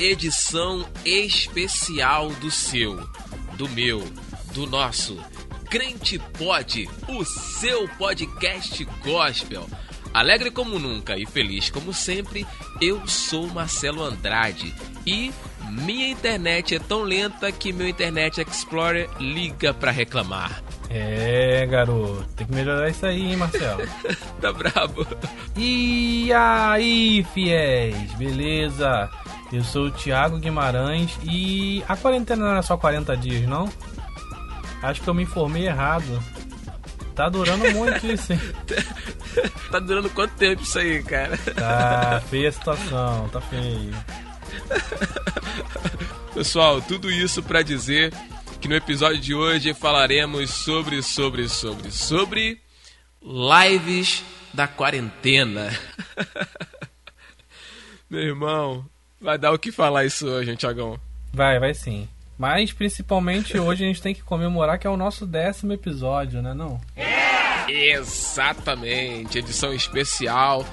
edição 0.00 0.86
especial 1.04 2.30
do 2.30 2.50
seu, 2.50 2.96
do 3.58 3.68
meu, 3.68 4.02
do 4.54 4.66
nosso 4.66 5.22
Crente 5.68 6.18
Pod, 6.38 6.88
o 7.06 7.22
seu 7.22 7.86
podcast 7.98 8.82
gospel. 9.04 9.68
Alegre 10.12 10.50
como 10.50 10.78
nunca 10.78 11.18
e 11.18 11.26
feliz 11.26 11.68
como 11.68 11.92
sempre, 11.92 12.46
eu 12.80 13.06
sou 13.06 13.46
Marcelo 13.48 14.02
Andrade 14.02 14.74
e 15.06 15.30
minha 15.70 16.08
internet 16.08 16.74
é 16.74 16.78
tão 16.78 17.02
lenta 17.02 17.52
que 17.52 17.70
meu 17.70 17.86
Internet 17.86 18.40
Explorer 18.40 19.08
liga 19.20 19.74
para 19.74 19.90
reclamar. 19.90 20.62
É, 20.88 21.64
garoto, 21.66 22.26
tem 22.34 22.46
que 22.46 22.52
melhorar 22.52 22.88
isso 22.88 23.06
aí, 23.06 23.20
hein, 23.20 23.36
Marcelo? 23.36 23.86
tá 24.40 24.52
brabo. 24.52 25.06
E 25.56 26.32
aí, 26.32 27.24
fiéis, 27.32 28.12
beleza? 28.14 29.08
Eu 29.52 29.64
sou 29.64 29.86
o 29.86 29.90
Thiago 29.90 30.38
Guimarães 30.38 31.18
e 31.24 31.82
a 31.88 31.96
quarentena 31.96 32.44
não 32.44 32.52
era 32.52 32.62
só 32.62 32.76
40 32.76 33.16
dias, 33.16 33.48
não? 33.48 33.68
Acho 34.82 35.02
que 35.02 35.08
eu 35.08 35.14
me 35.14 35.24
informei 35.24 35.66
errado. 35.66 36.22
Tá 37.14 37.28
durando 37.28 37.70
muito 37.72 38.06
isso, 38.06 38.32
hein? 38.32 38.40
tá 39.70 39.80
durando 39.80 40.08
quanto 40.10 40.34
tempo 40.34 40.62
isso 40.62 40.78
aí, 40.78 41.02
cara? 41.02 41.36
Tá 41.36 42.22
feia 42.30 42.48
a 42.48 42.52
situação, 42.52 43.28
tá 43.28 43.40
feio. 43.40 43.94
Pessoal, 46.32 46.80
tudo 46.80 47.10
isso 47.10 47.42
para 47.42 47.62
dizer 47.62 48.14
que 48.60 48.68
no 48.68 48.74
episódio 48.74 49.18
de 49.20 49.34
hoje 49.34 49.74
falaremos 49.74 50.50
sobre, 50.50 51.02
sobre, 51.02 51.48
sobre, 51.48 51.90
sobre 51.90 52.60
lives 53.22 54.22
da 54.54 54.68
quarentena. 54.68 55.76
Meu 58.08 58.22
irmão, 58.22 58.84
vai 59.20 59.38
dar 59.38 59.52
o 59.52 59.58
que 59.58 59.70
falar 59.70 60.04
isso 60.04 60.26
hoje, 60.26 60.56
Tiagão? 60.56 60.98
Vai, 61.32 61.58
vai 61.58 61.74
sim. 61.74 62.08
Mas 62.38 62.72
principalmente 62.72 63.58
hoje 63.58 63.84
a 63.84 63.86
gente 63.86 64.00
tem 64.00 64.14
que 64.14 64.22
comemorar 64.22 64.78
que 64.78 64.86
é 64.86 64.90
o 64.90 64.96
nosso 64.96 65.26
décimo 65.26 65.72
episódio, 65.72 66.40
né 66.40 66.54
não? 66.54 66.80
Exatamente, 67.68 69.38
edição 69.38 69.74
especial 69.74 70.64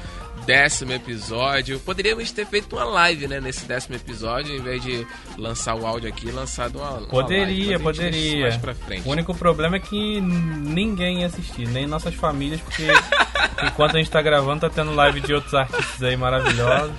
décimo 0.45 0.93
episódio. 0.93 1.79
Poderíamos 1.79 2.31
ter 2.31 2.45
feito 2.45 2.75
uma 2.75 2.85
live, 2.85 3.27
né, 3.27 3.41
nesse 3.41 3.65
décimo 3.65 3.95
episódio, 3.95 4.55
em 4.55 4.61
vez 4.61 4.81
de 4.81 5.05
lançar 5.37 5.75
o 5.75 5.85
áudio 5.85 6.07
aqui, 6.07 6.31
lançado 6.31 6.79
uma, 6.79 6.91
uma 6.91 7.07
Poderia, 7.07 7.77
live, 7.77 7.83
poderia. 7.83 8.51
Frente. 8.85 9.07
O 9.07 9.11
único 9.11 9.35
problema 9.35 9.75
é 9.77 9.79
que 9.79 10.21
ninguém 10.21 11.21
ia 11.21 11.27
assistir, 11.27 11.67
nem 11.67 11.85
nossas 11.85 12.13
famílias, 12.13 12.61
porque 12.61 12.87
enquanto 13.65 13.95
a 13.95 13.99
gente 13.99 14.11
tá 14.11 14.21
gravando, 14.21 14.61
tá 14.61 14.69
tendo 14.69 14.93
live 14.93 15.19
de 15.19 15.33
outros 15.33 15.53
artistas 15.53 16.03
aí 16.03 16.15
maravilhosos. 16.15 16.93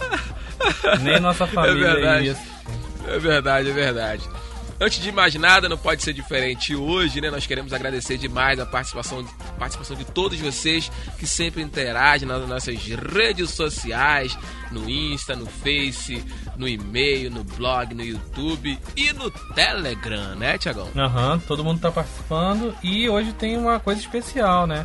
Nem 1.02 1.20
nossa 1.20 1.46
família 1.46 1.88
é 1.88 2.22
ia 2.22 2.32
assistir. 2.32 2.54
É 3.06 3.18
verdade, 3.18 3.70
é 3.70 3.72
verdade. 3.72 4.22
Antes 4.80 5.00
de 5.00 5.12
mais 5.12 5.34
nada, 5.36 5.68
não 5.68 5.78
pode 5.78 6.02
ser 6.02 6.12
diferente 6.12 6.74
hoje, 6.74 7.20
né? 7.20 7.30
Nós 7.30 7.46
queremos 7.46 7.72
agradecer 7.72 8.18
demais 8.18 8.58
a 8.58 8.66
participação, 8.66 9.24
participação 9.56 9.96
de 9.96 10.04
todos 10.04 10.38
vocês 10.40 10.90
que 11.16 11.26
sempre 11.26 11.62
interagem 11.62 12.26
nas 12.26 12.46
nossas 12.48 12.76
redes 12.84 13.50
sociais, 13.50 14.36
no 14.72 14.90
Insta, 14.90 15.36
no 15.36 15.46
Face, 15.46 16.24
no 16.56 16.66
e-mail, 16.66 17.30
no 17.30 17.44
blog, 17.44 17.94
no 17.94 18.02
YouTube 18.02 18.76
e 18.96 19.12
no 19.12 19.30
Telegram, 19.30 20.34
né, 20.34 20.58
Tiagão? 20.58 20.88
Aham, 20.96 21.34
uhum, 21.34 21.38
todo 21.40 21.64
mundo 21.64 21.80
tá 21.80 21.92
participando 21.92 22.74
e 22.82 23.08
hoje 23.08 23.32
tem 23.32 23.56
uma 23.56 23.78
coisa 23.78 24.00
especial, 24.00 24.66
né? 24.66 24.84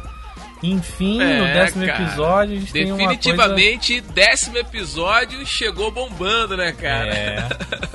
Enfim, 0.62 1.22
é, 1.22 1.40
no 1.40 1.46
décimo 1.46 1.86
cara, 1.86 2.04
episódio 2.04 2.56
a 2.56 2.60
gente 2.60 2.74
tem 2.74 2.92
uma 2.92 2.98
coisa... 2.98 3.16
Definitivamente, 3.16 4.02
décimo 4.02 4.58
episódio 4.58 5.46
chegou 5.46 5.90
bombando, 5.90 6.58
né, 6.58 6.74
cara? 6.74 7.14
É. 7.14 7.50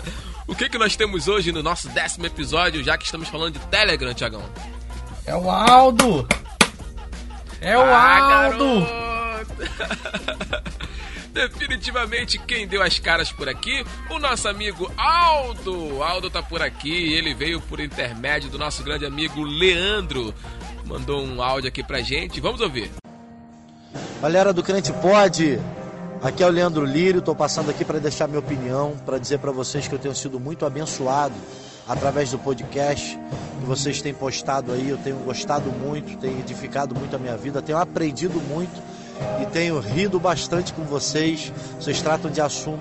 O 0.47 0.55
que, 0.55 0.69
que 0.69 0.77
nós 0.77 0.95
temos 0.95 1.27
hoje 1.27 1.51
no 1.51 1.63
nosso 1.63 1.89
décimo 1.89 2.27
episódio, 2.27 2.85
já 2.85 2.99
que 2.99 3.05
estamos 3.05 3.29
falando 3.29 3.55
de 3.55 3.67
Telegram, 3.67 4.13
Tiagão? 4.13 4.43
É 5.27 5.35
o 5.35 5.51
Aldo! 5.51 6.29
É 7.61 7.77
o 7.79 7.81
ah, 7.81 8.45
Aldo! 8.45 8.85
Definitivamente 11.33 12.39
quem 12.39 12.69
deu 12.69 12.83
as 12.83 12.99
caras 12.99 13.33
por 13.33 13.49
aqui, 13.49 13.85
o 14.11 14.19
nosso 14.19 14.47
amigo 14.47 14.93
Aldo. 14.97 16.03
Aldo 16.03 16.31
tá 16.31 16.43
por 16.43 16.63
aqui, 16.63 17.15
ele 17.15 17.35
veio 17.35 17.61
por 17.61 17.81
intermédio 17.81 18.51
do 18.51 18.59
nosso 18.59 18.85
grande 18.85 19.07
amigo 19.07 19.43
Leandro. 19.43 20.33
Mandou 20.85 21.23
um 21.25 21.43
áudio 21.43 21.69
aqui 21.69 21.83
pra 21.83 22.01
gente, 22.01 22.41
vamos 22.41 22.61
ouvir. 22.61 22.91
Galera 24.21 24.53
do 24.53 24.63
Crente 24.63 24.93
Pode, 24.93 25.61
Aqui 26.25 26.43
é 26.43 26.47
o 26.47 26.49
Leandro 26.49 26.87
Lírio, 26.87 27.19
estou 27.19 27.35
passando 27.35 27.71
aqui 27.71 27.85
para 27.85 27.99
deixar 27.99 28.27
minha 28.27 28.39
opinião, 28.39 28.97
para 29.05 29.19
dizer 29.19 29.39
para 29.41 29.53
vocês 29.53 29.87
que 29.87 29.95
eu 29.95 29.99
tenho 29.99 30.15
sido 30.15 30.41
muito 30.41 30.65
abençoado 30.65 31.35
através 31.87 32.31
do 32.31 32.39
podcast 32.39 33.19
que 33.61 33.67
vocês 33.67 34.01
têm 34.01 34.15
postado 34.15 34.73
aí. 34.73 34.89
Eu 34.89 34.97
tenho 34.97 35.17
gostado 35.17 35.71
muito, 35.71 36.17
tenho 36.17 36.39
edificado 36.39 36.95
muito 36.95 37.15
a 37.15 37.19
minha 37.19 37.37
vida, 37.37 37.61
tenho 37.61 37.77
aprendido 37.77 38.41
muito 38.41 38.83
e 39.43 39.45
tenho 39.53 39.79
rido 39.81 40.19
bastante 40.19 40.73
com 40.73 40.83
vocês. 40.85 41.53
Vocês 41.79 42.01
tratam 42.01 42.31
de 42.31 42.41
assunto, 42.41 42.81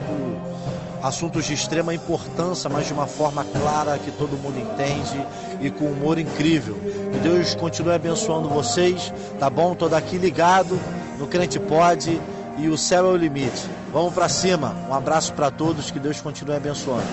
assuntos 1.03 1.45
de 1.45 1.53
extrema 1.53 1.93
importância, 1.93 2.69
mas 2.69 2.87
de 2.87 2.93
uma 2.93 3.05
forma 3.05 3.43
clara 3.43 3.99
que 3.99 4.09
todo 4.11 4.37
mundo 4.37 4.57
entende 4.57 5.23
e 5.61 5.69
com 5.69 5.85
humor 5.85 6.17
incrível. 6.17 6.75
Que 7.11 7.19
Deus 7.19 7.53
continue 7.53 7.93
abençoando 7.93 8.47
vocês, 8.47 9.13
tá 9.37 9.49
bom? 9.49 9.75
Tô 9.75 9.89
daqui 9.89 10.17
ligado 10.17 10.79
no 11.19 11.27
Crente 11.27 11.59
Pode 11.59 12.19
e 12.57 12.69
o 12.69 12.77
céu 12.77 13.07
é 13.07 13.09
o 13.09 13.17
limite. 13.17 13.69
Vamos 13.91 14.13
para 14.13 14.29
cima. 14.29 14.73
Um 14.89 14.93
abraço 14.93 15.33
para 15.33 15.51
todos, 15.51 15.91
que 15.91 15.99
Deus 15.99 16.21
continue 16.21 16.55
abençoando. 16.55 17.03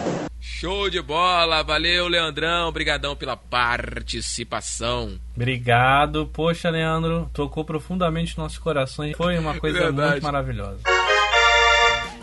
Show 0.41 0.89
de 0.89 1.03
bola, 1.03 1.63
valeu 1.63 2.09
Leandrão, 2.09 2.69
obrigadão 2.69 3.15
pela 3.15 3.37
participação. 3.37 5.19
Obrigado, 5.35 6.27
poxa 6.33 6.71
Leandro, 6.71 7.29
tocou 7.33 7.65
profundamente 7.65 8.39
nossos 8.39 8.59
corações, 8.59 9.17
foi 9.17 9.39
uma 9.39 9.59
coisa 9.59 9.79
Verdade. 9.79 10.13
muito 10.13 10.23
maravilhosa. 10.23 11.00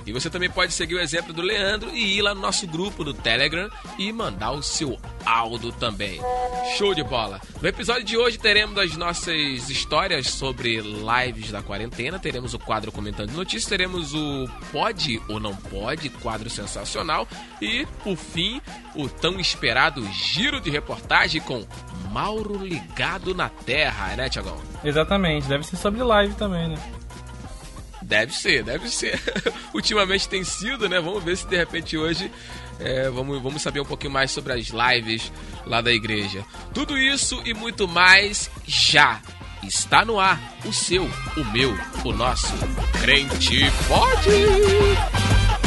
E 0.08 0.14
você 0.14 0.30
também 0.30 0.50
pode 0.50 0.72
seguir 0.72 0.96
o 0.96 1.02
exemplo 1.02 1.34
do 1.34 1.42
Leandro 1.42 1.90
e 1.94 2.18
ir 2.18 2.22
lá 2.22 2.34
no 2.34 2.40
nosso 2.40 2.66
grupo 2.66 3.04
do 3.04 3.14
Telegram 3.14 3.70
e 4.00 4.10
mandar 4.14 4.52
o 4.52 4.64
seu 4.64 4.98
áudio 5.26 5.74
também. 5.74 6.22
Show 6.78 6.96
de 6.96 7.04
bola! 7.04 7.42
No 7.62 7.68
episódio 7.68 8.06
de 8.06 8.16
hoje 8.16 8.38
teremos 8.38 8.78
as 8.78 8.96
nossas 8.96 9.70
histórias 9.70 10.28
sobre 10.28 10.80
lives 10.80 11.52
da 11.52 11.62
quarentena, 11.62 12.18
teremos 12.18 12.54
o 12.54 12.60
quadro 12.60 12.90
comentando 12.90 13.32
notícias, 13.32 13.66
teremos 13.66 14.14
o 14.14 14.48
Pode 14.72 15.22
ou 15.28 15.42
Não 15.42 15.54
Pode, 15.54 16.10
quadro 16.10 16.50
sensacional, 16.50 17.28
e, 17.62 17.86
por 18.02 18.16
fim, 18.16 18.62
o 18.96 19.10
tão 19.10 19.38
esperado 19.42 20.02
giro 20.14 20.62
de 20.62 20.70
reportagem 20.70 21.42
com 21.42 21.68
Mauro 22.12 22.64
ligado 22.64 23.36
na 23.36 23.50
Terra, 23.50 24.16
né, 24.16 24.30
Tiagão? 24.30 24.58
Exatamente, 24.84 25.48
deve 25.48 25.66
ser 25.66 25.76
sobre 25.76 26.02
live 26.02 26.34
também, 26.36 26.70
né? 26.70 26.78
Deve 28.08 28.34
ser, 28.34 28.64
deve 28.64 28.90
ser. 28.90 29.20
Ultimamente 29.76 30.30
tem 30.30 30.42
sido, 30.42 30.88
né? 30.88 30.98
Vamos 31.02 31.22
ver 31.22 31.36
se 31.36 31.46
de 31.46 31.58
repente 31.58 31.98
hoje 31.98 32.32
é, 32.80 33.10
vamos, 33.10 33.42
vamos 33.42 33.62
saber 33.62 33.82
um 33.82 33.86
pouquinho 33.86 34.14
mais 34.14 34.32
sobre 34.32 34.54
as 34.54 34.68
lives 34.68 35.30
lá 35.66 35.82
da 35.82 35.92
igreja. 35.92 36.46
Tudo 36.74 36.98
isso 36.98 37.42
e 37.46 37.54
muito 37.54 37.86
mais 37.86 38.50
já 38.66 39.22
está 39.62 40.06
no 40.06 40.22
ar. 40.22 40.40
O 40.64 40.72
seu, 40.72 41.04
o 41.04 41.44
meu, 41.52 41.78
o 42.06 42.14
nosso 42.14 42.54
Crente 43.02 43.66
Pode! 43.90 45.67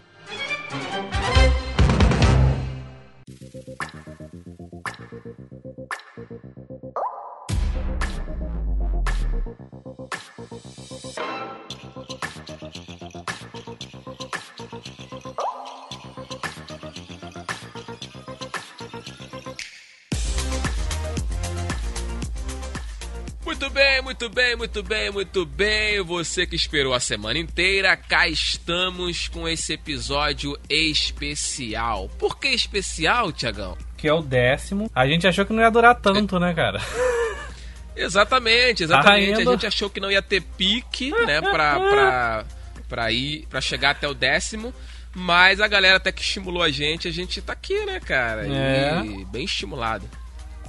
Bem, 23.71 24.01
muito 24.01 24.29
bem, 24.29 24.55
muito 24.55 24.83
bem, 24.83 25.11
muito 25.11 25.45
bem. 25.45 26.01
Você 26.03 26.45
que 26.45 26.55
esperou 26.55 26.93
a 26.93 26.99
semana 26.99 27.39
inteira, 27.39 27.95
cá 27.95 28.27
estamos 28.27 29.29
com 29.29 29.47
esse 29.47 29.73
episódio 29.73 30.57
especial. 30.69 32.09
Por 32.19 32.37
que 32.37 32.49
especial, 32.49 33.31
Tiagão? 33.31 33.77
Que 33.97 34.07
é 34.07 34.13
o 34.13 34.21
décimo. 34.21 34.91
A 34.93 35.07
gente 35.07 35.25
achou 35.25 35.45
que 35.45 35.53
não 35.53 35.63
ia 35.63 35.71
durar 35.71 35.95
tanto, 35.95 36.37
né, 36.39 36.53
cara? 36.53 36.81
Exatamente, 37.95 38.83
exatamente. 38.83 39.41
A 39.41 39.51
gente 39.51 39.67
achou 39.67 39.89
que 39.89 39.99
não 39.99 40.09
ia 40.09 40.21
ter 40.21 40.41
pique, 40.41 41.11
né, 41.25 41.41
pra, 41.41 41.77
pra, 41.77 42.45
pra 42.87 43.11
ir, 43.11 43.45
pra 43.47 43.59
chegar 43.59 43.91
até 43.91 44.07
o 44.07 44.13
décimo. 44.13 44.73
Mas 45.13 45.59
a 45.59 45.67
galera 45.67 45.97
até 45.97 46.09
que 46.09 46.21
estimulou 46.21 46.63
a 46.63 46.71
gente, 46.71 47.09
a 47.09 47.11
gente 47.11 47.41
tá 47.41 47.51
aqui, 47.51 47.85
né, 47.85 47.99
cara? 47.99 48.47
É. 48.47 49.03
E 49.05 49.25
bem 49.25 49.43
estimulado 49.43 50.09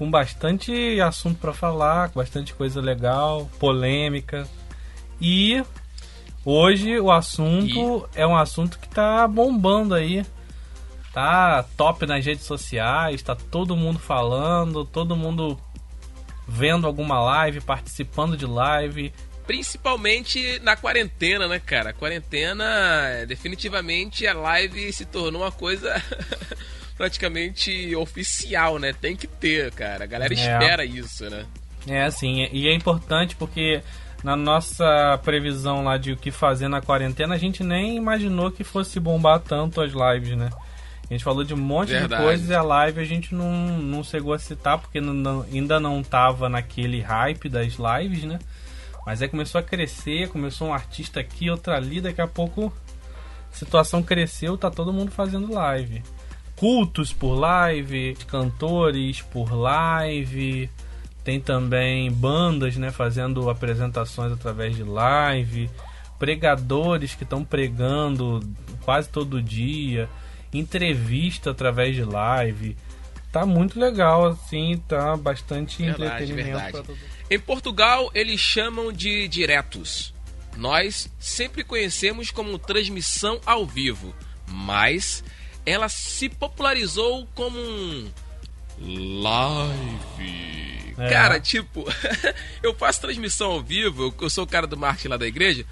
com 0.02 0.10
bastante 0.10 1.00
assunto 1.00 1.38
para 1.38 1.52
falar, 1.52 2.08
bastante 2.08 2.52
coisa 2.54 2.80
legal, 2.80 3.48
polêmica. 3.60 4.48
E 5.20 5.62
hoje 6.44 6.98
o 6.98 7.08
assunto 7.12 8.08
e... 8.12 8.20
é 8.20 8.26
um 8.26 8.36
assunto 8.36 8.80
que 8.80 8.88
tá 8.88 9.28
bombando 9.28 9.94
aí. 9.94 10.26
Tá 11.12 11.64
top 11.76 12.04
nas 12.04 12.26
redes 12.26 12.44
sociais, 12.44 13.22
tá 13.22 13.36
todo 13.36 13.76
mundo 13.76 14.00
falando, 14.00 14.84
todo 14.84 15.14
mundo 15.14 15.56
vendo 16.48 16.84
alguma 16.84 17.20
live, 17.20 17.60
participando 17.60 18.36
de 18.36 18.44
live. 18.44 19.12
Principalmente 19.46 20.58
na 20.64 20.74
quarentena, 20.74 21.46
né, 21.46 21.60
cara? 21.60 21.92
Quarentena, 21.92 23.24
definitivamente 23.28 24.26
a 24.26 24.34
live 24.34 24.92
se 24.92 25.04
tornou 25.04 25.42
uma 25.42 25.52
coisa 25.52 25.94
praticamente 27.02 27.96
oficial, 27.96 28.78
né? 28.78 28.92
Tem 28.92 29.16
que 29.16 29.26
ter, 29.26 29.72
cara. 29.72 30.04
A 30.04 30.06
galera 30.06 30.32
é. 30.32 30.36
espera 30.36 30.84
isso, 30.84 31.28
né? 31.28 31.44
É, 31.88 32.04
assim, 32.04 32.48
e 32.52 32.68
é 32.68 32.72
importante 32.72 33.34
porque 33.34 33.82
na 34.22 34.36
nossa 34.36 35.18
previsão 35.24 35.82
lá 35.82 35.98
de 35.98 36.12
o 36.12 36.16
que 36.16 36.30
fazer 36.30 36.68
na 36.68 36.80
quarentena, 36.80 37.34
a 37.34 37.38
gente 37.38 37.64
nem 37.64 37.96
imaginou 37.96 38.52
que 38.52 38.62
fosse 38.62 39.00
bombar 39.00 39.40
tanto 39.40 39.80
as 39.80 39.90
lives, 39.90 40.36
né? 40.36 40.48
A 41.10 41.12
gente 41.12 41.24
falou 41.24 41.42
de 41.42 41.52
um 41.52 41.56
monte 41.56 41.88
Verdade. 41.88 42.22
de 42.22 42.28
coisas 42.28 42.48
e 42.48 42.54
a 42.54 42.62
live 42.62 43.00
a 43.00 43.04
gente 43.04 43.34
não, 43.34 43.50
não 43.78 44.04
chegou 44.04 44.32
a 44.32 44.38
citar 44.38 44.78
porque 44.78 45.00
não, 45.00 45.42
ainda 45.52 45.80
não 45.80 46.04
tava 46.04 46.48
naquele 46.48 47.00
hype 47.00 47.48
das 47.48 47.74
lives, 47.74 48.22
né? 48.22 48.38
Mas 49.04 49.20
aí 49.20 49.28
começou 49.28 49.58
a 49.58 49.64
crescer, 49.64 50.28
começou 50.28 50.68
um 50.68 50.72
artista 50.72 51.18
aqui, 51.18 51.50
outra 51.50 51.76
ali, 51.76 52.00
daqui 52.00 52.20
a 52.20 52.28
pouco 52.28 52.72
a 53.52 53.56
situação 53.56 54.04
cresceu, 54.04 54.56
tá 54.56 54.70
todo 54.70 54.92
mundo 54.92 55.10
fazendo 55.10 55.52
live 55.52 56.00
cultos 56.62 57.12
por 57.12 57.34
live, 57.34 58.16
cantores 58.28 59.20
por 59.20 59.52
live, 59.52 60.70
tem 61.24 61.40
também 61.40 62.08
bandas, 62.08 62.76
né, 62.76 62.92
fazendo 62.92 63.50
apresentações 63.50 64.32
através 64.32 64.76
de 64.76 64.84
live, 64.84 65.68
pregadores 66.20 67.16
que 67.16 67.24
estão 67.24 67.44
pregando 67.44 68.38
quase 68.82 69.08
todo 69.08 69.42
dia, 69.42 70.08
entrevista 70.52 71.50
através 71.50 71.96
de 71.96 72.04
live. 72.04 72.76
Tá 73.32 73.44
muito 73.44 73.80
legal 73.80 74.26
assim, 74.26 74.80
tá 74.86 75.16
bastante 75.16 75.82
verdade, 75.82 76.30
entretenimento. 76.30 76.72
Verdade. 76.74 77.00
Em 77.28 77.40
Portugal 77.40 78.08
eles 78.14 78.38
chamam 78.38 78.92
de 78.92 79.26
diretos. 79.26 80.14
Nós 80.56 81.10
sempre 81.18 81.64
conhecemos 81.64 82.30
como 82.30 82.56
transmissão 82.56 83.40
ao 83.44 83.66
vivo, 83.66 84.14
mas 84.46 85.24
ela 85.64 85.88
se 85.88 86.28
popularizou 86.28 87.26
como 87.34 87.58
um 87.58 88.10
live. 89.22 90.94
É. 90.98 91.08
Cara, 91.08 91.40
tipo, 91.40 91.84
eu 92.62 92.74
faço 92.74 93.00
transmissão 93.00 93.52
ao 93.52 93.62
vivo, 93.62 94.14
eu 94.20 94.30
sou 94.30 94.44
o 94.44 94.46
cara 94.46 94.66
do 94.66 94.76
marketing 94.76 95.08
lá 95.08 95.16
da 95.16 95.26
igreja, 95.26 95.64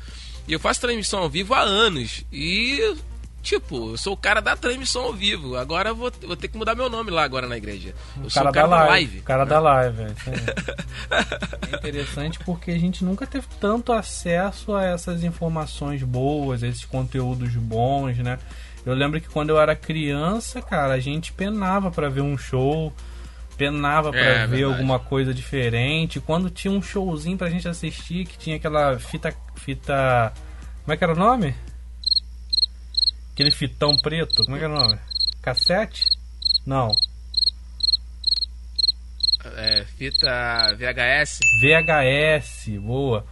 e 0.48 0.52
eu 0.52 0.60
faço 0.60 0.80
transmissão 0.80 1.20
ao 1.20 1.28
vivo 1.28 1.54
há 1.54 1.60
anos. 1.60 2.24
E, 2.32 2.96
tipo, 3.42 3.90
eu 3.90 3.98
sou 3.98 4.14
o 4.14 4.16
cara 4.16 4.40
da 4.40 4.56
transmissão 4.56 5.02
ao 5.02 5.12
vivo. 5.12 5.56
Agora 5.56 5.90
eu 5.90 5.94
vou, 5.94 6.10
vou 6.22 6.36
ter 6.36 6.48
que 6.48 6.56
mudar 6.56 6.74
meu 6.74 6.88
nome 6.88 7.10
lá 7.10 7.22
agora 7.22 7.46
na 7.46 7.56
igreja. 7.56 7.94
Eu 8.16 8.24
o 8.24 8.30
sou 8.30 8.42
cara 8.42 8.50
o 8.50 8.52
cara 8.54 8.68
da, 8.68 8.76
live. 8.76 8.90
live. 8.90 9.18
O 9.18 9.22
cara 9.22 9.44
da 9.44 9.60
live, 9.60 10.02
é, 10.02 10.06
é 11.72 11.76
interessante 11.76 12.38
porque 12.40 12.70
a 12.70 12.78
gente 12.78 13.04
nunca 13.04 13.26
teve 13.26 13.46
tanto 13.60 13.92
acesso 13.92 14.74
a 14.74 14.84
essas 14.84 15.22
informações 15.22 16.02
boas, 16.02 16.62
a 16.62 16.68
esses 16.68 16.84
conteúdos 16.84 17.54
bons, 17.54 18.18
né? 18.18 18.38
Eu 18.84 18.94
lembro 18.94 19.20
que 19.20 19.28
quando 19.28 19.50
eu 19.50 19.60
era 19.60 19.76
criança, 19.76 20.62
cara, 20.62 20.94
a 20.94 21.00
gente 21.00 21.32
penava 21.32 21.90
para 21.90 22.08
ver 22.08 22.22
um 22.22 22.36
show, 22.38 22.92
penava 23.56 24.10
para 24.10 24.20
é, 24.20 24.46
ver 24.46 24.56
verdade. 24.56 24.64
alguma 24.64 24.98
coisa 24.98 25.34
diferente. 25.34 26.18
Quando 26.20 26.48
tinha 26.48 26.72
um 26.72 26.80
showzinho 26.80 27.36
pra 27.36 27.50
gente 27.50 27.68
assistir, 27.68 28.26
que 28.26 28.38
tinha 28.38 28.56
aquela 28.56 28.98
fita. 28.98 29.34
fita. 29.56 30.32
Como 30.82 30.94
é 30.94 30.96
que 30.96 31.04
era 31.04 31.12
o 31.12 31.16
nome? 31.16 31.54
Aquele 33.32 33.50
fitão 33.50 33.96
preto, 33.96 34.44
como 34.44 34.56
é 34.56 34.58
que 34.58 34.64
era 34.64 34.74
o 34.74 34.78
nome? 34.78 34.98
Cassete? 35.42 36.06
Não. 36.66 36.90
É, 39.56 39.84
fita 39.84 40.74
VHS. 40.76 41.40
VHS, 41.60 42.78
boa. 42.78 43.26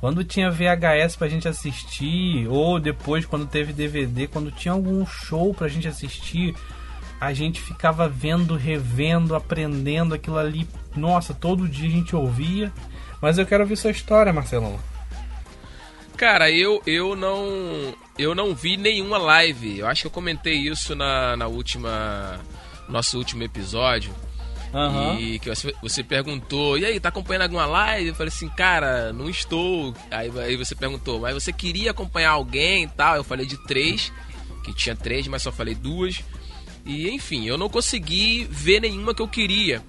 Quando 0.00 0.24
tinha 0.24 0.50
VHS 0.50 1.14
pra 1.16 1.28
gente 1.28 1.46
assistir, 1.46 2.48
ou 2.48 2.80
depois 2.80 3.26
quando 3.26 3.46
teve 3.46 3.72
DVD, 3.72 4.26
quando 4.26 4.50
tinha 4.50 4.72
algum 4.72 5.04
show 5.04 5.52
pra 5.52 5.68
gente 5.68 5.86
assistir, 5.86 6.56
a 7.20 7.34
gente 7.34 7.60
ficava 7.60 8.08
vendo, 8.08 8.56
revendo, 8.56 9.34
aprendendo 9.34 10.14
aquilo 10.14 10.38
ali. 10.38 10.66
Nossa, 10.96 11.34
todo 11.34 11.68
dia 11.68 11.86
a 11.86 11.92
gente 11.92 12.16
ouvia. 12.16 12.72
Mas 13.20 13.36
eu 13.36 13.44
quero 13.44 13.62
ouvir 13.62 13.76
sua 13.76 13.90
história, 13.90 14.32
Marcelão. 14.32 14.80
Cara, 16.16 16.50
eu, 16.50 16.82
eu 16.86 17.14
não 17.14 17.94
eu 18.18 18.34
não 18.34 18.54
vi 18.54 18.78
nenhuma 18.78 19.18
live. 19.18 19.78
Eu 19.78 19.86
acho 19.86 20.02
que 20.02 20.06
eu 20.06 20.10
comentei 20.10 20.54
isso 20.54 20.94
na, 20.94 21.36
na 21.36 21.46
última 21.46 22.40
nosso 22.88 23.18
último 23.18 23.42
episódio. 23.42 24.14
Uhum. 24.72 25.18
E 25.18 25.38
que 25.38 25.50
você, 25.82 26.02
perguntou, 26.02 26.78
e 26.78 26.84
aí, 26.84 27.00
tá 27.00 27.08
acompanhando 27.08 27.42
alguma 27.42 27.66
live? 27.66 28.08
Eu 28.08 28.14
falei 28.14 28.28
assim, 28.28 28.48
cara, 28.48 29.12
não 29.12 29.28
estou. 29.28 29.94
Aí, 30.10 30.30
aí 30.38 30.56
você 30.56 30.74
perguntou, 30.74 31.20
mas 31.20 31.34
você 31.34 31.52
queria 31.52 31.90
acompanhar 31.90 32.30
alguém 32.30 32.84
e 32.84 32.88
tal? 32.88 33.16
Eu 33.16 33.24
falei 33.24 33.46
de 33.46 33.56
três, 33.66 34.12
que 34.64 34.72
tinha 34.72 34.94
três, 34.94 35.26
mas 35.26 35.42
só 35.42 35.50
falei 35.50 35.74
duas. 35.74 36.22
E 36.86 37.10
enfim, 37.10 37.46
eu 37.46 37.58
não 37.58 37.68
consegui 37.68 38.46
ver 38.50 38.80
nenhuma 38.80 39.14
que 39.14 39.22
eu 39.22 39.28
queria. 39.28 39.82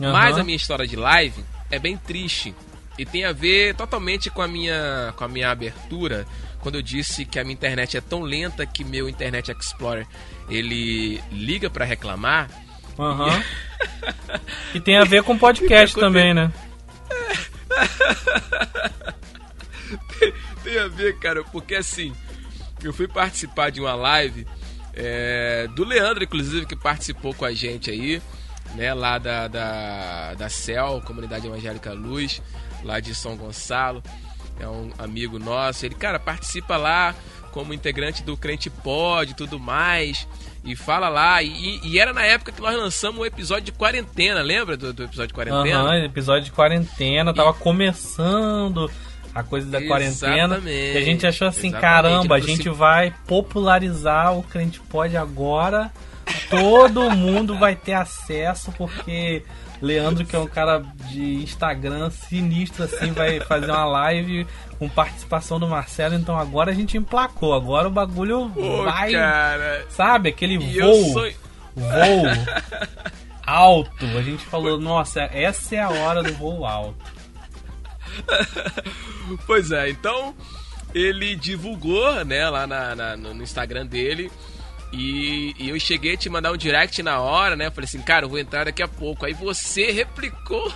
Uhum. 0.00 0.12
Mas 0.12 0.36
a 0.36 0.42
minha 0.42 0.56
história 0.56 0.86
de 0.86 0.96
live 0.96 1.44
é 1.70 1.78
bem 1.78 1.96
triste. 1.96 2.54
E 2.98 3.04
tem 3.04 3.24
a 3.24 3.32
ver 3.32 3.74
totalmente 3.74 4.30
com 4.30 4.42
a 4.42 4.48
minha, 4.48 5.12
com 5.16 5.24
a 5.24 5.28
minha 5.28 5.50
abertura 5.50 6.26
quando 6.64 6.76
eu 6.76 6.82
disse 6.82 7.26
que 7.26 7.38
a 7.38 7.44
minha 7.44 7.52
internet 7.52 7.94
é 7.94 8.00
tão 8.00 8.22
lenta 8.22 8.64
que 8.64 8.82
meu 8.82 9.06
Internet 9.06 9.52
Explorer 9.52 10.06
ele 10.48 11.22
liga 11.30 11.68
para 11.68 11.84
reclamar 11.84 12.48
Uhum. 12.98 13.42
e 14.74 14.80
tem 14.80 14.96
a 14.96 15.04
ver 15.04 15.22
com 15.22 15.36
podcast 15.36 15.94
também, 15.98 16.32
né? 16.32 16.52
tem, 20.18 20.32
tem, 20.62 20.78
a 20.78 20.88
ver, 20.88 21.18
cara, 21.18 21.42
porque 21.44 21.74
assim, 21.74 22.14
eu 22.82 22.92
fui 22.92 23.08
participar 23.08 23.70
de 23.70 23.80
uma 23.80 23.94
live 23.94 24.46
é, 24.94 25.68
do 25.74 25.84
Leandro, 25.84 26.24
inclusive, 26.24 26.66
que 26.66 26.76
participou 26.76 27.34
com 27.34 27.44
a 27.44 27.52
gente 27.52 27.90
aí, 27.90 28.22
né, 28.74 28.94
lá 28.94 29.18
da, 29.18 29.48
da, 29.48 30.34
da 30.34 30.48
CEL, 30.48 31.02
Comunidade 31.04 31.46
Evangélica 31.46 31.92
Luz, 31.92 32.40
lá 32.82 33.00
de 33.00 33.14
São 33.14 33.36
Gonçalo. 33.36 34.02
É 34.58 34.68
um 34.68 34.92
amigo 34.98 35.38
nosso. 35.38 35.84
Ele, 35.84 35.96
cara, 35.96 36.18
participa 36.18 36.76
lá 36.76 37.14
como 37.54 37.72
integrante 37.72 38.24
do 38.24 38.36
Crente 38.36 38.68
Pod 38.68 39.30
e 39.30 39.34
tudo 39.34 39.60
mais 39.60 40.26
e 40.64 40.74
fala 40.74 41.08
lá. 41.08 41.40
E, 41.40 41.78
e, 41.84 42.00
era 42.00 42.12
na 42.12 42.24
época 42.24 42.50
que 42.50 42.60
nós 42.60 42.76
lançamos 42.76 43.20
o 43.20 43.24
episódio 43.24 43.66
de 43.66 43.72
quarentena, 43.72 44.42
lembra 44.42 44.76
do, 44.76 44.92
do 44.92 45.04
episódio 45.04 45.28
de 45.28 45.34
quarentena? 45.34 45.78
Aham, 45.78 45.90
uhum, 45.90 46.04
episódio 46.04 46.44
de 46.46 46.50
quarentena, 46.50 47.30
e... 47.30 47.34
tava 47.34 47.54
começando 47.54 48.90
a 49.32 49.44
coisa 49.44 49.70
da 49.70 49.80
Exatamente. 49.80 50.18
quarentena. 50.18 50.68
E 50.68 50.96
a 50.98 51.00
gente 51.02 51.24
achou 51.24 51.46
assim, 51.46 51.68
Exatamente. 51.68 51.80
caramba, 51.80 52.34
a 52.34 52.40
gente 52.40 52.68
vai 52.68 53.14
popularizar 53.24 54.36
o 54.36 54.42
Crente 54.42 54.80
Pod 54.80 55.16
agora. 55.16 55.92
Todo 56.50 57.08
mundo 57.10 57.56
vai 57.56 57.76
ter 57.76 57.92
acesso, 57.92 58.72
porque 58.72 59.44
Leandro, 59.84 60.24
que 60.24 60.34
é 60.34 60.38
um 60.38 60.46
cara 60.46 60.82
de 61.10 61.34
Instagram 61.42 62.10
sinistro, 62.10 62.84
assim, 62.84 63.12
vai 63.12 63.38
fazer 63.40 63.70
uma 63.70 63.84
live 63.84 64.46
com 64.78 64.88
participação 64.88 65.60
do 65.60 65.68
Marcelo. 65.68 66.14
Então 66.14 66.38
agora 66.38 66.70
a 66.70 66.74
gente 66.74 66.96
emplacou. 66.96 67.52
Agora 67.52 67.88
o 67.88 67.90
bagulho 67.90 68.50
Pô, 68.54 68.84
vai. 68.84 69.12
Cara. 69.12 69.86
Sabe? 69.90 70.30
Aquele 70.30 70.54
e 70.54 70.80
voo. 70.80 71.12
Sou... 71.12 71.30
Voo 71.76 72.24
alto. 73.46 74.06
A 74.06 74.22
gente 74.22 74.44
falou, 74.46 74.80
nossa, 74.80 75.20
essa 75.22 75.76
é 75.76 75.80
a 75.80 75.90
hora 75.90 76.22
do 76.22 76.32
voo 76.32 76.64
alto. 76.64 77.14
pois 79.46 79.70
é, 79.70 79.90
então 79.90 80.34
ele 80.94 81.34
divulgou, 81.34 82.24
né, 82.24 82.48
lá 82.48 82.66
na, 82.66 82.94
na 82.94 83.16
no 83.16 83.42
Instagram 83.42 83.86
dele 83.86 84.30
e, 84.96 85.54
e, 85.58 85.68
eu 85.70 85.80
cheguei 85.80 86.14
a 86.14 86.16
te 86.16 86.28
mandar 86.30 86.52
um 86.52 86.56
direct 86.56 87.02
na 87.02 87.20
hora, 87.20 87.56
né? 87.56 87.70
Falei 87.70 87.86
assim, 87.86 88.00
cara, 88.00 88.24
eu 88.24 88.28
vou 88.28 88.38
entrar 88.38 88.64
daqui 88.64 88.82
a 88.82 88.88
pouco. 88.88 89.26
Aí 89.26 89.34
você 89.34 89.90
replicou. 89.92 90.72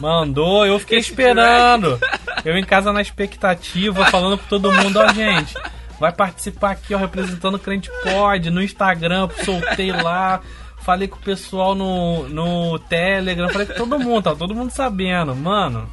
Mandou, 0.00 0.66
eu 0.66 0.78
fiquei 0.78 0.98
esperando. 0.98 1.98
Eu 2.44 2.56
em 2.56 2.64
casa 2.64 2.92
na 2.92 3.02
expectativa, 3.02 4.06
falando 4.06 4.38
pra 4.38 4.48
todo 4.48 4.72
mundo, 4.72 4.98
ó, 4.98 5.12
gente, 5.12 5.54
vai 6.00 6.10
participar 6.10 6.72
aqui, 6.72 6.94
ó, 6.94 6.98
representando 6.98 7.56
o 7.56 7.58
Crente 7.58 7.90
Pod 8.02 8.50
no 8.50 8.62
Instagram, 8.62 9.28
soltei 9.44 9.92
lá. 9.92 10.40
Falei 10.78 11.08
com 11.08 11.16
o 11.16 11.22
pessoal 11.22 11.74
no, 11.74 12.28
no 12.28 12.78
Telegram, 12.78 13.48
falei 13.48 13.66
com 13.66 13.74
todo 13.74 13.98
mundo, 13.98 14.24
tá 14.24 14.34
todo 14.34 14.54
mundo 14.54 14.70
sabendo, 14.70 15.34
mano. 15.34 15.88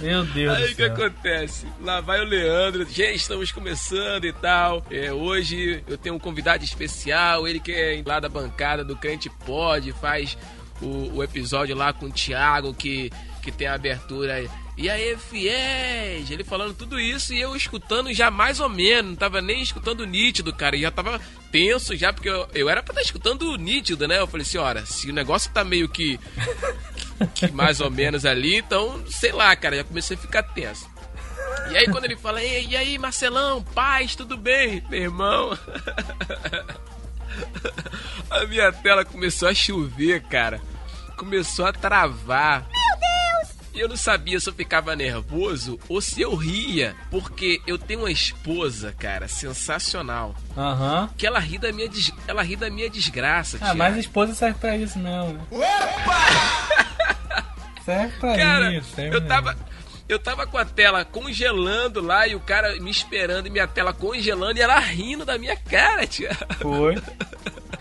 Meu 0.00 0.24
Deus 0.24 0.56
Aí 0.56 0.72
o 0.72 0.76
que 0.76 0.82
acontece? 0.82 1.66
Lá 1.80 2.00
vai 2.00 2.20
o 2.20 2.24
Leandro. 2.24 2.86
Gente, 2.88 3.16
estamos 3.16 3.52
começando 3.52 4.24
e 4.24 4.32
tal. 4.32 4.84
É, 4.90 5.12
hoje 5.12 5.82
eu 5.86 5.98
tenho 5.98 6.14
um 6.14 6.18
convidado 6.18 6.64
especial. 6.64 7.46
Ele 7.46 7.60
que 7.60 7.72
é 7.72 8.02
lá 8.04 8.20
da 8.20 8.28
bancada 8.28 8.84
do 8.84 8.96
Crente 8.96 9.30
Pod, 9.30 9.92
faz 9.92 10.36
o, 10.80 11.16
o 11.16 11.22
episódio 11.22 11.76
lá 11.76 11.92
com 11.92 12.06
o 12.06 12.12
Thiago, 12.12 12.74
que, 12.74 13.10
que 13.42 13.52
tem 13.52 13.66
a 13.66 13.74
abertura. 13.74 14.44
E 14.76 14.88
aí, 14.88 15.14
fiéis? 15.16 16.30
Ele 16.30 16.42
falando 16.42 16.72
tudo 16.72 16.98
isso 16.98 17.34
e 17.34 17.40
eu 17.40 17.54
escutando 17.54 18.12
já 18.14 18.30
mais 18.30 18.60
ou 18.60 18.68
menos. 18.68 19.10
Não 19.10 19.16
tava 19.16 19.42
nem 19.42 19.60
escutando 19.60 20.06
nítido, 20.06 20.54
cara. 20.54 20.74
E 20.74 20.80
já 20.80 20.90
tava 20.90 21.20
tenso 21.52 21.94
já, 21.94 22.12
porque 22.12 22.30
eu, 22.30 22.48
eu 22.54 22.68
era 22.68 22.82
pra 22.82 22.92
estar 22.92 23.02
escutando 23.02 23.56
nítido, 23.58 24.08
né? 24.08 24.18
Eu 24.18 24.26
falei 24.26 24.46
assim, 24.46 24.58
olha, 24.58 24.86
se 24.86 25.10
o 25.10 25.12
negócio 25.12 25.52
tá 25.52 25.62
meio 25.62 25.88
que 25.88 26.18
mais 27.52 27.80
ou 27.80 27.90
menos 27.90 28.24
ali, 28.24 28.56
então, 28.56 29.02
sei 29.08 29.32
lá, 29.32 29.54
cara, 29.56 29.76
já 29.76 29.84
comecei 29.84 30.16
a 30.16 30.20
ficar 30.20 30.42
tenso. 30.42 30.88
E 31.70 31.76
aí 31.76 31.86
quando 31.86 32.04
ele 32.04 32.16
fala, 32.16 32.42
e, 32.42 32.76
aí, 32.76 32.98
Marcelão, 32.98 33.62
paz, 33.62 34.16
tudo 34.16 34.36
bem? 34.36 34.82
Meu 34.90 35.02
irmão. 35.02 35.56
A 38.30 38.44
minha 38.46 38.72
tela 38.72 39.04
começou 39.04 39.48
a 39.48 39.54
chover, 39.54 40.22
cara. 40.22 40.60
Começou 41.16 41.66
a 41.66 41.72
travar. 41.72 42.66
Meu 42.68 42.98
Deus! 42.98 43.56
E 43.72 43.80
eu 43.80 43.88
não 43.88 43.96
sabia 43.96 44.38
se 44.40 44.48
eu 44.48 44.52
ficava 44.52 44.96
nervoso 44.96 45.78
ou 45.88 46.00
se 46.00 46.20
eu 46.20 46.34
ria, 46.34 46.96
porque 47.10 47.60
eu 47.66 47.78
tenho 47.78 48.00
uma 48.00 48.10
esposa, 48.10 48.92
cara, 48.98 49.28
sensacional. 49.28 50.34
Aham. 50.56 51.08
Que 51.16 51.26
ela 51.26 51.38
ri 51.38 51.56
da 51.58 51.72
minha, 51.72 51.88
des... 51.88 52.12
ela 52.26 52.42
ri 52.42 52.56
da 52.56 52.68
minha 52.68 52.90
desgraça, 52.90 53.58
Ah, 53.60 53.74
mas 53.74 53.94
a 53.96 54.00
esposa 54.00 54.34
serve 54.34 54.58
pra 54.58 54.76
isso 54.76 54.98
mesmo, 54.98 55.34
né? 55.34 55.40
Serve 57.84 58.18
pra 58.18 58.36
Cara, 58.36 58.72
isso. 58.74 58.94
serve 58.94 59.16
eu 59.16 59.20
mesmo. 59.20 59.28
tava. 59.28 59.56
Eu 60.08 60.18
tava 60.18 60.44
com 60.44 60.58
a 60.58 60.64
tela 60.64 61.04
congelando 61.04 62.00
lá 62.00 62.26
e 62.26 62.34
o 62.34 62.40
cara 62.40 62.74
me 62.80 62.90
esperando 62.90 63.46
e 63.46 63.50
minha 63.50 63.68
tela 63.68 63.92
congelando 63.92 64.58
e 64.58 64.62
ela 64.62 64.76
rindo 64.80 65.24
da 65.24 65.38
minha 65.38 65.56
cara, 65.56 66.04
tia. 66.04 66.36
Foi. 66.60 66.96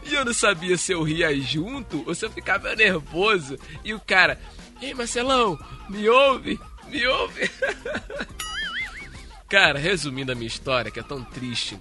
E 0.04 0.14
eu 0.14 0.24
não 0.24 0.34
sabia 0.34 0.78
se 0.78 0.92
eu 0.92 1.02
ria 1.02 1.36
junto 1.42 2.04
ou 2.08 2.14
se 2.14 2.24
eu 2.24 2.30
ficava 2.32 2.76
nervoso. 2.76 3.58
E 3.84 3.96
o 3.96 4.00
cara, 4.00 4.40
ei 4.80 4.94
Marcelão, 4.94 5.58
me 5.90 6.08
ouve, 6.08 6.60
me 6.88 7.08
ouve. 7.08 7.50
Cara, 9.50 9.80
resumindo 9.80 10.32
a 10.32 10.36
minha 10.36 10.48
história, 10.48 10.92
que 10.92 11.00
é 11.00 11.04
tão 11.04 11.24
triste, 11.24 11.80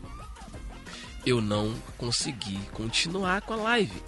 eu 1.27 1.43
não 1.43 1.75
consegui 1.99 2.59
continuar 2.73 3.43
com 3.43 3.53
a 3.53 3.57
live. 3.57 4.03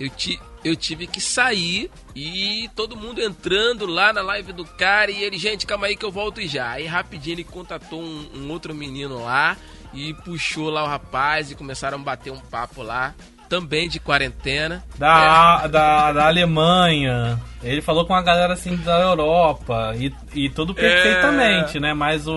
Eu, 0.00 0.08
ti, 0.08 0.40
eu 0.64 0.74
tive 0.74 1.06
que 1.06 1.20
sair 1.20 1.90
e 2.16 2.70
todo 2.74 2.96
mundo 2.96 3.20
entrando 3.20 3.84
lá 3.84 4.14
na 4.14 4.22
live 4.22 4.50
do 4.54 4.64
cara 4.64 5.10
e 5.10 5.22
ele, 5.22 5.36
gente, 5.36 5.66
calma 5.66 5.88
aí 5.88 5.94
que 5.94 6.04
eu 6.04 6.10
volto 6.10 6.40
já. 6.48 6.70
Aí 6.70 6.86
rapidinho 6.86 7.34
ele 7.34 7.44
contatou 7.44 8.00
um, 8.00 8.30
um 8.34 8.50
outro 8.50 8.74
menino 8.74 9.22
lá 9.22 9.58
e 9.92 10.14
puxou 10.14 10.70
lá 10.70 10.84
o 10.84 10.86
rapaz 10.86 11.50
e 11.50 11.54
começaram 11.54 11.98
a 11.98 12.02
bater 12.02 12.32
um 12.32 12.40
papo 12.40 12.82
lá, 12.82 13.14
também 13.50 13.88
de 13.88 13.98
quarentena. 14.00 14.82
Da, 14.96 15.66
da, 15.66 16.12
da 16.12 16.26
Alemanha. 16.28 17.38
Ele 17.62 17.82
falou 17.82 18.06
com 18.06 18.14
a 18.14 18.22
galera 18.22 18.54
assim 18.54 18.76
da 18.76 18.98
Europa. 19.00 19.92
E, 19.98 20.14
e 20.34 20.48
tudo 20.48 20.72
perfeitamente, 20.72 21.78
né? 21.80 21.92
Mas 21.92 22.26
o, 22.28 22.32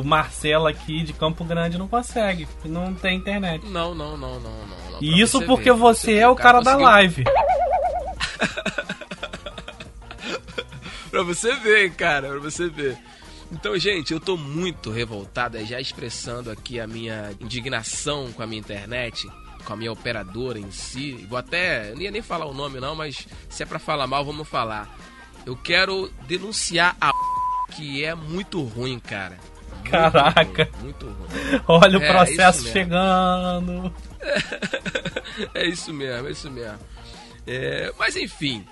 o 0.00 0.04
Marcelo 0.04 0.66
aqui 0.66 1.02
de 1.04 1.12
Campo 1.14 1.44
Grande 1.44 1.78
não 1.78 1.86
consegue. 1.88 2.46
Não 2.64 2.92
tem 2.92 3.16
internet. 3.16 3.64
Não, 3.66 3.94
não, 3.94 4.16
não, 4.18 4.40
não, 4.40 4.50
não. 4.66 4.98
E 5.00 5.20
isso 5.22 5.38
você 5.38 5.46
porque 5.46 5.72
ver, 5.72 5.78
você 5.78 6.14
é 6.16 6.28
o 6.28 6.34
cara 6.34 6.60
da 6.60 6.72
conseguiu- 6.72 6.86
live. 6.86 7.24
Pra 11.10 11.22
você 11.22 11.54
ver, 11.54 11.92
cara, 11.94 12.28
pra 12.28 12.38
você 12.40 12.68
ver. 12.68 12.98
Então, 13.50 13.78
gente, 13.78 14.12
eu 14.12 14.20
tô 14.20 14.36
muito 14.36 14.90
revoltado, 14.90 15.56
é, 15.56 15.64
já 15.64 15.80
expressando 15.80 16.50
aqui 16.50 16.78
a 16.78 16.86
minha 16.86 17.30
indignação 17.40 18.30
com 18.32 18.42
a 18.42 18.46
minha 18.46 18.58
internet, 18.60 19.26
com 19.66 19.72
a 19.72 19.76
minha 19.76 19.92
operadora 19.92 20.58
em 20.58 20.70
si. 20.70 21.26
Vou 21.28 21.36
até, 21.38 21.92
não 21.92 22.00
ia 22.00 22.10
nem 22.10 22.22
falar 22.22 22.46
o 22.46 22.54
nome 22.54 22.80
não, 22.80 22.94
mas 22.94 23.26
se 23.50 23.62
é 23.62 23.66
pra 23.66 23.78
falar 23.78 24.06
mal, 24.06 24.24
vamos 24.24 24.48
falar. 24.48 24.88
Eu 25.44 25.56
quero 25.56 26.10
denunciar 26.26 26.96
a 27.00 27.10
que 27.76 28.02
é 28.04 28.14
muito 28.14 28.62
ruim, 28.62 28.98
cara. 28.98 29.36
Muito 29.76 29.90
Caraca. 29.90 30.64
ruim, 30.72 30.82
muito 30.82 31.06
ruim. 31.06 31.60
Olha 31.68 31.98
o 31.98 32.02
É, 32.02 32.12
processo 32.12 32.58
isso 32.66 32.68
mesmo. 32.68 32.72
chegando. 32.72 33.94
é 35.54 35.66
isso 35.66 35.92
mesmo, 35.92 36.26
é 36.28 36.30
isso 36.30 36.50
mesmo. 36.50 36.78
É, 37.46 37.92
mas 37.98 38.16
enfim, 38.16 38.64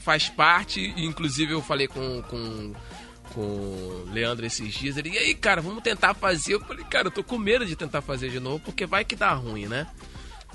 faz 0.00 0.28
parte. 0.28 0.94
Inclusive 0.96 1.52
eu 1.52 1.60
falei 1.62 1.86
com, 1.88 2.22
com, 2.22 2.72
com 3.34 3.40
o 3.40 4.08
Leandro 4.12 4.46
esses 4.46 4.72
dias. 4.72 4.96
Ele, 4.96 5.10
e 5.10 5.18
aí, 5.18 5.34
cara, 5.34 5.60
vamos 5.60 5.82
tentar 5.82 6.14
fazer. 6.14 6.54
Eu 6.54 6.60
falei, 6.60 6.84
cara, 6.84 7.08
eu 7.08 7.10
tô 7.10 7.22
com 7.24 7.36
medo 7.36 7.66
de 7.66 7.74
tentar 7.76 8.00
fazer 8.00 8.30
de 8.30 8.40
novo, 8.40 8.60
porque 8.60 8.86
vai 8.86 9.04
que 9.04 9.16
dá 9.16 9.32
ruim, 9.32 9.66
né? 9.66 9.86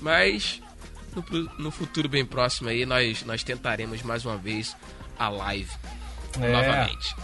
Mas 0.00 0.60
no, 1.14 1.24
no 1.58 1.70
futuro 1.70 2.08
bem 2.08 2.24
próximo 2.24 2.68
aí, 2.68 2.86
nós, 2.86 3.22
nós 3.24 3.42
tentaremos 3.44 4.02
mais 4.02 4.24
uma 4.24 4.36
vez 4.36 4.76
a 5.18 5.28
live 5.28 5.70
É. 6.40 6.52
novamente. 6.52 7.14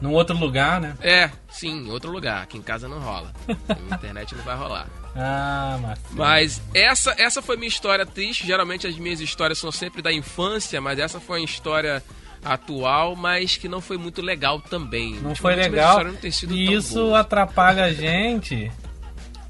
Num 0.00 0.12
outro 0.12 0.36
lugar, 0.36 0.80
né? 0.80 0.96
É, 1.00 1.28
sim, 1.50 1.86
em 1.86 1.90
outro 1.90 2.10
lugar. 2.10 2.42
Aqui 2.42 2.56
em 2.56 2.62
casa 2.62 2.88
não 2.88 3.00
rola. 3.00 3.32
Na 3.88 3.96
internet 3.96 4.34
não 4.34 4.44
vai 4.44 4.56
rolar. 4.56 4.88
Ah, 5.16 5.76
mas. 5.82 5.98
Mas 6.12 6.62
essa, 6.72 7.14
essa 7.18 7.42
foi 7.42 7.56
minha 7.56 7.68
história 7.68 8.06
triste. 8.06 8.46
Geralmente 8.46 8.86
as 8.86 8.96
minhas 8.96 9.20
histórias 9.20 9.58
são 9.58 9.72
sempre 9.72 10.00
da 10.00 10.12
infância, 10.12 10.80
mas 10.80 11.00
essa 11.00 11.18
foi 11.18 11.40
uma 11.40 11.44
história 11.44 12.00
atual, 12.44 13.14
mas 13.16 13.56
que 13.56 13.68
não 13.68 13.80
foi 13.80 13.96
muito 13.98 14.22
legal 14.22 14.60
também. 14.60 15.14
Não 15.16 15.30
Ultimamente, 15.30 15.40
foi 15.40 15.54
legal. 15.56 16.04
não 16.04 16.14
E 16.56 16.72
isso 16.72 16.94
boas. 17.06 17.14
atrapalha 17.20 17.84
a 17.84 17.92
gente, 17.92 18.70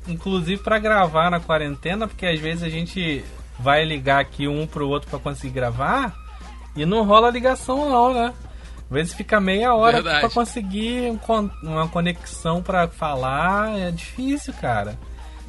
inclusive 0.07 0.63
pra 0.63 0.79
gravar 0.79 1.31
na 1.31 1.41
quarentena, 1.41 2.07
porque 2.09 2.27
às 2.27 2.41
vezes 2.41 2.63
a 2.63 2.69
gente 2.69 3.25
vai 3.59 3.85
ligar 3.85 4.21
aqui 4.21 4.47
um 4.49 4.67
pro 4.67 4.89
outro 4.89 5.09
pra 5.11 5.19
conseguir 5.19 5.53
gravar 5.55 6.15
e 6.77 6.87
não 6.87 7.05
rola 7.05 7.31
ligação 7.31 7.89
não, 7.89 8.15
né? 8.15 8.33
Às 8.91 8.95
vezes 8.95 9.13
fica 9.15 9.39
meia 9.39 9.75
hora 9.75 9.99
pra 10.21 10.31
conseguir 10.31 11.11
um 11.11 11.19
con- 11.19 11.51
uma 11.63 11.87
conexão 11.89 12.63
pra 12.63 12.89
falar, 12.89 13.79
é 13.79 13.91
difícil, 13.91 14.55
cara. 14.55 14.99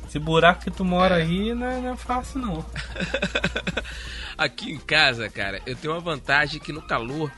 Esse 0.10 0.18
buraco 0.18 0.64
que 0.64 0.72
tu 0.72 0.84
mora 0.84 1.20
É. 1.20 1.22
aí 1.22 1.54
não 1.54 1.68
é, 1.68 1.80
não 1.80 1.94
é 1.94 1.96
fácil 1.96 2.40
não. 2.40 2.66
Aqui 4.36 4.72
em 4.72 4.80
casa, 4.80 5.30
cara, 5.30 5.62
eu 5.68 5.76
tenho 5.76 5.94
uma 5.94 6.00
vantagem 6.00 6.60
que 6.60 6.74
no 6.74 6.82
calor 6.82 7.32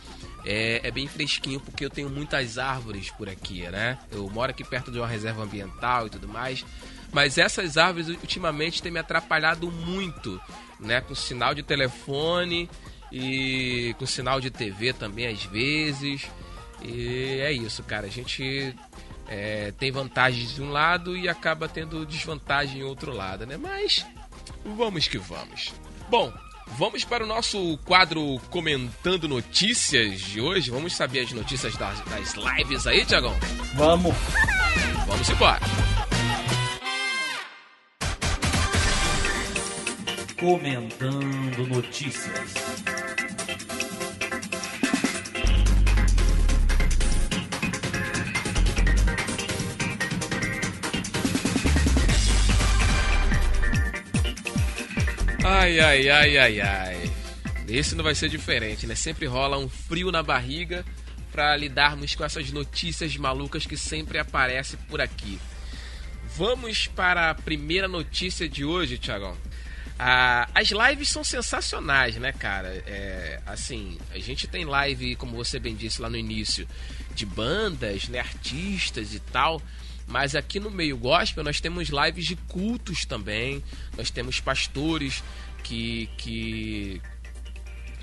é, 0.46 0.80
é 0.82 0.90
bem 0.90 1.06
fresquinho, 1.06 1.60
porque 1.60 1.84
eu 1.84 1.90
tenho 1.90 2.10
muitas 2.10 2.58
árvores 2.58 3.10
por 3.12 3.28
aqui, 3.28 3.64
né? 3.64 3.98
Eu 4.10 4.30
moro 4.30 4.52
aqui 4.52 4.64
perto 4.64 4.90
de 4.90 5.00
uma 5.00 5.08
reserva 5.08 5.44
ambiental 5.44 6.08
e 6.08 6.10
tudo 6.12 6.30
mais. 6.30 6.64
Mas 7.12 7.38
essas 7.38 7.76
árvores 7.78 8.08
ultimamente 8.08 8.82
têm 8.82 8.90
me 8.92 9.00
atrapalhado 9.00 9.70
muito, 9.70 10.40
né? 10.80 11.02
Com 11.02 11.14
sinal 11.14 11.54
de 11.54 11.64
telefone 11.64 12.70
e 13.12 13.94
com 14.00 14.06
sinal 14.06 14.40
de 14.40 14.50
TV 14.50 14.94
também 14.94 15.28
às 15.28 15.44
vezes. 15.44 16.26
E 16.82 17.38
é 17.42 17.52
isso, 17.52 17.84
cara. 17.84 18.08
A 18.08 18.10
gente 18.10 18.74
é, 19.34 19.72
tem 19.80 19.90
vantagens 19.90 20.54
de 20.54 20.62
um 20.62 20.72
lado 20.72 21.16
e 21.16 21.30
acaba 21.30 21.70
tendo 21.70 22.06
desvantagem 22.06 22.82
em 22.82 22.84
outro 22.84 23.14
lado, 23.14 23.46
né? 23.46 23.56
Mas 23.56 24.06
vamos 24.66 25.08
que 25.08 25.18
vamos. 25.18 25.74
Bom, 26.10 26.34
vamos 26.78 27.06
para 27.06 27.24
o 27.24 27.28
nosso 27.28 27.78
quadro 27.86 28.42
Comentando 28.50 29.30
Notícias 29.30 30.20
de 30.20 30.42
hoje. 30.42 30.70
Vamos 30.70 30.94
saber 30.94 31.22
as 31.22 31.32
notícias 31.32 31.78
das, 31.78 32.02
das 32.02 32.34
lives 32.34 32.86
aí, 32.86 33.06
Tiagão? 33.06 33.34
Vamos. 33.76 34.14
Vamos 35.08 35.30
embora. 35.30 35.62
Comentando 40.38 41.68
notícias. 41.68 42.54
Ai, 55.44 55.80
ai, 55.80 56.10
ai, 56.10 56.38
ai, 56.38 56.62
ai. 56.62 57.12
Esse 57.68 57.96
não 57.96 58.04
vai 58.04 58.14
ser 58.14 58.30
diferente, 58.30 58.86
né? 58.86 58.94
Sempre 58.94 59.26
rola 59.26 59.58
um 59.58 59.68
frio 59.68 60.12
na 60.12 60.22
barriga 60.22 60.86
para 61.32 61.56
lidarmos 61.56 62.14
com 62.14 62.24
essas 62.24 62.52
notícias 62.52 63.16
malucas 63.18 63.66
que 63.66 63.76
sempre 63.76 64.20
aparecem 64.20 64.80
por 64.88 65.02
aqui. 65.02 65.40
Vamos 66.36 66.88
para 66.88 67.32
a 67.32 67.36
primeira 67.36 67.88
notícia 67.88 68.48
de 68.48 68.64
hoje, 68.64 68.98
Tiagão. 68.98 69.36
Ah, 69.98 70.48
as 70.54 70.70
lives 70.70 71.10
são 71.10 71.24
sensacionais, 71.24 72.16
né, 72.18 72.32
cara? 72.32 72.70
É, 72.86 73.40
assim, 73.46 73.98
a 74.14 74.20
gente 74.20 74.48
tem 74.48 74.66
live, 74.66 75.16
como 75.16 75.36
você 75.36 75.60
bem 75.60 75.76
disse 75.76 76.02
lá 76.02 76.10
no 76.10 76.18
início, 76.18 76.68
de 77.16 77.26
bandas, 77.26 78.08
né, 78.08 78.20
artistas 78.20 79.14
e 79.14 79.20
tal. 79.20 79.62
Mas 80.12 80.36
aqui 80.36 80.60
no 80.60 80.70
meio 80.70 80.98
gospel 80.98 81.44
nós 81.44 81.60
temos 81.60 81.90
lives 81.90 82.26
de 82.26 82.36
cultos 82.36 83.06
também. 83.06 83.64
Nós 83.98 84.12
temos 84.12 84.40
pastores 84.40 85.24
que, 85.64 86.10
que 86.18 87.02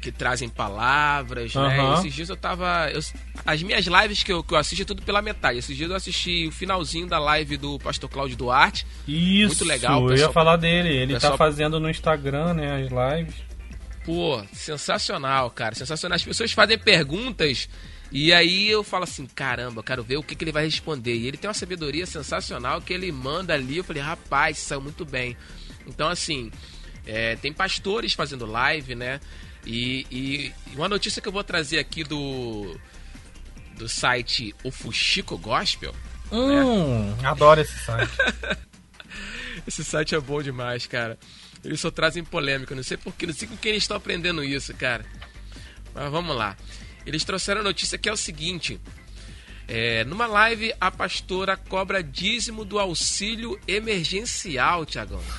que 0.01 0.13
trazem 0.13 0.49
palavras, 0.49 1.55
uhum. 1.55 1.67
né? 1.67 1.95
Esses 1.95 2.15
dias 2.15 2.29
eu 2.29 2.37
tava. 2.37 2.89
Eu, 2.91 3.01
as 3.45 3.63
minhas 3.63 3.85
lives 3.85 4.23
que 4.23 4.33
eu, 4.33 4.43
que 4.43 4.55
eu 4.55 4.59
assisto 4.59 4.83
é 4.83 4.87
tudo 4.87 5.03
pela 5.03 5.21
metade. 5.21 5.59
Esses 5.59 5.77
dias 5.77 5.91
eu 5.91 5.97
assisti 5.97 6.47
o 6.47 6.53
finalzinho 6.53 7.07
da 7.07 7.19
live 7.19 7.57
do 7.57 7.79
pastor 7.79 8.09
Cláudio 8.09 8.37
Duarte. 8.37 8.87
Isso, 9.07 9.49
muito 9.49 9.65
legal. 9.65 10.01
Pessoal, 10.03 10.11
eu 10.11 10.17
ia 10.17 10.33
falar 10.33 10.57
dele. 10.57 10.89
Ele 10.89 11.15
tá 11.15 11.15
pessoal... 11.15 11.33
tá 11.33 11.39
fazendo 11.39 11.81
no 11.81 11.91
Instagram, 11.91 12.55
né? 12.55 12.83
As 12.83 13.19
lives. 13.19 13.35
Pô, 14.05 14.43
sensacional, 14.53 15.51
cara. 15.51 15.75
Sensacional. 15.75 16.17
As 16.17 16.25
pessoas 16.25 16.53
fazem 16.53 16.79
perguntas. 16.79 17.69
E 18.11 18.33
aí 18.33 18.69
eu 18.69 18.83
falo 18.83 19.05
assim, 19.05 19.27
caramba, 19.27 19.81
eu 19.81 19.85
quero 19.85 20.03
ver 20.03 20.17
o 20.17 20.23
que, 20.23 20.35
que 20.35 20.45
ele 20.45 20.53
vai 20.53 20.65
responder. 20.65 21.15
E 21.15 21.27
ele 21.27 21.37
tem 21.37 21.49
uma 21.49 21.55
sabedoria 21.55 22.07
sensacional 22.07 22.81
que 22.81 22.93
ele 22.93 23.13
manda 23.13 23.53
ali. 23.53 23.77
Eu 23.77 23.85
falei, 23.85 24.03
rapaz, 24.03 24.59
saiu 24.59 24.81
muito 24.81 25.05
bem. 25.05 25.37
Então, 25.87 26.09
assim, 26.09 26.51
é, 27.07 27.37
tem 27.37 27.53
pastores 27.53 28.15
fazendo 28.15 28.47
live, 28.47 28.95
né? 28.95 29.21
E, 29.67 30.07
e, 30.11 30.53
uma 30.75 30.89
notícia 30.89 31.21
que 31.21 31.29
eu 31.29 31.33
vou 31.33 31.45
trazer 31.45 31.79
aqui 31.79 32.03
do, 32.03 32.79
do 33.77 33.89
site 33.89 34.55
O 34.65 34.71
Fuxico 34.71 35.37
Gospel. 35.37 35.95
Hum, 36.33 37.15
né? 37.17 37.29
adoro 37.29 37.61
esse 37.61 37.79
site. 37.79 38.13
esse 39.67 39.85
site 39.85 40.15
é 40.15 40.21
bom 40.21 40.43
demais, 40.43 40.87
cara. 40.87 41.19
Eles 41.63 41.81
só 41.81 41.91
trazem 41.91 42.25
polêmica, 42.25 42.75
não 42.75 42.83
sei 42.83 42.97
porquê, 42.97 43.27
não 43.27 43.35
sei 43.35 43.49
com 43.49 43.57
quem 43.57 43.73
eles 43.73 43.83
estão 43.83 43.97
aprendendo 43.97 44.43
isso, 44.43 44.73
cara. 44.75 45.05
Mas 45.95 46.11
vamos 46.11 46.35
lá. 46.37 46.57
Eles 47.09 47.25
trouxeram 47.25 47.63
a 47.63 47.65
notícia 47.65 47.97
que 47.97 48.07
é 48.07 48.13
o 48.13 48.17
seguinte: 48.17 48.79
é, 49.67 50.05
numa 50.05 50.27
live, 50.27 50.75
a 50.79 50.91
pastora 50.91 51.57
cobra 51.57 52.03
dízimo 52.03 52.67
do 52.67 52.79
auxílio 52.79 53.59
emergencial, 53.67 54.85
Tiagão. 54.85 55.23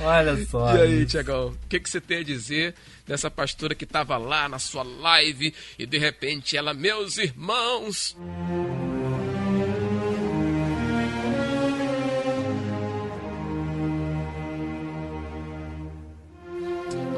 Olha 0.00 0.46
só. 0.46 0.74
E 0.74 0.80
aí, 0.80 1.04
Tiagão, 1.04 1.48
o 1.48 1.58
que, 1.68 1.78
que 1.78 1.90
você 1.90 2.00
tem 2.00 2.20
a 2.20 2.24
dizer 2.24 2.74
dessa 3.06 3.30
pastora 3.30 3.74
que 3.74 3.84
estava 3.84 4.16
lá 4.16 4.48
na 4.48 4.58
sua 4.58 4.82
live 4.82 5.52
e 5.78 5.84
de 5.84 5.98
repente 5.98 6.56
ela, 6.56 6.72
meus 6.72 7.18
irmãos. 7.18 8.16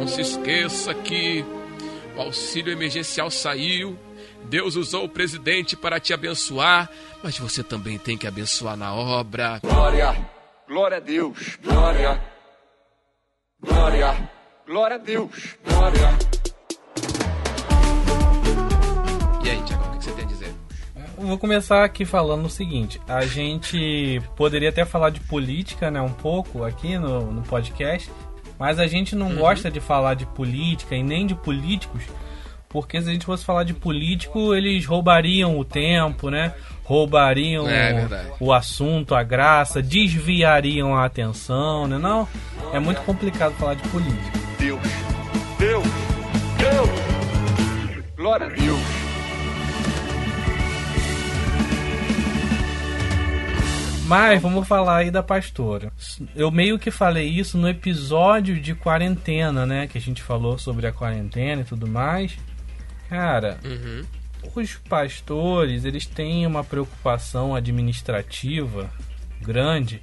Não 0.00 0.08
se 0.08 0.22
esqueça 0.22 0.94
que 0.94 1.44
o 2.16 2.22
auxílio 2.22 2.72
emergencial 2.72 3.30
saiu. 3.30 3.98
Deus 4.44 4.74
usou 4.74 5.04
o 5.04 5.08
presidente 5.10 5.76
para 5.76 6.00
te 6.00 6.14
abençoar, 6.14 6.88
mas 7.22 7.38
você 7.38 7.62
também 7.62 7.98
tem 7.98 8.16
que 8.16 8.26
abençoar 8.26 8.78
na 8.78 8.94
obra. 8.94 9.60
Glória, 9.62 10.16
glória 10.66 10.96
a 10.96 11.00
Deus, 11.00 11.58
glória, 11.62 12.18
glória, 13.62 14.30
glória 14.66 14.96
a 14.96 14.98
Deus, 14.98 15.58
glória. 15.62 16.18
E 19.44 19.50
aí, 19.50 19.62
Tiago, 19.64 19.84
o 19.84 19.98
que 19.98 20.04
você 20.04 20.12
tem 20.12 20.24
a 20.24 20.28
dizer? 20.28 20.54
Eu 21.18 21.26
vou 21.26 21.36
começar 21.36 21.84
aqui 21.84 22.06
falando 22.06 22.46
o 22.46 22.50
seguinte: 22.50 22.98
a 23.06 23.26
gente 23.26 24.22
poderia 24.34 24.70
até 24.70 24.86
falar 24.86 25.10
de 25.10 25.20
política, 25.20 25.90
né, 25.90 26.00
um 26.00 26.14
pouco 26.14 26.64
aqui 26.64 26.96
no, 26.96 27.30
no 27.30 27.42
podcast, 27.42 28.10
mas 28.60 28.78
a 28.78 28.86
gente 28.86 29.16
não 29.16 29.28
uhum. 29.28 29.36
gosta 29.36 29.70
de 29.70 29.80
falar 29.80 30.12
de 30.12 30.26
política 30.26 30.94
e 30.94 31.02
nem 31.02 31.26
de 31.26 31.34
políticos, 31.34 32.02
porque 32.68 33.00
se 33.00 33.08
a 33.08 33.12
gente 33.12 33.24
fosse 33.24 33.42
falar 33.42 33.64
de 33.64 33.72
político, 33.72 34.54
eles 34.54 34.84
roubariam 34.84 35.58
o 35.58 35.64
tempo, 35.64 36.28
né? 36.28 36.54
Roubariam 36.84 37.66
é, 37.66 38.06
o, 38.38 38.48
o, 38.48 38.52
assunto, 38.52 39.14
a 39.14 39.22
graça, 39.22 39.80
desviariam 39.80 40.94
a 40.94 41.06
atenção, 41.06 41.88
né? 41.88 41.96
Não, 41.96 42.28
é 42.70 42.78
muito 42.78 43.00
complicado 43.00 43.54
falar 43.54 43.74
de 43.74 43.88
política. 43.88 44.38
Deus, 44.58 44.80
Deus, 45.58 45.86
Deus, 46.58 46.90
glória 48.14 48.46
a 48.46 48.50
Deus. 48.50 48.79
Mas 54.10 54.42
vamos 54.42 54.66
falar 54.66 54.96
aí 54.96 55.10
da 55.10 55.22
pastora. 55.22 55.92
Eu 56.34 56.50
meio 56.50 56.80
que 56.80 56.90
falei 56.90 57.28
isso 57.28 57.56
no 57.56 57.68
episódio 57.68 58.60
de 58.60 58.74
quarentena, 58.74 59.64
né? 59.64 59.86
Que 59.86 59.98
a 59.98 60.00
gente 60.00 60.20
falou 60.20 60.58
sobre 60.58 60.84
a 60.88 60.92
quarentena 60.92 61.62
e 61.62 61.64
tudo 61.64 61.86
mais. 61.86 62.36
Cara, 63.08 63.60
uhum. 63.64 64.02
os 64.56 64.74
pastores, 64.88 65.84
eles 65.84 66.06
têm 66.06 66.44
uma 66.44 66.64
preocupação 66.64 67.54
administrativa 67.54 68.90
grande, 69.40 70.02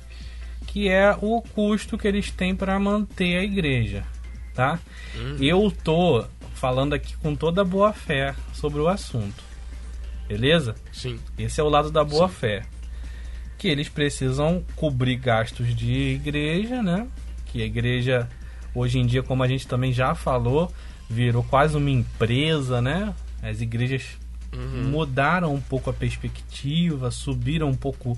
que 0.67 0.87
é 0.87 1.13
o 1.21 1.41
custo 1.41 1.97
que 1.97 2.07
eles 2.07 2.31
têm 2.31 2.55
para 2.55 2.79
manter 2.79 3.35
a 3.35 3.43
igreja, 3.43 4.05
tá? 4.53 4.79
Uhum. 5.15 5.35
Eu 5.41 5.69
tô 5.83 6.25
falando 6.53 6.93
aqui 6.93 7.13
com 7.17 7.35
toda 7.35 7.61
boa 7.65 7.91
fé 7.91 8.33
sobre 8.53 8.79
o 8.79 8.87
assunto. 8.87 9.43
Beleza? 10.29 10.75
Sim. 10.93 11.19
Esse 11.37 11.59
é 11.59 11.63
o 11.63 11.69
lado 11.69 11.91
da 11.91 12.05
boa 12.05 12.29
Sim. 12.29 12.35
fé 12.35 12.76
que 13.57 13.67
eles 13.67 13.89
precisam 13.89 14.63
cobrir 14.75 15.15
gastos 15.15 15.75
de 15.75 16.13
igreja, 16.15 16.83
né? 16.83 17.07
Que 17.47 17.61
a 17.61 17.65
igreja, 17.65 18.29
hoje 18.73 18.99
em 18.99 19.05
dia, 19.05 19.23
como 19.23 19.43
a 19.43 19.47
gente 19.47 19.67
também 19.67 19.91
já 19.91 20.13
falou, 20.13 20.71
virou 21.09 21.43
quase 21.43 21.75
uma 21.75 21.89
empresa, 21.89 22.81
né? 22.81 23.13
As 23.41 23.59
igrejas 23.61 24.17
uhum. 24.53 24.89
mudaram 24.89 25.53
um 25.53 25.61
pouco 25.61 25.89
a 25.89 25.93
perspectiva, 25.93 27.09
subiram 27.09 27.69
um 27.69 27.75
pouco 27.75 28.17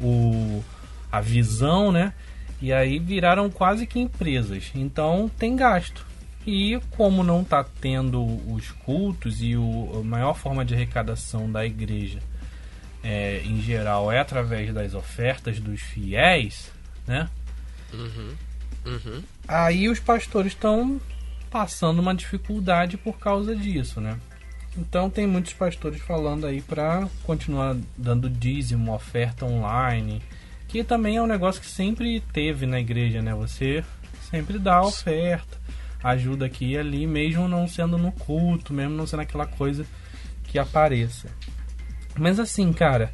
o, 0.00 0.62
a 1.10 1.20
visão, 1.20 1.92
né? 1.92 2.12
E 2.60 2.72
aí 2.72 2.98
viraram 2.98 3.50
quase 3.50 3.86
que 3.86 4.00
empresas. 4.00 4.70
Então 4.74 5.30
tem 5.38 5.54
gasto. 5.54 6.06
E 6.44 6.80
como 6.96 7.22
não 7.22 7.42
está 7.42 7.64
tendo 7.80 8.20
os 8.52 8.72
cultos 8.84 9.40
e 9.40 9.56
o, 9.56 10.00
a 10.00 10.02
maior 10.02 10.34
forma 10.34 10.64
de 10.64 10.74
arrecadação 10.74 11.50
da 11.50 11.64
igreja 11.64 12.18
é, 13.02 13.42
em 13.44 13.60
geral 13.60 14.10
é 14.10 14.20
através 14.20 14.72
das 14.72 14.94
ofertas 14.94 15.58
dos 15.58 15.80
fiéis, 15.80 16.70
né? 17.06 17.28
Uhum. 17.92 18.34
Uhum. 18.84 19.22
Aí 19.46 19.88
os 19.88 20.00
pastores 20.00 20.52
estão 20.52 21.00
passando 21.50 22.00
uma 22.00 22.14
dificuldade 22.14 22.96
por 22.96 23.18
causa 23.18 23.54
disso, 23.54 24.00
né? 24.00 24.18
Então 24.76 25.10
tem 25.10 25.26
muitos 25.26 25.52
pastores 25.52 26.00
falando 26.00 26.46
aí 26.46 26.62
para 26.62 27.06
continuar 27.24 27.76
dando 27.96 28.30
dízimo, 28.30 28.94
oferta 28.94 29.44
online, 29.44 30.22
que 30.66 30.82
também 30.82 31.16
é 31.16 31.22
um 31.22 31.26
negócio 31.26 31.60
que 31.60 31.66
sempre 31.66 32.20
teve 32.32 32.64
na 32.64 32.80
igreja, 32.80 33.20
né? 33.20 33.34
Você 33.34 33.84
sempre 34.30 34.58
dá 34.58 34.80
oferta, 34.80 35.58
ajuda 36.02 36.46
aqui 36.46 36.70
e 36.70 36.78
ali, 36.78 37.06
mesmo 37.06 37.46
não 37.46 37.68
sendo 37.68 37.98
no 37.98 38.10
culto, 38.12 38.72
mesmo 38.72 38.94
não 38.94 39.06
sendo 39.06 39.20
aquela 39.20 39.46
coisa 39.46 39.84
que 40.44 40.58
apareça. 40.58 41.28
Mas 42.18 42.38
assim, 42.38 42.72
cara, 42.72 43.10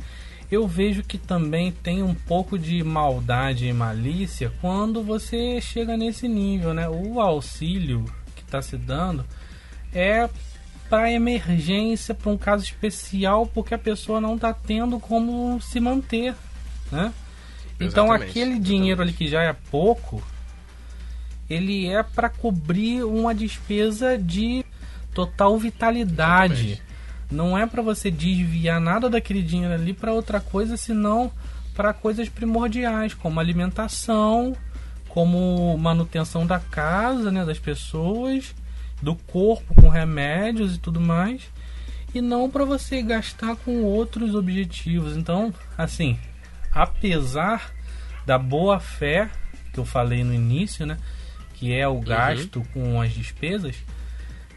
eu 0.51 0.67
vejo 0.67 1.03
que 1.03 1.19
também 1.19 1.71
tem 1.71 2.03
um 2.03 2.15
pouco 2.15 2.59
de 2.59 2.83
maldade 2.83 3.67
e 3.67 3.73
malícia 3.73 4.53
quando 4.61 5.03
você 5.03 5.61
chega 5.61 5.97
nesse 5.97 6.27
nível, 6.27 6.73
né? 6.73 6.89
O 6.89 7.21
auxílio 7.21 8.05
que 8.35 8.43
está 8.43 8.63
se 8.63 8.77
dando 8.77 9.25
é 9.93 10.29
para 10.89 11.13
emergência, 11.13 12.15
para 12.15 12.31
um 12.31 12.39
caso 12.39 12.65
especial, 12.65 13.47
porque 13.47 13.75
a 13.75 13.79
pessoa 13.79 14.23
não 14.23 14.37
está 14.37 14.55
tendo 14.55 14.99
como 14.99 15.61
se 15.61 15.79
manter, 15.81 16.35
né? 16.91 17.13
Então 17.79 18.11
aquele 18.11 18.59
dinheiro 18.59 19.03
ali 19.03 19.13
que 19.13 19.29
já 19.29 19.43
é 19.43 19.53
pouco, 19.53 20.23
ele 21.49 21.87
é 21.87 22.03
para 22.03 22.31
cobrir 22.31 23.05
uma 23.05 23.35
despesa 23.35 24.17
de 24.19 24.65
total 25.13 25.59
vitalidade. 25.59 26.71
Exatamente 26.71 26.88
não 27.31 27.57
é 27.57 27.67
para 27.67 27.83
você 27.83 28.11
desviar 28.11 28.81
nada 28.81 29.09
daquele 29.11 29.43
dinheiro 29.43 29.75
ali 29.75 29.93
para 29.93 30.13
outra 30.13 30.41
coisa, 30.41 30.77
senão 30.77 31.31
para 31.75 31.93
coisas 31.93 32.29
primordiais, 32.29 33.15
como 33.15 33.39
alimentação, 33.39 34.57
como 35.09 35.77
manutenção 35.79 36.47
da 36.47 36.59
casa, 36.59 37.31
né, 37.31 37.45
das 37.45 37.59
pessoas, 37.59 38.55
do 39.03 39.15
corpo 39.15 39.75
com 39.75 39.89
remédios 39.89 40.75
e 40.75 40.79
tudo 40.79 41.01
mais, 41.01 41.43
e 42.15 42.21
não 42.21 42.51
para 42.51 42.65
você 42.65 43.03
gastar 43.03 43.57
com 43.57 43.83
outros 43.83 44.35
objetivos. 44.35 45.17
Então, 45.17 45.53
assim, 45.77 46.19
apesar 46.73 47.73
da 48.27 48.39
boa 48.39 48.81
fé 48.81 49.31
que 49.73 49.79
eu 49.79 49.85
falei 49.85 50.25
no 50.25 50.35
início, 50.35 50.85
né, 50.87 50.99
que 51.55 51.73
é 51.73 51.87
o 51.87 51.93
uhum. 51.93 52.01
gasto 52.01 52.57
uhum. 52.57 52.65
com 52.73 53.01
as 53.01 53.13
despesas, 53.13 53.77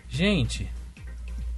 gente, 0.10 0.70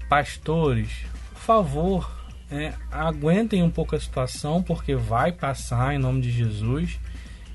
pastores, 0.10 0.90
por 1.34 1.42
favor, 1.42 2.12
é, 2.52 2.74
aguentem 2.92 3.64
um 3.64 3.70
pouco 3.70 3.96
a 3.96 4.00
situação, 4.00 4.62
porque 4.62 4.96
vai 4.96 5.32
passar 5.32 5.96
em 5.96 5.98
nome 5.98 6.22
de 6.22 6.32
Jesus. 6.32 7.00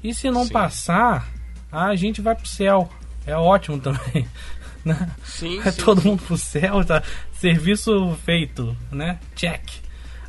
E 0.02 0.12
se 0.12 0.30
não 0.30 0.44
Sim. 0.44 0.52
passar, 0.52 1.28
a 1.70 1.94
gente 1.94 2.20
vai 2.20 2.34
pro 2.34 2.46
céu. 2.46 2.90
É 3.26 3.36
ótimo 3.36 3.78
também. 3.78 4.26
Né? 4.84 5.10
Sim, 5.24 5.60
Vai 5.60 5.72
sim, 5.72 5.82
todo 5.82 6.02
mundo 6.02 6.22
pro 6.22 6.38
céu, 6.38 6.82
tá? 6.84 7.02
Serviço 7.32 8.16
feito, 8.24 8.74
né? 8.90 9.18
Check. 9.34 9.60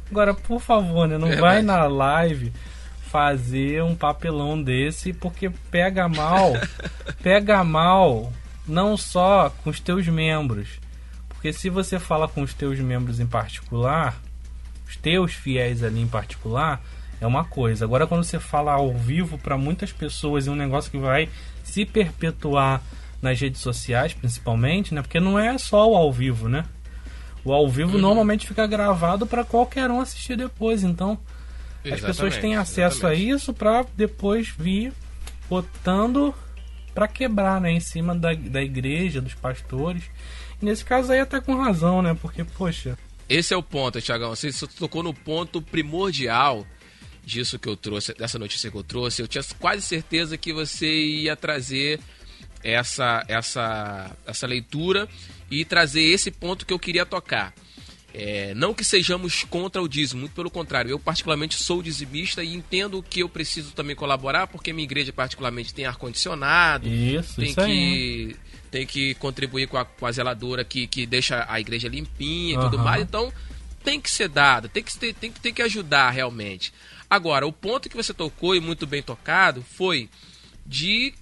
Agora, 0.09 0.33
por 0.33 0.59
favor, 0.59 1.07
né? 1.07 1.17
Não 1.17 1.27
Verdade. 1.27 1.41
vai 1.41 1.61
na 1.61 1.85
live 1.85 2.51
fazer 3.09 3.83
um 3.83 3.95
papelão 3.95 4.61
desse, 4.61 5.13
porque 5.13 5.49
pega 5.71 6.09
mal. 6.09 6.53
pega 7.21 7.63
mal 7.63 8.33
não 8.67 8.97
só 8.97 9.49
com 9.63 9.69
os 9.69 9.79
teus 9.79 10.07
membros. 10.07 10.79
Porque 11.39 11.53
se 11.53 11.69
você 11.69 11.97
fala 11.97 12.27
com 12.27 12.41
os 12.41 12.53
teus 12.53 12.77
membros 12.79 13.17
em 13.21 13.25
particular, 13.25 14.19
os 14.85 14.97
teus 14.97 15.31
fiéis 15.33 15.81
ali 15.81 16.01
em 16.01 16.07
particular, 16.07 16.81
é 17.21 17.25
uma 17.25 17.45
coisa. 17.45 17.85
Agora, 17.85 18.05
quando 18.05 18.25
você 18.25 18.41
fala 18.41 18.73
ao 18.73 18.93
vivo 18.93 19.37
para 19.37 19.57
muitas 19.57 19.93
pessoas, 19.93 20.47
é 20.47 20.51
um 20.51 20.55
negócio 20.55 20.91
que 20.91 20.97
vai 20.97 21.29
se 21.63 21.85
perpetuar 21.85 22.81
nas 23.21 23.39
redes 23.39 23.61
sociais, 23.61 24.11
principalmente, 24.13 24.93
né? 24.93 25.01
Porque 25.01 25.17
não 25.17 25.39
é 25.39 25.57
só 25.57 25.89
o 25.89 25.95
ao 25.95 26.11
vivo, 26.11 26.49
né? 26.49 26.65
O 27.45 27.53
ao 27.53 27.69
vivo 27.69 27.95
Uhum. 27.95 28.01
normalmente 28.01 28.45
fica 28.45 28.67
gravado 28.67 29.25
para 29.25 29.45
qualquer 29.45 29.89
um 29.89 30.01
assistir 30.01 30.35
depois. 30.35 30.83
Então, 30.83 31.17
as 31.85 32.01
pessoas 32.01 32.35
têm 32.35 32.51
Exatamente, 32.51 32.57
acesso 32.57 32.97
exatamente. 32.97 33.31
a 33.31 33.33
isso 33.35 33.53
para 33.53 33.85
depois 33.95 34.49
vir 34.49 34.91
botando 35.49 36.35
para 36.93 37.07
quebrar, 37.07 37.61
né? 37.61 37.71
Em 37.71 37.79
cima 37.79 38.13
da, 38.13 38.33
da 38.33 38.61
igreja, 38.61 39.21
dos 39.21 39.33
pastores. 39.35 40.03
E 40.61 40.65
nesse 40.65 40.83
caso 40.83 41.11
aí 41.11 41.19
até 41.19 41.39
com 41.39 41.55
razão, 41.55 42.01
né? 42.01 42.17
Porque, 42.21 42.43
poxa, 42.43 42.97
Esse 43.27 43.53
é 43.53 43.57
o 43.57 43.63
ponto, 43.63 44.01
Tiagão. 44.01 44.35
Você 44.35 44.51
tocou 44.77 45.03
no 45.03 45.13
ponto 45.13 45.61
primordial 45.61 46.65
disso 47.23 47.59
que 47.59 47.69
eu 47.69 47.77
trouxe, 47.77 48.13
dessa 48.13 48.39
notícia 48.39 48.71
que 48.71 48.77
eu 48.77 48.83
trouxe. 48.83 49.21
Eu 49.21 49.27
tinha 49.27 49.43
quase 49.59 49.83
certeza 49.83 50.37
que 50.37 50.51
você 50.51 50.87
ia 50.87 51.35
trazer 51.35 51.99
essa, 52.63 53.23
essa, 53.27 54.11
essa 54.25 54.47
leitura 54.47 55.07
e 55.49 55.63
trazer 55.63 56.01
esse 56.01 56.31
ponto 56.31 56.65
que 56.65 56.73
eu 56.73 56.79
queria 56.79 57.05
tocar. 57.05 57.53
É, 58.11 58.53
não 58.55 58.73
que 58.73 58.83
sejamos 58.83 59.43
contra 59.43 59.81
o 59.81 59.87
dízimo, 59.87 60.21
muito 60.21 60.33
pelo 60.33 60.49
contrário. 60.49 60.89
Eu, 60.89 60.99
particularmente, 60.99 61.55
sou 61.55 61.81
dizimista 61.81 62.43
e 62.43 62.55
entendo 62.55 63.03
que 63.03 63.21
eu 63.21 63.29
preciso 63.29 63.71
também 63.71 63.95
colaborar, 63.95 64.47
porque 64.47 64.73
minha 64.73 64.83
igreja, 64.83 65.13
particularmente, 65.13 65.73
tem 65.73 65.85
ar-condicionado, 65.85 66.87
isso, 66.87 67.35
tem 67.35 67.51
isso 67.51 67.61
aí. 67.61 68.35
Tem 68.71 68.85
que 68.85 69.13
contribuir 69.15 69.67
com 69.67 69.77
a, 69.77 69.85
com 69.85 70.05
a 70.05 70.11
zeladora 70.11 70.63
que, 70.63 70.87
que 70.87 71.05
deixa 71.05 71.45
a 71.47 71.59
igreja 71.59 71.87
limpinha 71.87 72.55
e 72.55 72.59
tudo 72.59 72.77
Aham. 72.77 72.83
mais. 72.83 73.01
Então 73.01 73.31
tem 73.83 73.99
que 73.99 74.09
ser 74.09 74.29
dado, 74.29 74.69
tem 74.69 74.83
que, 74.83 74.97
tem, 74.97 75.31
que, 75.31 75.39
tem 75.39 75.53
que 75.53 75.61
ajudar 75.61 76.09
realmente. 76.09 76.73
Agora, 77.09 77.47
o 77.47 77.53
ponto 77.53 77.89
que 77.89 77.97
você 77.97 78.13
tocou 78.13 78.55
e 78.55 78.59
muito 78.59 78.85
bem 78.85 79.01
tocado 79.01 79.63
foi 79.63 80.09
de 80.65 81.13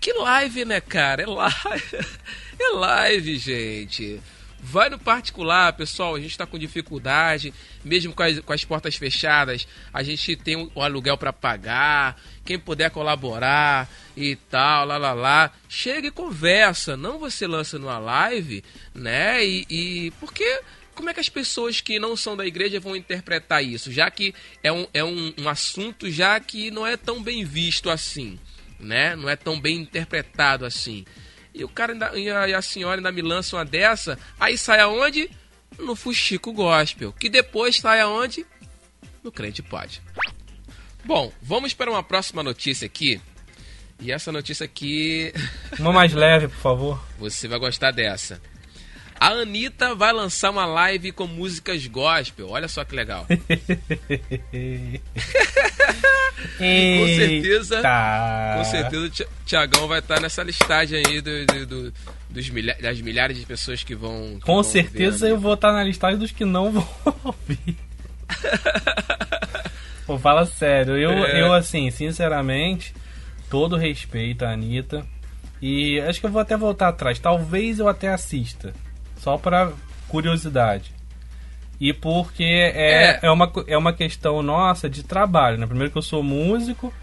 que 0.00 0.12
live, 0.12 0.64
né, 0.64 0.80
cara? 0.80 1.22
É 1.22 1.26
live, 1.26 1.96
é 2.58 2.68
live, 2.70 3.36
gente. 3.38 4.20
Vai 4.58 4.88
no 4.88 4.98
particular, 4.98 5.72
pessoal. 5.74 6.14
A 6.14 6.20
gente 6.20 6.30
está 6.30 6.46
com 6.46 6.58
dificuldade, 6.58 7.52
mesmo 7.84 8.12
com 8.12 8.22
as, 8.22 8.40
com 8.40 8.52
as 8.52 8.64
portas 8.64 8.96
fechadas. 8.96 9.66
A 9.92 10.02
gente 10.02 10.34
tem 10.36 10.70
o 10.74 10.82
aluguel 10.82 11.16
para 11.16 11.32
pagar. 11.32 12.20
Quem 12.44 12.58
puder 12.58 12.90
colaborar 12.90 13.88
e 14.16 14.36
tal, 14.36 14.86
lá 14.86 14.96
lá 14.96 15.12
lá. 15.12 15.52
Chega 15.68 16.08
e 16.08 16.10
conversa. 16.10 16.96
Não 16.96 17.18
você 17.18 17.46
lança 17.46 17.78
numa 17.78 17.98
live, 17.98 18.64
né? 18.94 19.44
E, 19.44 19.66
e 19.68 20.10
porque 20.20 20.60
como 20.96 21.10
é 21.10 21.14
que 21.14 21.20
as 21.20 21.28
pessoas 21.28 21.80
que 21.82 21.98
não 21.98 22.16
são 22.16 22.34
da 22.34 22.46
igreja 22.46 22.80
vão 22.80 22.96
interpretar 22.96 23.62
isso? 23.62 23.92
Já 23.92 24.10
que 24.10 24.34
é 24.62 24.72
um, 24.72 24.86
é 24.94 25.04
um, 25.04 25.32
um 25.36 25.48
assunto 25.48 26.10
já 26.10 26.40
que 26.40 26.70
não 26.70 26.86
é 26.86 26.96
tão 26.96 27.22
bem 27.22 27.44
visto 27.44 27.90
assim, 27.90 28.38
né? 28.80 29.14
Não 29.14 29.28
é 29.28 29.36
tão 29.36 29.60
bem 29.60 29.76
interpretado 29.76 30.64
assim. 30.64 31.04
E 31.56 31.64
o 31.64 31.68
cara 31.70 31.94
ainda, 31.94 32.12
e, 32.18 32.30
a, 32.30 32.48
e 32.48 32.54
a 32.54 32.60
senhora 32.60 32.98
ainda 32.98 33.10
me 33.10 33.22
lança 33.22 33.56
uma 33.56 33.64
dessa, 33.64 34.18
aí 34.38 34.58
sai 34.58 34.78
aonde? 34.78 35.30
No 35.78 35.96
Fuxico 35.96 36.52
Gospel. 36.52 37.14
Que 37.14 37.30
depois 37.30 37.76
sai 37.76 37.98
aonde? 38.00 38.44
No 39.24 39.32
Crente 39.32 39.62
Pode. 39.62 40.02
Bom, 41.02 41.32
vamos 41.40 41.72
para 41.72 41.90
uma 41.90 42.02
próxima 42.02 42.42
notícia 42.42 42.84
aqui. 42.84 43.18
E 43.98 44.12
essa 44.12 44.30
notícia 44.30 44.64
aqui, 44.64 45.32
Uma 45.78 45.94
mais 45.94 46.12
leve, 46.12 46.48
por 46.48 46.58
favor. 46.58 47.02
você 47.18 47.48
vai 47.48 47.58
gostar 47.58 47.90
dessa. 47.90 48.38
A 49.18 49.28
Anitta 49.28 49.94
vai 49.94 50.12
lançar 50.12 50.50
uma 50.50 50.66
live 50.66 51.10
com 51.12 51.26
músicas 51.26 51.86
gospel. 51.86 52.50
Olha 52.50 52.68
só 52.68 52.84
que 52.84 52.94
legal. 52.94 53.26
Com 56.58 57.06
certeza- 57.16 57.80
Tá. 57.82 58.54
Com 58.58 58.64
certeza 58.64 59.04
o 59.06 59.10
Ti- 59.10 59.26
Tiagão 59.44 59.88
vai 59.88 59.98
estar 60.00 60.20
nessa 60.20 60.42
listagem 60.42 61.02
aí 61.06 61.20
do, 61.20 61.46
do- 61.46 61.66
do- 61.66 61.92
dos 62.30 62.48
milha- 62.50 62.76
das 62.80 63.00
milhares 63.00 63.36
de 63.38 63.46
pessoas 63.46 63.82
que 63.82 63.94
vão. 63.94 64.34
que 64.38 64.40
Com 64.46 64.54
vão 64.54 64.62
certeza 64.62 65.28
eu 65.28 65.38
vou 65.38 65.54
estar 65.54 65.72
na 65.72 65.82
listagem 65.84 66.18
dos 66.18 66.30
que 66.32 66.44
não 66.44 66.70
vão 66.72 66.88
ouvir. 67.24 67.76
Pô, 70.06 70.18
fala 70.18 70.46
sério. 70.46 70.96
Eu, 70.96 71.10
É. 71.10 71.40
eu, 71.42 71.52
assim, 71.52 71.90
sinceramente, 71.90 72.94
todo 73.50 73.76
respeito 73.76 74.44
à 74.44 74.50
Anitta. 74.52 75.04
E 75.60 75.98
acho 76.00 76.20
que 76.20 76.26
eu 76.26 76.30
vou 76.30 76.40
até 76.42 76.56
voltar 76.56 76.88
atrás. 76.88 77.18
Talvez 77.18 77.78
eu 77.78 77.88
até 77.88 78.08
assista. 78.08 78.72
Só 79.26 79.36
pra 79.36 79.72
curiosidade. 80.06 80.92
E 81.80 81.92
porque 81.92 82.44
é, 82.44 83.16
É. 83.16 83.20
é. 83.24 83.30
uma, 83.32 83.52
é 83.66 83.76
uma 83.76 83.92
questão 83.92 84.40
nossa 84.40 84.88
de 84.88 85.02
trabalho, 85.02 85.58
né? 85.58 85.66
Primeiro 85.66 85.90
que 85.90 85.98
eu 85.98 86.02
sou 86.02 86.22
músico. 86.22 86.94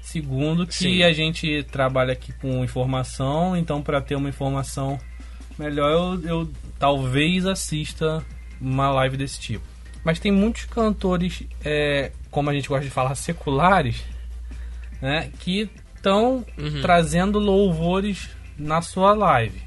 Segundo 0.00 0.66
que 0.66 0.72
Sim. 0.74 1.02
a 1.02 1.12
gente 1.12 1.64
trabalha 1.70 2.14
aqui 2.14 2.32
com 2.32 2.64
informação. 2.64 3.54
Então, 3.54 3.82
para 3.82 4.00
ter 4.00 4.14
uma 4.14 4.30
informação 4.30 4.98
melhor, 5.58 5.90
eu, 5.90 6.22
eu 6.26 6.50
talvez 6.78 7.44
assista 7.44 8.24
uma 8.58 8.88
live 8.88 9.18
desse 9.18 9.38
tipo. 9.38 9.64
Mas 10.02 10.18
tem 10.18 10.32
muitos 10.32 10.64
cantores, 10.64 11.42
é, 11.62 12.10
como 12.30 12.48
a 12.48 12.54
gente 12.54 12.70
gosta 12.70 12.86
de 12.86 12.90
falar, 12.90 13.14
seculares, 13.16 14.02
né? 15.02 15.30
Que 15.40 15.68
estão 15.94 16.42
Uhum. 16.56 16.80
trazendo 16.80 17.38
louvores 17.38 18.30
na 18.56 18.80
sua 18.80 19.12
live. 19.12 19.65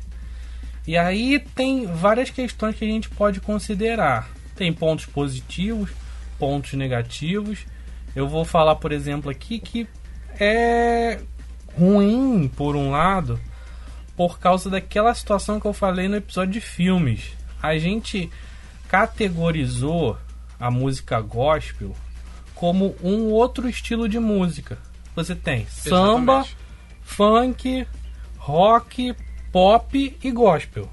E 0.89 0.97
aí 0.97 1.37
tem 1.37 1.85
várias 1.85 2.31
questões 2.31 2.75
que 2.75 2.83
a 2.83 2.87
gente 2.87 3.11
pode 3.11 3.39
considerar. 3.39 4.27
Tem 4.55 4.73
pontos 4.73 5.05
positivos, 5.05 5.91
pontos 6.39 6.73
negativos. 6.73 7.59
Eu 8.15 8.27
vou 8.27 8.43
falar, 8.43 8.75
por 8.77 8.91
exemplo, 8.91 9.29
aqui 9.29 9.59
que 9.59 9.87
é 10.39 11.19
ruim, 11.77 12.51
por 12.57 12.75
um 12.75 12.89
lado, 12.89 13.39
por 14.17 14.39
causa 14.39 14.67
daquela 14.67 15.13
situação 15.13 15.59
que 15.59 15.67
eu 15.67 15.73
falei 15.73 16.07
no 16.07 16.15
episódio 16.15 16.53
de 16.53 16.61
filmes. 16.61 17.33
A 17.61 17.77
gente 17.77 18.27
categorizou 18.87 20.17
a 20.59 20.71
música 20.71 21.21
gospel 21.21 21.95
como 22.55 22.95
um 23.03 23.25
outro 23.25 23.69
estilo 23.69 24.09
de 24.09 24.17
música. 24.17 24.79
Você 25.15 25.35
tem 25.35 25.67
samba, 25.67 26.39
Exatamente. 26.39 26.57
funk, 27.03 27.87
rock, 28.39 29.15
pop 29.51 30.17
e 30.23 30.31
gospel. 30.31 30.89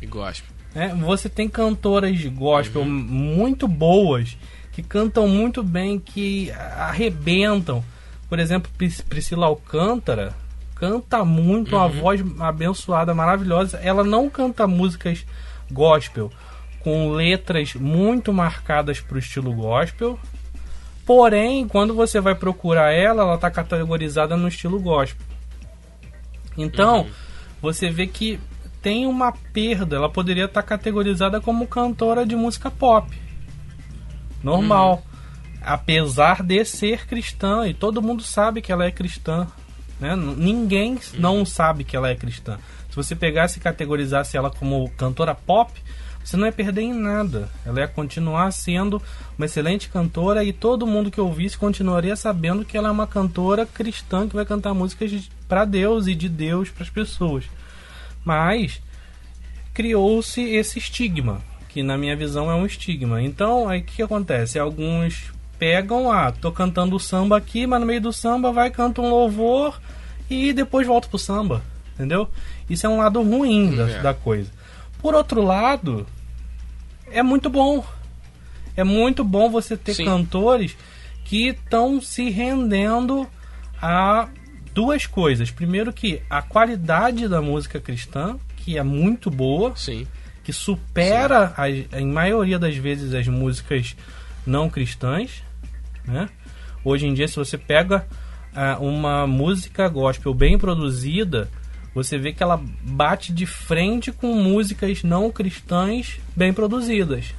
E 0.00 0.06
gospel. 0.06 0.50
né? 0.74 0.94
Você 1.00 1.28
tem 1.28 1.48
cantoras 1.48 2.18
de 2.18 2.28
gospel 2.28 2.84
muito 2.84 3.66
boas 3.68 4.36
que 4.72 4.82
cantam 4.82 5.26
muito 5.28 5.62
bem, 5.62 5.98
que 5.98 6.50
arrebentam. 6.52 7.84
Por 8.28 8.38
exemplo, 8.38 8.70
Pris- 8.78 9.00
Priscila 9.00 9.46
Alcântara 9.46 10.34
canta 10.76 11.24
muito, 11.24 11.74
uma 11.76 11.88
voz 11.88 12.22
abençoada, 12.40 13.12
maravilhosa. 13.12 13.78
Ela 13.82 14.02
não 14.04 14.30
canta 14.30 14.66
músicas 14.66 15.26
gospel 15.70 16.30
com 16.80 17.10
letras 17.10 17.74
muito 17.74 18.32
marcadas 18.32 19.00
para 19.00 19.16
o 19.16 19.18
estilo 19.18 19.52
gospel. 19.52 20.18
Porém, 21.04 21.66
quando 21.66 21.92
você 21.94 22.20
vai 22.20 22.34
procurar 22.34 22.92
ela, 22.92 23.22
ela 23.22 23.34
está 23.34 23.50
categorizada 23.50 24.36
no 24.36 24.46
estilo 24.48 24.78
gospel. 24.80 25.26
Então, 26.56 27.06
você 27.60 27.90
vê 27.90 28.06
que 28.06 28.40
tem 28.82 29.06
uma 29.06 29.32
perda. 29.32 29.96
Ela 29.96 30.08
poderia 30.08 30.46
estar 30.46 30.62
categorizada 30.62 31.40
como 31.40 31.66
cantora 31.66 32.24
de 32.24 32.34
música 32.34 32.70
pop. 32.70 33.10
Normal. 34.42 35.02
Apesar 35.62 36.42
de 36.42 36.64
ser 36.64 37.06
cristã. 37.06 37.66
E 37.66 37.74
todo 37.74 38.02
mundo 38.02 38.22
sabe 38.22 38.62
que 38.62 38.72
ela 38.72 38.84
é 38.84 38.90
cristã. 38.90 39.46
Né? 40.00 40.16
Ninguém 40.16 40.98
não 41.14 41.44
sabe 41.44 41.84
que 41.84 41.94
ela 41.94 42.08
é 42.08 42.14
cristã. 42.14 42.58
Se 42.88 42.96
você 42.96 43.14
pegasse 43.14 43.58
e 43.58 43.62
categorizasse 43.62 44.36
ela 44.36 44.50
como 44.50 44.90
cantora 44.96 45.34
pop, 45.34 45.72
você 46.22 46.36
não 46.36 46.46
ia 46.46 46.52
perder 46.52 46.82
em 46.82 46.92
nada. 46.92 47.48
Ela 47.64 47.80
ia 47.80 47.88
continuar 47.88 48.50
sendo 48.52 49.02
uma 49.36 49.46
excelente 49.46 49.88
cantora 49.88 50.44
e 50.44 50.52
todo 50.52 50.86
mundo 50.86 51.10
que 51.10 51.20
ouvisse 51.20 51.56
continuaria 51.58 52.14
sabendo 52.14 52.64
que 52.64 52.76
ela 52.76 52.88
é 52.88 52.92
uma 52.92 53.06
cantora 53.06 53.66
cristã 53.66 54.28
que 54.28 54.36
vai 54.36 54.44
cantar 54.44 54.74
músicas 54.74 55.28
para 55.48 55.64
Deus 55.64 56.06
e 56.06 56.14
de 56.14 56.28
Deus 56.28 56.70
para 56.70 56.84
as 56.84 56.90
pessoas. 56.90 57.44
Mas 58.24 58.80
criou-se 59.72 60.40
esse 60.42 60.78
estigma, 60.78 61.40
que 61.68 61.82
na 61.82 61.96
minha 61.96 62.16
visão 62.16 62.50
é 62.50 62.54
um 62.54 62.66
estigma. 62.66 63.22
Então, 63.22 63.68
aí 63.68 63.80
o 63.80 63.84
que, 63.84 63.96
que 63.96 64.02
acontece? 64.02 64.58
Alguns 64.58 65.32
pegam, 65.58 66.10
ah, 66.10 66.32
tô 66.32 66.50
cantando 66.50 66.98
samba 66.98 67.36
aqui, 67.36 67.66
mas 67.66 67.80
no 67.80 67.86
meio 67.86 68.00
do 68.00 68.12
samba 68.12 68.50
vai 68.52 68.70
canta 68.70 69.00
um 69.00 69.10
louvor 69.10 69.80
e 70.28 70.52
depois 70.52 70.86
volta 70.86 71.08
pro 71.08 71.18
samba, 71.18 71.62
entendeu? 71.94 72.28
Isso 72.68 72.86
é 72.86 72.88
um 72.88 72.98
lado 72.98 73.22
ruim 73.22 73.76
da, 73.76 73.88
É. 73.90 74.00
da 74.02 74.14
coisa. 74.14 74.50
Por 75.00 75.14
outro 75.14 75.42
lado, 75.42 76.06
é 77.10 77.22
muito 77.22 77.48
bom. 77.48 77.84
É 78.76 78.84
muito 78.84 79.24
bom 79.24 79.50
você 79.50 79.76
ter 79.76 79.94
Sim. 79.94 80.04
cantores 80.04 80.76
que 81.24 81.48
estão 81.48 82.00
se 82.00 82.30
rendendo 82.30 83.26
a 83.80 84.28
duas 84.74 85.06
coisas. 85.06 85.50
Primeiro 85.50 85.92
que 85.92 86.22
a 86.28 86.42
qualidade 86.42 87.28
da 87.28 87.40
música 87.40 87.80
cristã, 87.80 88.36
que 88.56 88.78
é 88.78 88.82
muito 88.82 89.30
boa, 89.30 89.74
Sim. 89.76 90.06
que 90.44 90.52
supera 90.52 91.52
as, 91.56 91.74
em 91.92 92.06
maioria 92.06 92.58
das 92.58 92.76
vezes 92.76 93.14
as 93.14 93.26
músicas 93.26 93.96
não 94.46 94.68
cristãs, 94.68 95.42
né? 96.06 96.28
Hoje 96.84 97.06
em 97.06 97.14
dia, 97.14 97.28
se 97.28 97.36
você 97.36 97.58
pega 97.58 98.06
ah, 98.54 98.78
uma 98.80 99.26
música 99.26 99.86
gospel 99.88 100.32
bem 100.32 100.58
produzida, 100.58 101.50
você 101.94 102.16
vê 102.16 102.32
que 102.32 102.42
ela 102.42 102.60
bate 102.82 103.32
de 103.32 103.46
frente 103.46 104.12
com 104.12 104.34
músicas 104.34 105.02
não 105.02 105.30
cristãs 105.30 106.20
bem 106.36 106.52
produzidas. 106.52 107.34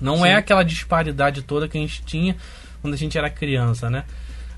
Não 0.00 0.24
é 0.24 0.30
Sim. 0.30 0.36
aquela 0.36 0.62
disparidade 0.62 1.42
toda 1.42 1.68
que 1.68 1.76
a 1.76 1.80
gente 1.80 2.02
tinha 2.02 2.36
quando 2.80 2.94
a 2.94 2.96
gente 2.96 3.18
era 3.18 3.28
criança, 3.28 3.90
né? 3.90 4.04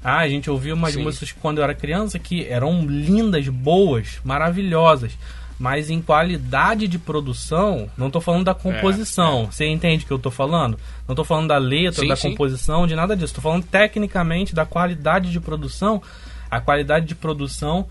Ah, 0.04 0.18
a 0.18 0.28
gente 0.28 0.50
ouvia 0.50 0.74
umas 0.74 0.94
Sim. 0.94 1.02
músicas 1.02 1.32
quando 1.32 1.58
eu 1.58 1.64
era 1.64 1.74
criança 1.74 2.18
que 2.18 2.46
eram 2.46 2.84
lindas, 2.86 3.48
boas, 3.48 4.20
maravilhosas. 4.24 5.12
Mas 5.58 5.90
em 5.90 6.00
qualidade 6.00 6.88
de 6.88 6.98
produção, 6.98 7.90
não 7.96 8.10
tô 8.10 8.18
falando 8.18 8.44
da 8.44 8.54
composição. 8.54 9.46
Você 9.52 9.66
entende 9.66 10.04
o 10.04 10.06
que 10.06 10.12
eu 10.12 10.18
tô 10.18 10.30
falando? 10.30 10.78
Não 11.06 11.14
tô 11.14 11.22
falando 11.22 11.48
da 11.48 11.58
letra, 11.58 12.00
Sim, 12.00 12.08
da 12.08 12.16
sim. 12.16 12.30
composição, 12.30 12.86
de 12.86 12.94
nada 12.94 13.14
disso. 13.14 13.34
Tô 13.34 13.42
falando 13.42 13.64
tecnicamente 13.64 14.54
da 14.54 14.64
qualidade 14.64 15.30
de 15.30 15.38
produção. 15.38 16.02
A 16.50 16.62
qualidade 16.62 17.04
de 17.04 17.14
produção 17.14 17.86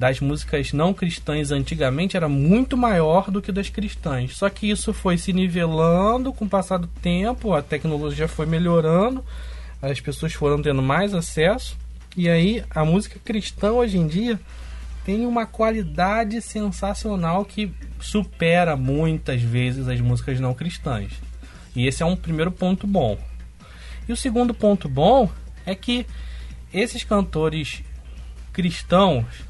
das 0.00 0.18
músicas 0.18 0.72
não 0.72 0.94
cristãs 0.94 1.52
antigamente 1.52 2.16
era 2.16 2.26
muito 2.26 2.74
maior 2.74 3.30
do 3.30 3.42
que 3.42 3.52
das 3.52 3.68
cristãs. 3.68 4.34
Só 4.34 4.48
que 4.48 4.70
isso 4.70 4.94
foi 4.94 5.18
se 5.18 5.30
nivelando 5.30 6.32
com 6.32 6.46
o 6.46 6.48
passar 6.48 6.78
do 6.78 6.86
tempo, 6.86 7.52
a 7.52 7.60
tecnologia 7.60 8.26
foi 8.26 8.46
melhorando, 8.46 9.22
as 9.82 10.00
pessoas 10.00 10.32
foram 10.32 10.62
tendo 10.62 10.80
mais 10.80 11.12
acesso. 11.12 11.76
E 12.16 12.30
aí 12.30 12.64
a 12.70 12.82
música 12.82 13.20
cristã 13.22 13.72
hoje 13.72 13.98
em 13.98 14.06
dia 14.06 14.40
tem 15.04 15.26
uma 15.26 15.44
qualidade 15.44 16.40
sensacional 16.40 17.44
que 17.44 17.70
supera 18.00 18.76
muitas 18.76 19.42
vezes 19.42 19.86
as 19.86 20.00
músicas 20.00 20.40
não 20.40 20.54
cristãs. 20.54 21.12
E 21.76 21.86
esse 21.86 22.02
é 22.02 22.06
um 22.06 22.16
primeiro 22.16 22.50
ponto 22.50 22.86
bom. 22.86 23.18
E 24.08 24.12
o 24.14 24.16
segundo 24.16 24.54
ponto 24.54 24.88
bom 24.88 25.30
é 25.66 25.74
que 25.74 26.06
esses 26.72 27.04
cantores 27.04 27.82
cristãos 28.50 29.49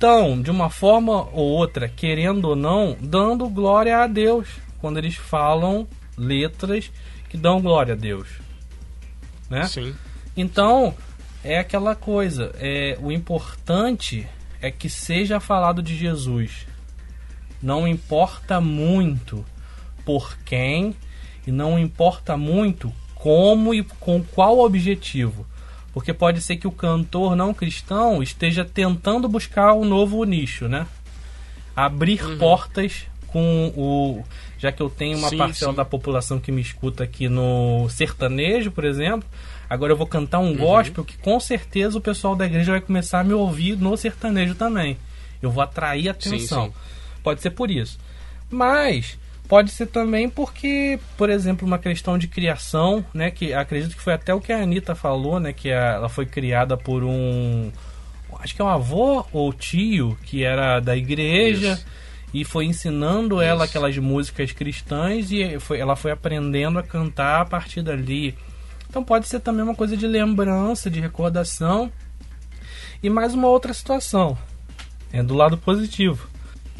estão, 0.00 0.40
de 0.40 0.50
uma 0.50 0.70
forma 0.70 1.28
ou 1.30 1.46
outra, 1.46 1.86
querendo 1.86 2.46
ou 2.46 2.56
não, 2.56 2.96
dando 2.98 3.46
glória 3.50 3.98
a 3.98 4.06
Deus 4.06 4.48
quando 4.80 4.96
eles 4.96 5.14
falam 5.14 5.86
letras 6.16 6.90
que 7.28 7.36
dão 7.36 7.60
glória 7.60 7.92
a 7.92 7.96
Deus. 7.96 8.26
Né? 9.50 9.64
Sim. 9.66 9.94
Então, 10.34 10.94
é 11.44 11.58
aquela 11.58 11.94
coisa. 11.94 12.50
É, 12.54 12.96
o 13.02 13.12
importante 13.12 14.26
é 14.62 14.70
que 14.70 14.88
seja 14.88 15.38
falado 15.38 15.82
de 15.82 15.94
Jesus. 15.94 16.66
Não 17.62 17.86
importa 17.86 18.58
muito 18.58 19.44
por 20.02 20.38
quem 20.38 20.96
e 21.46 21.52
não 21.52 21.78
importa 21.78 22.38
muito 22.38 22.90
como 23.14 23.74
e 23.74 23.82
com 23.82 24.22
qual 24.22 24.60
objetivo. 24.60 25.46
Porque 25.92 26.12
pode 26.12 26.40
ser 26.40 26.56
que 26.56 26.66
o 26.68 26.72
cantor 26.72 27.34
não 27.34 27.52
cristão 27.52 28.22
esteja 28.22 28.64
tentando 28.64 29.28
buscar 29.28 29.74
um 29.74 29.84
novo 29.84 30.22
nicho, 30.24 30.68
né? 30.68 30.86
Abrir 31.74 32.22
Uhum. 32.24 32.38
portas 32.38 33.04
com 33.26 33.72
o. 33.76 34.24
Já 34.58 34.70
que 34.70 34.82
eu 34.82 34.90
tenho 34.90 35.16
uma 35.18 35.28
Sim, 35.30 35.38
parcela 35.38 35.72
sim. 35.72 35.76
da 35.76 35.84
população 35.84 36.38
que 36.38 36.52
me 36.52 36.60
escuta 36.60 37.02
aqui 37.04 37.28
no 37.28 37.88
sertanejo, 37.88 38.70
por 38.70 38.84
exemplo. 38.84 39.28
Agora 39.68 39.92
eu 39.92 39.96
vou 39.96 40.06
cantar 40.06 40.40
Uhum. 40.40 40.50
um 40.52 40.56
gospel 40.56 41.04
que 41.04 41.16
com 41.16 41.38
certeza 41.40 41.96
o 41.96 42.00
pessoal 42.00 42.34
da 42.36 42.44
igreja 42.46 42.72
vai 42.72 42.80
começar 42.80 43.20
a 43.20 43.24
me 43.24 43.32
ouvir 43.32 43.76
no 43.76 43.96
sertanejo 43.96 44.54
também. 44.54 44.96
Eu 45.40 45.50
vou 45.50 45.62
atrair 45.62 46.08
atenção. 46.08 46.66
sim. 46.66 46.72
Pode 47.22 47.40
ser 47.40 47.50
por 47.50 47.70
isso. 47.70 47.98
Mas 48.50 49.16
pode 49.50 49.70
ser 49.72 49.86
também 49.86 50.30
porque, 50.30 50.98
por 51.18 51.28
exemplo, 51.28 51.66
uma 51.66 51.76
questão 51.78 52.16
de 52.16 52.28
criação, 52.28 53.04
né? 53.12 53.30
Que 53.32 53.52
acredito 53.52 53.96
que 53.96 54.02
foi 54.02 54.12
até 54.14 54.32
o 54.32 54.40
que 54.40 54.52
a 54.52 54.62
Anitta 54.62 54.94
falou, 54.94 55.40
né? 55.40 55.52
Que 55.52 55.72
a- 55.72 55.94
ela 55.96 56.08
foi 56.08 56.24
criada 56.24 56.76
por 56.76 57.02
um. 57.04 57.70
Acho 58.38 58.54
que 58.54 58.62
é 58.62 58.64
um 58.64 58.68
avô 58.68 59.26
ou 59.32 59.52
tio 59.52 60.16
que 60.22 60.44
era 60.44 60.78
da 60.80 60.96
igreja. 60.96 61.72
Isso. 61.72 61.86
E 62.32 62.44
foi 62.44 62.64
ensinando 62.64 63.40
ela 63.42 63.64
Isso. 63.64 63.70
aquelas 63.76 63.98
músicas 63.98 64.52
cristãs 64.52 65.32
e 65.32 65.58
foi, 65.58 65.80
ela 65.80 65.96
foi 65.96 66.12
aprendendo 66.12 66.78
a 66.78 66.82
cantar 66.82 67.40
a 67.40 67.44
partir 67.44 67.82
dali. 67.82 68.36
Então 68.88 69.02
pode 69.02 69.26
ser 69.26 69.40
também 69.40 69.64
uma 69.64 69.74
coisa 69.74 69.96
de 69.96 70.06
lembrança, 70.06 70.88
de 70.88 71.00
recordação. 71.00 71.90
E 73.02 73.10
mais 73.10 73.34
uma 73.34 73.48
outra 73.48 73.74
situação, 73.74 74.38
é 75.12 75.22
do 75.24 75.34
lado 75.34 75.58
positivo. 75.58 76.28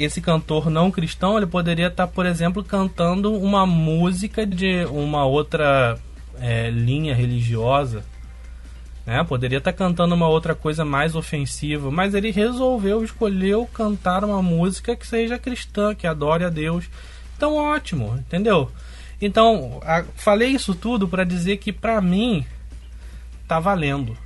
Esse 0.04 0.20
cantor 0.20 0.70
não 0.70 0.90
cristão, 0.90 1.36
ele 1.36 1.46
poderia 1.46 1.88
estar, 1.88 2.06
por 2.06 2.24
exemplo, 2.24 2.64
cantando 2.64 3.34
uma 3.34 3.66
música 3.66 4.46
de 4.46 4.84
uma 4.86 5.24
outra 5.24 5.98
é, 6.40 6.70
linha 6.70 7.14
religiosa. 7.14 8.02
Né? 9.04 9.22
Poderia 9.24 9.58
estar 9.58 9.72
cantando 9.72 10.14
uma 10.14 10.28
outra 10.28 10.54
coisa 10.54 10.84
mais 10.84 11.14
ofensiva, 11.14 11.90
mas 11.90 12.14
ele 12.14 12.30
resolveu, 12.30 13.04
escolheu 13.04 13.66
cantar 13.66 14.24
uma 14.24 14.40
música 14.42 14.96
que 14.96 15.06
seja 15.06 15.38
cristã, 15.38 15.94
que 15.94 16.06
adore 16.06 16.44
a 16.44 16.48
Deus. 16.48 16.86
Então, 17.36 17.56
ótimo, 17.56 18.14
entendeu? 18.18 18.70
Então, 19.20 19.80
a- 19.84 20.04
falei 20.16 20.48
isso 20.50 20.74
tudo 20.74 21.06
para 21.08 21.24
dizer 21.24 21.58
que 21.58 21.72
pra 21.72 22.00
mim 22.00 22.44
tá 23.46 23.58
valendo. 23.60 24.16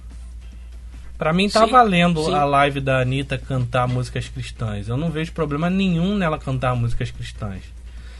Pra 1.16 1.32
mim 1.32 1.48
tá 1.48 1.64
Sim, 1.64 1.70
valendo 1.70 2.24
sim. 2.24 2.34
a 2.34 2.44
live 2.44 2.80
da 2.80 3.00
Anitta 3.00 3.38
cantar 3.38 3.86
músicas 3.86 4.28
cristãs. 4.28 4.88
Eu 4.88 4.96
não 4.96 5.10
vejo 5.10 5.32
problema 5.32 5.70
nenhum 5.70 6.16
nela 6.16 6.38
cantar 6.38 6.74
músicas 6.74 7.10
cristãs. 7.10 7.62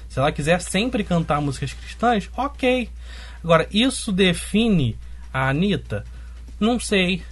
Se 0.09 0.19
ela 0.21 0.31
quiser 0.31 0.61
sempre 0.61 1.03
cantar 1.03 1.41
músicas 1.41 1.73
cristãs, 1.73 2.31
ok. 2.37 2.89
Agora, 3.43 3.67
isso 3.73 4.13
define 4.13 4.97
a 5.33 5.49
Anitta? 5.49 6.05
Não 6.61 6.79
sei. 6.79 7.23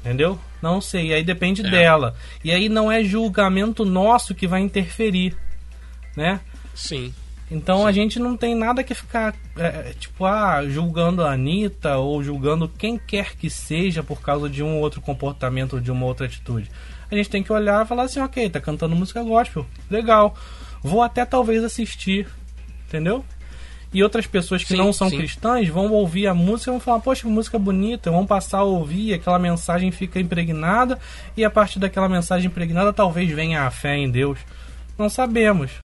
Entendeu? 0.00 0.38
Não 0.60 0.80
sei. 0.80 1.14
Aí 1.14 1.22
depende 1.22 1.64
É. 1.64 1.70
dela. 1.70 2.16
E 2.42 2.50
aí 2.50 2.68
não 2.68 2.90
é 2.90 3.04
julgamento 3.04 3.84
nosso 3.84 4.34
que 4.34 4.48
vai 4.48 4.60
interferir. 4.60 5.36
Né? 6.16 6.40
Sim. 6.74 7.14
Então 7.50 7.86
a 7.86 7.92
gente 7.92 8.18
não 8.18 8.36
tem 8.36 8.54
nada 8.54 8.82
que 8.82 8.94
ficar, 8.94 9.34
é, 9.56 9.94
tipo, 9.98 10.24
ah, 10.24 10.62
julgando 10.66 11.22
a 11.22 11.32
Anitta 11.32 11.96
ou 11.98 12.22
julgando 12.22 12.68
quem 12.68 12.98
quer 12.98 13.36
que 13.36 13.50
seja 13.50 14.02
por 14.02 14.20
causa 14.20 14.48
de 14.48 14.62
um 14.62 14.76
ou 14.76 14.80
outro 14.82 15.00
comportamento 15.00 15.74
ou 15.74 15.80
de 15.80 15.92
uma 15.92 16.06
outra 16.06 16.26
atitude. 16.26 16.70
A 17.10 17.14
gente 17.14 17.28
tem 17.28 17.42
que 17.42 17.52
olhar 17.52 17.84
e 17.84 17.88
falar 17.88 18.04
assim, 18.04 18.20
ok, 18.20 18.48
tá 18.48 18.60
cantando 18.60 18.96
música 18.96 19.22
gospel, 19.22 19.66
legal. 19.90 20.34
Vou 20.82 21.02
até 21.02 21.24
talvez 21.24 21.62
assistir, 21.62 22.26
entendeu? 22.88 23.24
E 23.92 24.02
outras 24.02 24.26
pessoas 24.26 24.62
que 24.64 24.70
Sim, 24.70 24.76
não 24.76 24.92
são 24.92 25.08
sim. 25.08 25.18
cristãs 25.18 25.68
vão 25.68 25.92
ouvir 25.92 26.26
a 26.26 26.34
música 26.34 26.70
e 26.70 26.72
vão 26.72 26.80
falar, 26.80 26.98
poxa, 26.98 27.22
que 27.22 27.28
música 27.28 27.58
bonita, 27.58 28.10
vão 28.10 28.26
passar 28.26 28.58
a 28.58 28.64
ouvir, 28.64 29.14
aquela 29.14 29.38
mensagem 29.38 29.92
fica 29.92 30.18
impregnada, 30.18 30.98
e 31.36 31.44
a 31.44 31.50
partir 31.50 31.78
daquela 31.78 32.08
mensagem 32.08 32.48
impregnada 32.48 32.92
talvez 32.92 33.30
venha 33.30 33.62
a 33.62 33.70
fé 33.70 33.96
em 33.96 34.10
Deus. 34.10 34.40
Não 34.98 35.08
sabemos. 35.08 35.83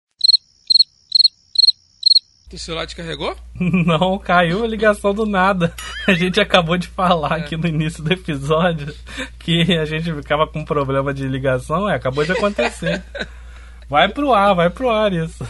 O 2.51 2.57
celular 2.57 2.85
descarregou? 2.85 3.35
Não, 3.55 4.17
caiu 4.17 4.63
a 4.63 4.67
ligação 4.67 5.13
do 5.13 5.25
nada. 5.25 5.73
A 6.07 6.13
gente 6.13 6.39
acabou 6.41 6.77
de 6.77 6.87
falar 6.87 7.35
aqui 7.35 7.55
no 7.55 7.67
início 7.67 8.03
do 8.03 8.11
episódio 8.11 8.93
que 9.37 9.77
a 9.77 9.85
gente 9.85 10.11
ficava 10.13 10.47
com 10.47 10.65
problema 10.65 11.13
de 11.13 11.27
ligação, 11.27 11.87
é, 11.87 11.95
acabou 11.95 12.25
de 12.25 12.31
acontecer. 12.31 13.03
Vai 13.87 14.07
pro 14.07 14.33
ar, 14.33 14.53
vai 14.53 14.69
pro 14.69 14.87
ar 14.87 15.11
isso. 15.11 15.43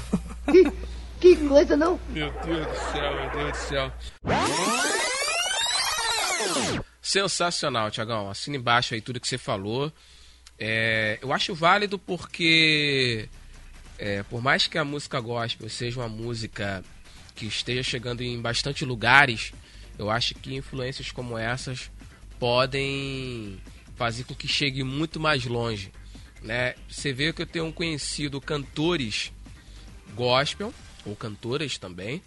Que 1.19 1.35
coisa 1.35 1.75
não? 1.75 1.99
Meu 2.07 2.31
Deus 2.45 2.65
do 2.65 2.75
céu, 2.93 3.15
meu 3.15 3.29
Deus 3.31 3.51
do 3.51 3.57
céu. 3.57 3.91
Sensacional, 7.01 7.91
Tiagão. 7.91 8.29
Assina 8.29 8.55
embaixo 8.55 8.93
aí 8.93 9.01
tudo 9.01 9.19
que 9.19 9.27
você 9.27 9.37
falou. 9.37 9.91
É, 10.57 11.19
eu 11.21 11.33
acho 11.33 11.53
válido 11.53 11.99
porque, 11.99 13.27
é, 13.99 14.23
por 14.23 14.41
mais 14.41 14.65
que 14.65 14.77
a 14.77 14.85
música 14.85 15.19
gospel 15.19 15.69
seja 15.69 15.99
uma 15.99 16.07
música 16.07 16.83
que 17.35 17.45
esteja 17.45 17.83
chegando 17.83 18.21
em 18.21 18.41
bastante 18.41 18.85
lugares, 18.85 19.51
eu 19.97 20.09
acho 20.09 20.33
que 20.35 20.55
influências 20.55 21.11
como 21.11 21.37
essas 21.37 21.91
podem 22.39 23.59
fazer 23.97 24.23
com 24.23 24.33
que 24.33 24.47
chegue 24.47 24.83
muito 24.83 25.19
mais 25.19 25.45
longe. 25.45 25.91
Né? 26.41 26.75
Você 26.89 27.11
vê 27.11 27.33
que 27.33 27.41
eu 27.41 27.45
tenho 27.45 27.71
conhecido 27.73 28.39
cantores 28.39 29.33
gospel, 30.15 30.73
ou 31.05 31.15
cantoras 31.15 31.77
também, 31.77 32.21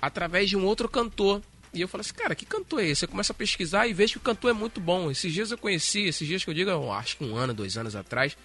através 0.00 0.48
de 0.48 0.56
um 0.56 0.64
outro 0.64 0.88
cantor 0.88 1.42
E 1.74 1.80
eu 1.80 1.88
falo 1.88 2.02
assim, 2.02 2.12
cara, 2.12 2.34
que 2.34 2.44
cantor 2.44 2.82
é 2.82 2.88
esse? 2.88 3.04
Eu 3.04 3.08
começo 3.08 3.32
a 3.32 3.34
pesquisar 3.34 3.86
e 3.86 3.94
vejo 3.94 4.14
que 4.14 4.18
o 4.18 4.22
cantor 4.22 4.50
é 4.50 4.54
muito 4.54 4.80
bom. 4.80 5.10
Esses 5.10 5.32
dias 5.32 5.50
eu 5.50 5.58
conheci, 5.58 6.02
esses 6.02 6.26
dias 6.26 6.44
que 6.44 6.50
eu 6.50 6.54
digo, 6.54 6.92
acho 6.92 7.16
que 7.16 7.24
um 7.24 7.36
ano, 7.36 7.54
dois 7.54 7.78
anos 7.78 7.96
atrás, 7.96 8.36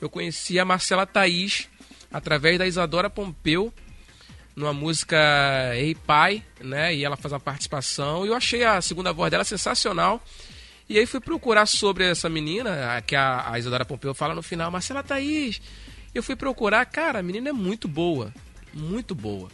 eu 0.00 0.08
conheci 0.08 0.60
a 0.60 0.64
Marcela 0.64 1.04
Thaís 1.04 1.68
através 2.12 2.58
da 2.58 2.66
Isadora 2.66 3.08
Pompeu 3.10 3.72
numa 4.56 4.72
música 4.72 5.16
Ei 5.76 5.94
Pai, 5.94 6.42
né? 6.60 6.94
E 6.94 7.04
ela 7.04 7.16
faz 7.16 7.32
uma 7.32 7.40
participação. 7.40 8.24
E 8.24 8.28
eu 8.28 8.34
achei 8.34 8.64
a 8.64 8.80
segunda 8.80 9.12
voz 9.12 9.30
dela 9.30 9.44
sensacional. 9.44 10.22
E 10.88 10.98
aí 10.98 11.06
fui 11.06 11.20
procurar 11.20 11.66
sobre 11.66 12.04
essa 12.04 12.28
menina, 12.28 12.96
a- 12.96 13.02
que 13.02 13.14
a, 13.14 13.52
a 13.52 13.58
Isadora 13.58 13.84
Pompeu 13.84 14.14
fala 14.14 14.34
no 14.34 14.42
final, 14.42 14.70
Marcela 14.70 15.02
Thaís. 15.02 15.60
Eu 16.14 16.22
fui 16.22 16.34
procurar, 16.34 16.84
cara, 16.86 17.18
a 17.18 17.22
menina 17.22 17.50
é 17.50 17.52
muito 17.52 17.86
boa. 17.86 18.32
Muito 18.72 19.14
boa. 19.14 19.48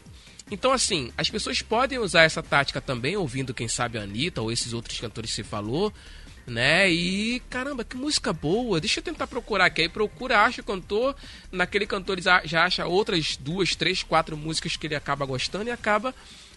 Então, 0.50 0.72
assim, 0.72 1.10
as 1.16 1.28
pessoas 1.28 1.60
podem 1.62 1.98
usar 1.98 2.22
essa 2.22 2.42
tática 2.42 2.80
também, 2.80 3.16
ouvindo, 3.16 3.52
quem 3.54 3.66
sabe, 3.66 3.98
a 3.98 4.02
Anitta 4.02 4.40
ou 4.42 4.52
esses 4.52 4.72
outros 4.72 5.00
cantores 5.00 5.30
que 5.30 5.36
você 5.36 5.42
falou, 5.44 5.92
né? 6.46 6.90
E, 6.90 7.40
caramba, 7.48 7.84
que 7.84 7.96
música 7.96 8.32
boa. 8.32 8.80
Deixa 8.80 9.00
eu 9.00 9.04
tentar 9.04 9.26
procurar 9.26 9.66
aqui. 9.66 9.82
Aí 9.82 9.88
procura, 9.88 10.40
acha 10.40 10.60
o 10.60 10.64
cantor. 10.64 11.16
Naquele 11.50 11.86
cantor 11.86 12.14
ele 12.18 12.22
já- 12.22 12.64
acha 12.64 12.86
outras 12.86 13.36
duas, 13.36 13.74
três, 13.74 14.02
quatro 14.02 14.36
músicas 14.36 14.76
que 14.76 14.86
ele 14.86 14.94
acaba 14.94 15.24
gostando 15.24 15.68
e 15.68 15.70
acaba, 15.70 16.14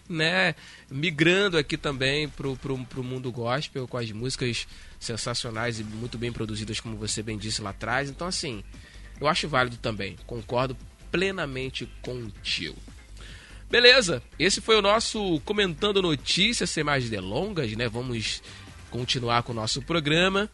né, 0.08 0.54
migrando 0.90 1.56
aqui 1.58 1.76
também 1.76 2.28
pro, 2.28 2.56
pro, 2.56 2.78
pro 2.84 3.02
mundo 3.04 3.30
gospel 3.32 3.86
com 3.88 3.96
as 3.96 4.10
músicas 4.12 4.66
sensacionais 5.00 5.80
e 5.80 5.84
muito 5.84 6.18
bem 6.18 6.32
produzidas, 6.32 6.80
como 6.80 6.96
você 6.96 7.22
bem 7.22 7.38
disse 7.38 7.62
lá 7.62 7.70
atrás. 7.70 8.10
Então, 8.10 8.26
assim, 8.26 8.62
eu 9.20 9.26
acho 9.26 9.48
válido 9.48 9.76
também. 9.78 10.16
Concordo 10.26 10.76
plenamente 11.10 11.88
contigo. 12.02 12.76
Beleza, 13.70 14.22
esse 14.38 14.60
foi 14.62 14.76
o 14.78 14.82
nosso 14.82 15.40
Comentando 15.44 16.00
Notícias, 16.00 16.70
sem 16.70 16.82
mais 16.82 17.08
delongas, 17.10 17.70
né? 17.72 17.86
Vamos 17.88 18.42
continuar 18.90 19.42
com 19.42 19.52
o 19.52 19.54
nosso 19.54 19.80
programa 19.82 20.50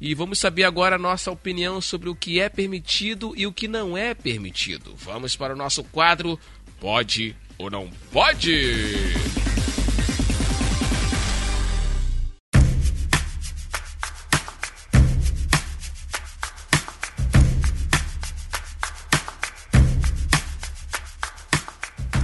e 0.00 0.14
vamos 0.14 0.38
saber 0.38 0.64
agora 0.64 0.96
a 0.96 0.98
nossa 0.98 1.30
opinião 1.30 1.80
sobre 1.80 2.08
o 2.08 2.14
que 2.14 2.40
é 2.40 2.48
permitido 2.48 3.32
e 3.36 3.46
o 3.46 3.52
que 3.52 3.66
não 3.66 3.96
é 3.96 4.14
permitido. 4.14 4.94
Vamos 4.96 5.36
para 5.36 5.54
o 5.54 5.56
nosso 5.56 5.82
quadro 5.84 6.38
Pode 6.80 7.34
ou 7.58 7.68
Não 7.68 7.90
Pode? 8.12 8.74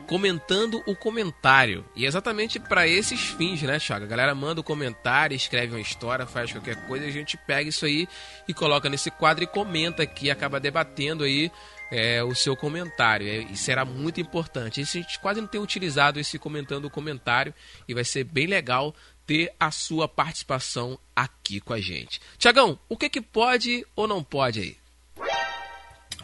Comentando 0.06 0.84
o 0.86 0.94
Comentário. 0.94 1.86
E 1.96 2.04
é 2.04 2.08
exatamente 2.08 2.60
para 2.60 2.86
esses 2.86 3.22
fins, 3.22 3.62
né, 3.62 3.80
Thiago? 3.80 4.04
A 4.04 4.08
galera 4.08 4.36
manda 4.36 4.60
o 4.60 4.64
comentário, 4.64 5.36
escreve 5.36 5.74
uma 5.74 5.80
história, 5.80 6.28
faz 6.28 6.52
qualquer 6.52 6.86
coisa, 6.86 7.06
a 7.06 7.10
gente 7.10 7.38
pega 7.38 7.70
isso 7.70 7.86
aí 7.86 8.10
e 8.46 8.54
coloca 8.54 8.90
nesse 8.90 9.10
quadro 9.10 9.46
e 9.46 9.48
comenta 9.48 10.04
aqui, 10.04 10.30
acaba 10.30 10.60
debatendo 10.60 11.24
aí 11.24 11.50
é, 11.90 12.22
o 12.22 12.36
seu 12.36 12.54
comentário. 12.54 13.26
É, 13.26 13.38
e 13.38 13.56
será 13.56 13.86
muito 13.86 14.20
importante. 14.20 14.82
A 14.82 14.84
gente 14.84 15.18
quase 15.20 15.40
não 15.40 15.48
tem 15.48 15.62
utilizado 15.62 16.20
esse 16.20 16.38
comentando 16.38 16.86
o 16.86 16.90
comentário 16.90 17.54
e 17.88 17.94
vai 17.94 18.04
ser 18.04 18.26
bem 18.26 18.48
legal 18.48 18.94
ter 19.26 19.54
a 19.60 19.72
sua 19.72 20.08
participação 20.08 20.98
aqui 21.16 21.60
com 21.60 21.74
a 21.74 21.80
gente. 21.80 22.20
Tiagão, 22.38 22.78
o 22.90 22.98
que, 22.98 23.10
que 23.10 23.22
pode 23.22 23.86
ou 23.96 24.08
não 24.08 24.24
pode 24.24 24.60
aí? 24.60 24.78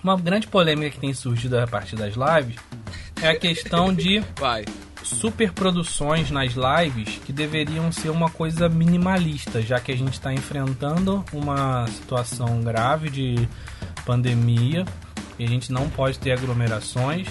Uma 0.04 0.18
grande 0.18 0.48
polêmica 0.48 0.92
que 0.92 1.00
tem 1.00 1.14
surgido 1.14 1.60
a 1.60 1.68
partir 1.68 1.96
das 1.96 2.14
lives 2.14 2.60
é 3.22 3.30
a 3.30 3.38
questão 3.38 3.94
de 3.94 4.22
Vai. 4.38 4.64
superproduções 5.04 6.32
nas 6.32 6.54
lives 6.54 7.18
que 7.26 7.34
deveriam 7.34 7.92
ser 7.92 8.10
uma 8.10 8.30
coisa 8.30 8.70
minimalista, 8.70 9.62
já 9.62 9.80
que 9.80 9.92
a 9.92 9.98
gente 9.98 10.14
está 10.14 10.34
enfrentando 10.34 11.24
uma 11.34 11.86
situação 11.88 12.62
grave 12.62 13.10
de 13.10 13.48
pandemia 14.06 14.86
e 15.38 15.44
a 15.44 15.48
gente 15.48 15.72
não 15.72 15.90
pode 15.90 16.18
ter 16.18 16.32
aglomerações. 16.32 17.28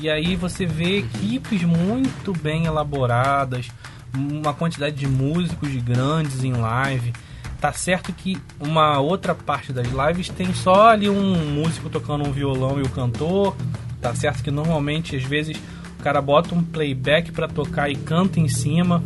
E 0.00 0.08
aí 0.08 0.34
você 0.34 0.64
vê 0.64 0.98
equipes 0.98 1.62
muito 1.64 2.32
bem 2.32 2.66
elaboradas, 2.66 3.68
uma 4.14 4.54
quantidade 4.54 4.96
de 4.96 5.06
músicos 5.06 5.74
grandes 5.76 6.44
em 6.44 6.52
live. 6.52 7.12
Tá 7.60 7.72
certo 7.72 8.12
que 8.12 8.40
uma 8.60 8.98
outra 9.00 9.34
parte 9.34 9.72
das 9.72 9.88
lives 9.88 10.28
tem 10.28 10.54
só 10.54 10.90
ali 10.90 11.08
um 11.08 11.52
músico 11.54 11.90
tocando 11.90 12.26
um 12.26 12.32
violão 12.32 12.78
e 12.78 12.82
o 12.82 12.88
cantor. 12.88 13.56
Tá 14.00 14.14
certo 14.14 14.42
que 14.42 14.50
normalmente 14.50 15.16
às 15.16 15.24
vezes 15.24 15.56
o 15.98 16.02
cara 16.02 16.22
bota 16.22 16.54
um 16.54 16.62
playback 16.62 17.32
pra 17.32 17.48
tocar 17.48 17.90
e 17.90 17.96
canta 17.96 18.38
em 18.38 18.48
cima. 18.48 19.02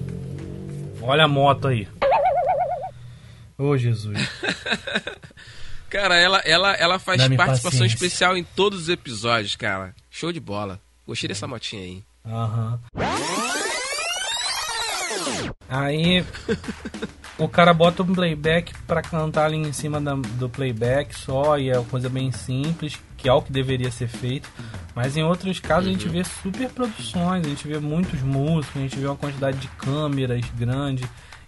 Olha 1.01 1.25
a 1.25 1.29
moto 1.29 1.69
aí. 1.69 1.89
Ô 3.57 3.77
Jesus. 3.77 4.19
Cara, 5.89 6.17
ela, 6.17 6.39
ela, 6.39 6.73
ela 6.73 6.99
faz 6.99 7.21
participação 7.29 7.71
paciência. 7.71 7.95
especial 7.95 8.35
em 8.35 8.43
todos 8.43 8.83
os 8.83 8.89
episódios, 8.89 9.57
cara. 9.57 9.95
Show 10.11 10.33
de 10.33 10.41
bola. 10.41 10.81
Gostei 11.07 11.29
dessa 11.29 11.47
motinha 11.47 11.83
aí. 11.83 12.03
Aham. 12.25 12.81
Aí 15.69 16.25
o 17.39 17.49
cara 17.49 17.73
bota 17.73 18.03
um 18.03 18.15
playback 18.15 18.73
pra 18.87 19.01
cantar 19.03 19.47
ali 19.47 19.57
em 19.57 19.73
cima 19.73 20.01
da- 20.01 20.15
do 20.15 20.49
playback 20.49 21.19
só 21.19 21.59
e 21.59 21.71
é 21.71 21.79
uma 21.79 21.89
coisa 21.89 22.09
bem 22.09 22.31
simples, 22.31 22.99
que 23.17 23.29
é 23.29 23.33
o 23.33 23.41
que 23.43 23.51
deveria 23.53 23.91
ser 23.91 24.09
feito. 24.09 24.49
Mas 24.95 25.17
em 25.17 25.23
outros 25.23 25.59
casos 25.59 25.89
a 25.89 25.93
gente 25.93 26.09
vê 26.09 26.23
super 26.25 26.69
produções, 26.71 27.47
a 27.47 27.49
gente 27.49 27.67
vê 27.67 27.79
muitos 27.79 28.21
músicos, 28.21 28.77
a 28.77 28.81
gente 28.81 28.99
vê 28.99 29.07
uma 29.07 29.17
quantidade 29.17 29.57
de 29.59 29.69
câmeras 29.69 30.45
grande. 30.57 31.05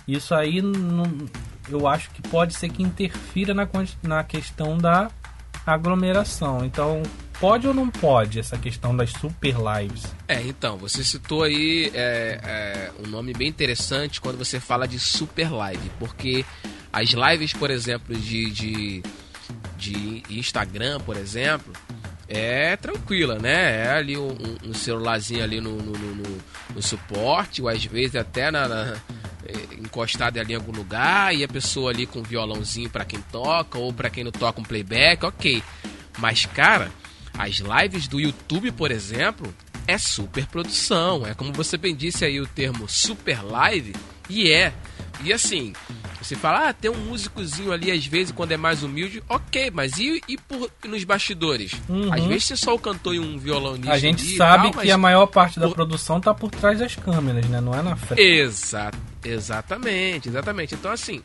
Isso 0.09 0.35
aí 0.35 0.63
não- 0.63 1.27
eu 1.69 1.87
acho 1.87 2.11
que 2.11 2.23
pode 2.23 2.55
ser 2.55 2.69
que 2.71 2.83
interfira 2.83 3.53
na, 3.55 3.69
na 4.03 4.25
questão 4.25 4.79
da 4.79 5.11
aglomeração. 5.67 6.65
Então, 6.65 7.03
pode 7.41 7.67
ou 7.67 7.75
não 7.75 7.89
pode 7.91 8.39
essa 8.39 8.57
questão 8.57 8.97
das 8.97 9.11
super 9.13 9.55
lives? 9.57 10.05
É, 10.27 10.41
então, 10.43 10.77
você 10.77 11.03
citou 11.05 11.43
aí 11.43 11.91
é, 11.95 12.41
é, 12.43 12.91
um 13.05 13.09
nome 13.11 13.33
bem 13.33 13.49
interessante 13.49 14.21
quando 14.21 14.39
você 14.39 14.59
fala 14.61 14.87
de 14.89 14.99
super 14.99 15.51
live, 15.53 15.91
porque 15.99 16.45
as 16.93 17.11
lives, 17.11 17.53
por 17.53 17.71
exemplo, 17.71 18.15
de, 18.17 18.51
de, 18.51 19.03
de 19.77 20.23
Instagram, 20.31 21.01
por 21.01 21.17
exemplo, 21.17 21.73
é 22.29 22.77
tranquila, 22.77 23.39
né? 23.39 23.85
É 23.87 23.91
ali 23.93 24.17
um, 24.17 24.29
um- 24.65 24.75
celularzinho 24.75 25.43
ali 25.45 25.61
no, 25.61 25.77
no, 25.77 25.93
no- 25.93 26.15
no- 26.75 26.83
suporte, 26.83 27.61
ou 27.63 27.69
às 27.69 27.85
vezes 27.85 28.17
até 28.17 28.51
na, 28.51 28.67
na- 28.67 28.97
eh, 29.47 29.75
encostado 29.79 30.39
ali 30.39 30.53
em 30.53 30.57
algum 30.57 30.73
lugar 30.73 31.35
e 31.35 31.45
a 31.45 31.49
pessoa 31.49 31.91
ali 31.91 32.07
com 32.07 32.23
violãozinho 32.23 32.89
pra 32.91 33.05
quem 33.05 33.21
toca 33.31 33.79
ou 33.79 33.93
pra 33.93 34.09
quem 34.11 34.25
não 34.25 34.33
toca 34.33 34.61
um 34.61 34.65
playback, 34.65 35.25
ok. 35.25 35.63
Mas, 36.19 36.47
cara, 36.47 36.91
as 37.39 37.57
lives 37.57 38.07
do 38.09 38.21
YouTube, 38.21 38.71
por 38.73 38.91
exemplo, 38.91 39.53
é 39.87 39.99
super 39.99 40.47
produção. 40.47 41.27
É 41.27 41.35
como 41.35 41.53
você 41.53 41.77
bem 41.77 41.95
disse 41.95 42.25
aí 42.25 42.41
o 42.41 42.47
termo 42.47 42.89
super 42.89 43.43
live, 43.45 43.95
e 44.29 44.51
é. 44.51 44.73
E 45.23 45.33
assim, 45.33 45.73
você 46.21 46.35
fala, 46.35 46.69
ah, 46.69 46.73
tem 46.73 46.91
um 46.91 46.97
músicozinho 46.97 47.73
ali 47.73 47.91
às 47.91 48.05
vezes 48.05 48.33
quando 48.33 48.53
é 48.53 48.57
mais 48.57 48.83
humilde, 48.83 49.23
ok, 49.29 49.71
mas 49.71 49.99
e, 49.99 50.21
e 50.29 50.37
por, 50.37 50.71
nos 50.85 51.05
bastidores? 51.05 51.73
Uhum. 51.89 52.13
Às 52.13 52.25
vezes 52.25 52.45
você 52.45 52.57
só 52.57 52.75
o 52.75 52.79
cantor 52.79 53.15
e 53.15 53.19
um 53.21 53.39
violonista. 53.39 53.93
A 53.93 53.99
gente 53.99 54.37
sabe 54.37 54.73
tal, 54.73 54.83
que 54.83 54.91
a 54.91 54.99
maior 54.99 55.27
parte 55.27 55.61
da 55.61 55.69
por- 55.69 55.75
produção 55.75 56.21
tá 56.21 56.35
por 56.35 56.51
trás 56.51 56.79
das 56.79 56.97
câmeras, 56.97 57.47
né? 57.47 57.61
Não 57.61 57.75
é 57.75 57.83
na 57.83 57.95
frente. 57.97 58.21
Exa 58.21 58.91
exatamente, 59.25 60.29
exatamente. 60.29 60.75
Então, 60.75 60.91
assim, 60.91 61.23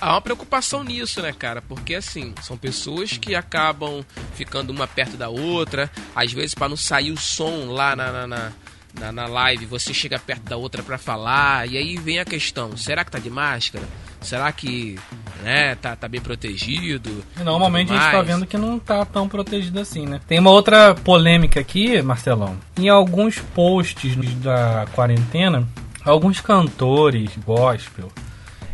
há 0.00 0.12
uma 0.14 0.20
preocupação 0.20 0.82
nisso, 0.84 1.20
né, 1.22 1.32
cara? 1.32 1.62
Porque, 1.62 1.94
assim, 1.94 2.34
são 2.42 2.56
pessoas 2.56 3.12
que 3.16 3.34
acabam 3.34 4.04
ficando 4.34 4.70
uma 4.70 4.86
perto 4.86 5.16
da 5.16 5.28
outra. 5.28 5.90
Às 6.14 6.32
vezes, 6.32 6.54
para 6.54 6.68
não 6.68 6.76
sair 6.76 7.10
o 7.12 7.16
som 7.16 7.66
lá 7.70 7.94
na, 7.96 8.12
na, 8.12 8.26
na, 8.26 8.52
na- 9.00 9.12
na 9.12 9.26
live, 9.26 9.66
você 9.66 9.92
chega 9.94 10.18
perto 10.18 10.42
da 10.44 10.56
outra 10.56 10.82
para 10.82 10.98
falar. 10.98 11.68
E 11.68 11.76
aí 11.76 11.96
vem 11.96 12.18
a 12.18 12.24
questão: 12.24 12.76
será 12.76 13.04
que 13.04 13.10
tá 13.10 13.18
de 13.18 13.30
máscara? 13.30 13.84
Será 14.20 14.50
que 14.50 14.98
né, 15.44 15.76
tá, 15.76 15.94
tá 15.94 16.08
bem 16.08 16.20
protegido? 16.20 17.24
Normalmente 17.44 17.92
a 17.92 17.94
gente 17.96 18.10
tá 18.10 18.22
vendo 18.22 18.46
que 18.46 18.56
não 18.58 18.76
tá 18.78 19.04
tão 19.04 19.28
protegido 19.28 19.78
assim, 19.78 20.06
né? 20.06 20.20
Tem 20.26 20.40
uma 20.40 20.50
outra 20.50 20.92
polêmica 20.94 21.60
aqui, 21.60 22.02
Marcelão. 22.02 22.56
Em 22.76 22.88
alguns 22.88 23.38
posts 23.38 24.16
da 24.42 24.86
quarentena, 24.92 25.68
alguns 26.04 26.40
cantores 26.40 27.30
gospel, 27.46 28.10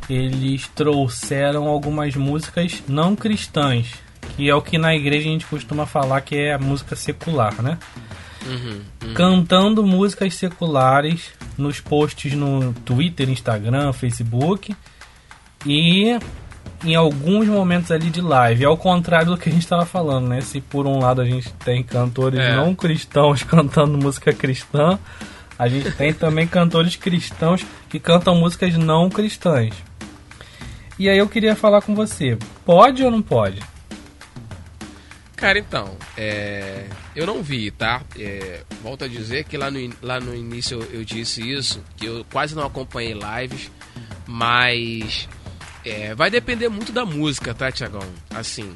eles 0.08 0.68
trouxeram 0.74 1.66
algumas 1.66 2.14
músicas 2.14 2.82
não 2.88 3.16
cristãs, 3.16 3.92
que 4.36 4.48
é 4.48 4.54
o 4.54 4.62
que 4.62 4.78
na 4.78 4.94
igreja 4.94 5.28
a 5.28 5.32
gente 5.32 5.46
costuma 5.46 5.86
falar 5.86 6.20
que 6.20 6.36
é 6.36 6.54
a 6.54 6.58
música 6.58 6.94
secular, 6.94 7.62
né? 7.62 7.78
Uhum, 8.46 8.80
uhum. 9.02 9.14
Cantando 9.14 9.82
músicas 9.82 10.34
seculares 10.34 11.30
nos 11.56 11.80
posts 11.80 12.34
no 12.34 12.72
Twitter, 12.84 13.30
Instagram, 13.30 13.92
Facebook 13.92 14.76
e 15.64 16.18
em 16.84 16.94
alguns 16.94 17.46
momentos 17.48 17.90
ali 17.90 18.10
de 18.10 18.20
live. 18.20 18.64
Ao 18.64 18.76
contrário 18.76 19.28
do 19.28 19.38
que 19.38 19.48
a 19.48 19.52
gente 19.52 19.62
estava 19.62 19.86
falando, 19.86 20.28
né? 20.28 20.40
Se 20.42 20.60
por 20.60 20.86
um 20.86 20.98
lado 20.98 21.22
a 21.22 21.24
gente 21.24 21.50
tem 21.64 21.82
cantores 21.82 22.38
É. 22.38 22.54
não 22.56 22.74
cristãos 22.74 23.42
cantando 23.44 23.96
música 23.96 24.32
cristã, 24.32 24.98
a 25.58 25.68
gente 25.68 25.90
tem 25.92 26.12
também 26.12 26.46
cantores 26.46 26.96
cristãos 26.96 27.64
que 27.88 27.98
cantam 27.98 28.34
músicas 28.34 28.76
não 28.76 29.08
cristãs. 29.08 29.72
E 30.98 31.08
aí 31.08 31.18
eu 31.18 31.28
queria 31.28 31.56
falar 31.56 31.82
com 31.82 31.94
você, 31.94 32.38
pode 32.64 33.02
ou 33.04 33.10
não 33.10 33.20
pode? 33.22 33.60
Cara, 35.36 35.58
então, 35.58 35.96
é, 36.16 36.86
eu 37.14 37.26
não 37.26 37.42
vi, 37.42 37.70
tá? 37.70 38.00
É, 38.18 38.62
volto 38.82 39.04
a 39.04 39.08
dizer 39.08 39.44
que 39.44 39.56
lá 39.56 39.70
no, 39.70 39.78
in- 39.78 39.92
lá 40.00 40.20
no 40.20 40.34
início 40.34 40.80
eu, 40.80 41.00
eu 41.00 41.04
disse 41.04 41.42
isso, 41.42 41.82
que 41.96 42.06
eu 42.06 42.24
quase 42.32 42.54
não 42.54 42.64
acompanhei 42.64 43.12
lives, 43.14 43.70
mas 44.26 45.28
é, 45.84 46.14
vai 46.14 46.30
depender 46.30 46.68
muito 46.68 46.92
da 46.92 47.04
música, 47.04 47.52
tá, 47.52 47.70
Tiagão? 47.72 48.00
Assim, 48.30 48.72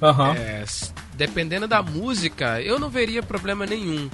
Aham. 0.00 0.34
é, 0.36 0.64
dependendo 1.14 1.66
da 1.66 1.82
música, 1.82 2.62
eu 2.62 2.78
não 2.78 2.88
veria 2.88 3.22
problema 3.22 3.66
nenhum, 3.66 4.08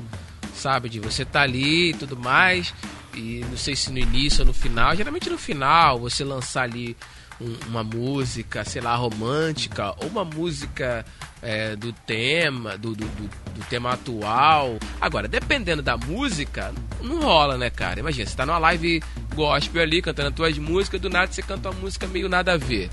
sabe? 0.54 0.88
De 0.88 0.98
você 0.98 1.24
tá 1.24 1.42
ali 1.42 1.90
e 1.90 1.94
tudo 1.94 2.16
mais, 2.16 2.74
e 3.14 3.44
não 3.48 3.56
sei 3.56 3.76
se 3.76 3.92
no 3.92 3.98
início 3.98 4.40
ou 4.40 4.46
no 4.46 4.54
final, 4.54 4.96
geralmente 4.96 5.28
no 5.30 5.38
final, 5.38 6.00
você 6.00 6.24
lançar 6.24 6.62
ali 6.62 6.96
um- 7.40 7.56
uma 7.68 7.84
música, 7.84 8.64
sei 8.64 8.80
lá, 8.82 8.94
romântica, 8.96 9.94
ou 10.02 10.08
uma 10.08 10.24
música 10.24 11.04
é, 11.42 11.76
do 11.76 11.92
tema, 11.92 12.76
do, 12.78 12.94
do, 12.94 13.04
do- 13.06 13.30
do 13.54 13.64
tema 13.68 13.92
atual. 13.92 14.78
Agora, 15.00 15.28
dependendo 15.28 15.82
da 15.82 15.96
música, 15.96 16.72
não 17.02 17.20
rola, 17.22 17.56
né, 17.58 17.70
cara? 17.70 18.00
Imagina, 18.00 18.26
você 18.28 18.34
tá 18.36 18.44
numa 18.46 18.58
live 18.58 19.02
gospel 19.34 19.82
ali, 19.82 20.00
cantando 20.02 20.28
as 20.30 20.34
tuas 20.34 20.58
músicas, 20.58 21.00
do 21.00 21.08
nada 21.10 21.30
você 21.30 21.42
canta 21.42 21.70
uma 21.70 21.80
música 21.80 22.06
meio 22.06 22.28
nada 22.28 22.54
a 22.54 22.56
ver. 22.56 22.90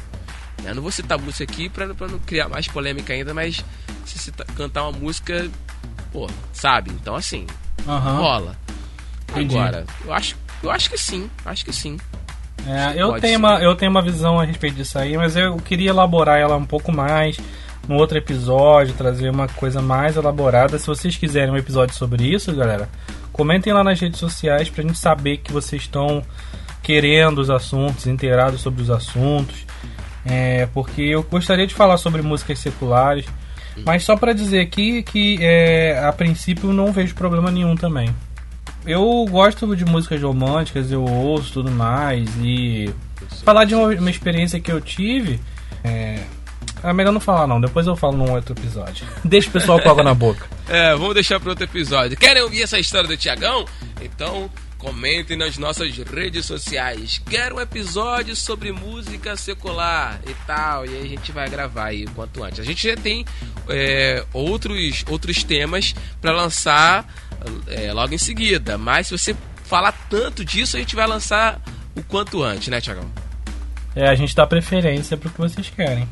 Eu 0.63 0.75
não 0.75 0.81
vou 0.81 0.91
citar 0.91 1.17
música 1.19 1.43
aqui 1.51 1.67
pra, 1.69 1.93
pra 1.95 2.07
não 2.07 2.19
criar 2.19 2.47
mais 2.47 2.67
polêmica 2.67 3.11
ainda, 3.13 3.33
mas 3.33 3.63
se 4.05 4.19
você 4.19 4.31
tá- 4.31 4.45
cantar 4.55 4.83
uma 4.83 4.91
música, 4.97 5.49
pô, 6.11 6.29
sabe? 6.53 6.91
Então 6.91 7.15
assim, 7.15 7.47
Aham. 7.87 8.17
rola. 8.17 8.55
Entendi. 9.31 9.55
Agora, 9.57 9.85
eu 10.05 10.13
acho, 10.13 10.35
eu 10.61 10.69
acho 10.69 10.89
que 10.89 10.97
sim, 10.97 11.29
acho 11.45 11.65
que 11.65 11.73
sim. 11.73 11.97
É, 12.67 12.93
eu, 12.95 13.09
Pode 13.09 13.21
tenho 13.21 13.33
ser. 13.33 13.45
uma, 13.45 13.59
eu 13.59 13.75
tenho 13.75 13.91
uma 13.91 14.01
visão 14.01 14.39
a 14.39 14.45
respeito 14.45 14.75
disso 14.75 14.97
aí, 14.97 15.17
mas 15.17 15.35
eu 15.35 15.57
queria 15.57 15.89
elaborar 15.89 16.39
ela 16.39 16.55
um 16.55 16.65
pouco 16.65 16.91
mais 16.91 17.37
no 17.87 17.95
outro 17.95 18.17
episódio, 18.17 18.93
trazer 18.93 19.29
uma 19.29 19.47
coisa 19.47 19.81
mais 19.81 20.15
elaborada. 20.15 20.79
Se 20.79 20.87
vocês 20.87 21.17
quiserem 21.17 21.53
um 21.53 21.57
episódio 21.57 21.93
sobre 21.95 22.23
isso, 22.23 22.55
galera, 22.55 22.87
comentem 23.31 23.73
lá 23.73 23.83
nas 23.83 23.99
redes 23.99 24.19
sociais 24.19 24.69
pra 24.69 24.83
gente 24.83 24.97
saber 24.97 25.37
que 25.37 25.51
vocês 25.51 25.81
estão 25.81 26.23
querendo 26.81 27.39
os 27.39 27.49
assuntos, 27.49 28.07
inteirados 28.07 28.61
sobre 28.61 28.81
os 28.81 28.89
assuntos. 28.89 29.65
É, 30.25 30.67
porque 30.73 31.01
eu 31.01 31.23
gostaria 31.23 31.67
de 31.67 31.73
falar 31.73 31.97
sobre 31.97 32.21
músicas 32.21 32.59
seculares, 32.59 33.25
mas 33.85 34.03
só 34.03 34.15
pra 34.15 34.31
dizer 34.31 34.61
aqui 34.61 35.03
que 35.03 35.37
é, 35.41 35.99
a 36.01 36.13
princípio 36.13 36.71
não 36.71 36.93
vejo 36.93 37.13
problema 37.13 37.51
nenhum 37.51 37.75
também. 37.75 38.13
Eu 38.85 39.25
gosto 39.29 39.75
de 39.75 39.85
músicas 39.85 40.21
românticas, 40.21 40.91
eu 40.91 41.03
ouço 41.03 41.53
tudo 41.53 41.71
mais 41.71 42.29
e 42.41 42.93
falar 43.43 43.65
de 43.65 43.73
uma, 43.73 43.87
uma 43.87 44.09
experiência 44.09 44.59
que 44.59 44.71
eu 44.71 44.81
tive. 44.81 45.39
É, 45.83 46.23
é 46.83 46.93
melhor 46.93 47.13
não 47.13 47.19
falar 47.19 47.47
não, 47.47 47.61
depois 47.61 47.87
eu 47.87 47.95
falo 47.95 48.17
num 48.17 48.31
outro 48.31 48.53
episódio. 48.53 49.07
Deixa 49.23 49.47
o 49.47 49.51
pessoal 49.51 49.79
com 49.81 49.89
água 49.89 50.03
na 50.03 50.13
boca. 50.13 50.45
É, 50.67 50.93
vamos 50.95 51.13
deixar 51.13 51.39
para 51.39 51.49
outro 51.49 51.63
episódio. 51.63 52.17
Querem 52.17 52.43
ouvir 52.43 52.63
essa 52.63 52.77
história 52.77 53.07
do 53.07 53.15
Tiagão? 53.15 53.65
Então 54.01 54.49
comentem 54.83 55.37
nas 55.37 55.57
nossas 55.57 55.95
redes 55.97 56.45
sociais. 56.45 57.21
Quero 57.29 57.55
um 57.55 57.61
episódio 57.61 58.35
sobre 58.35 58.73
música 58.73 59.37
secular 59.37 60.19
e 60.27 60.33
tal. 60.45 60.85
E 60.85 60.89
aí 60.89 61.03
a 61.03 61.07
gente 61.07 61.31
vai 61.31 61.49
gravar 61.49 61.85
aí 61.85 62.03
o 62.03 62.11
quanto 62.11 62.43
antes. 62.43 62.59
A 62.59 62.63
gente 62.63 62.85
já 62.85 62.97
tem 62.97 63.25
é, 63.69 64.25
outros, 64.33 65.05
outros 65.09 65.41
temas 65.41 65.95
para 66.21 66.33
lançar 66.33 67.07
é, 67.67 67.91
logo 67.93 68.13
em 68.13 68.17
seguida. 68.17 68.77
Mas 68.77 69.07
se 69.07 69.17
você 69.17 69.35
falar 69.65 69.91
tanto 70.09 70.43
disso, 70.43 70.77
a 70.77 70.79
gente 70.79 70.95
vai 70.95 71.07
lançar 71.07 71.61
o 71.95 72.03
quanto 72.03 72.43
antes, 72.43 72.67
né, 72.67 72.81
Tiagão? 72.81 73.09
É, 73.95 74.07
a 74.07 74.15
gente 74.15 74.35
dá 74.35 74.45
preferência 74.47 75.15
pro 75.15 75.29
que 75.29 75.37
vocês 75.37 75.69
querem. 75.69 76.07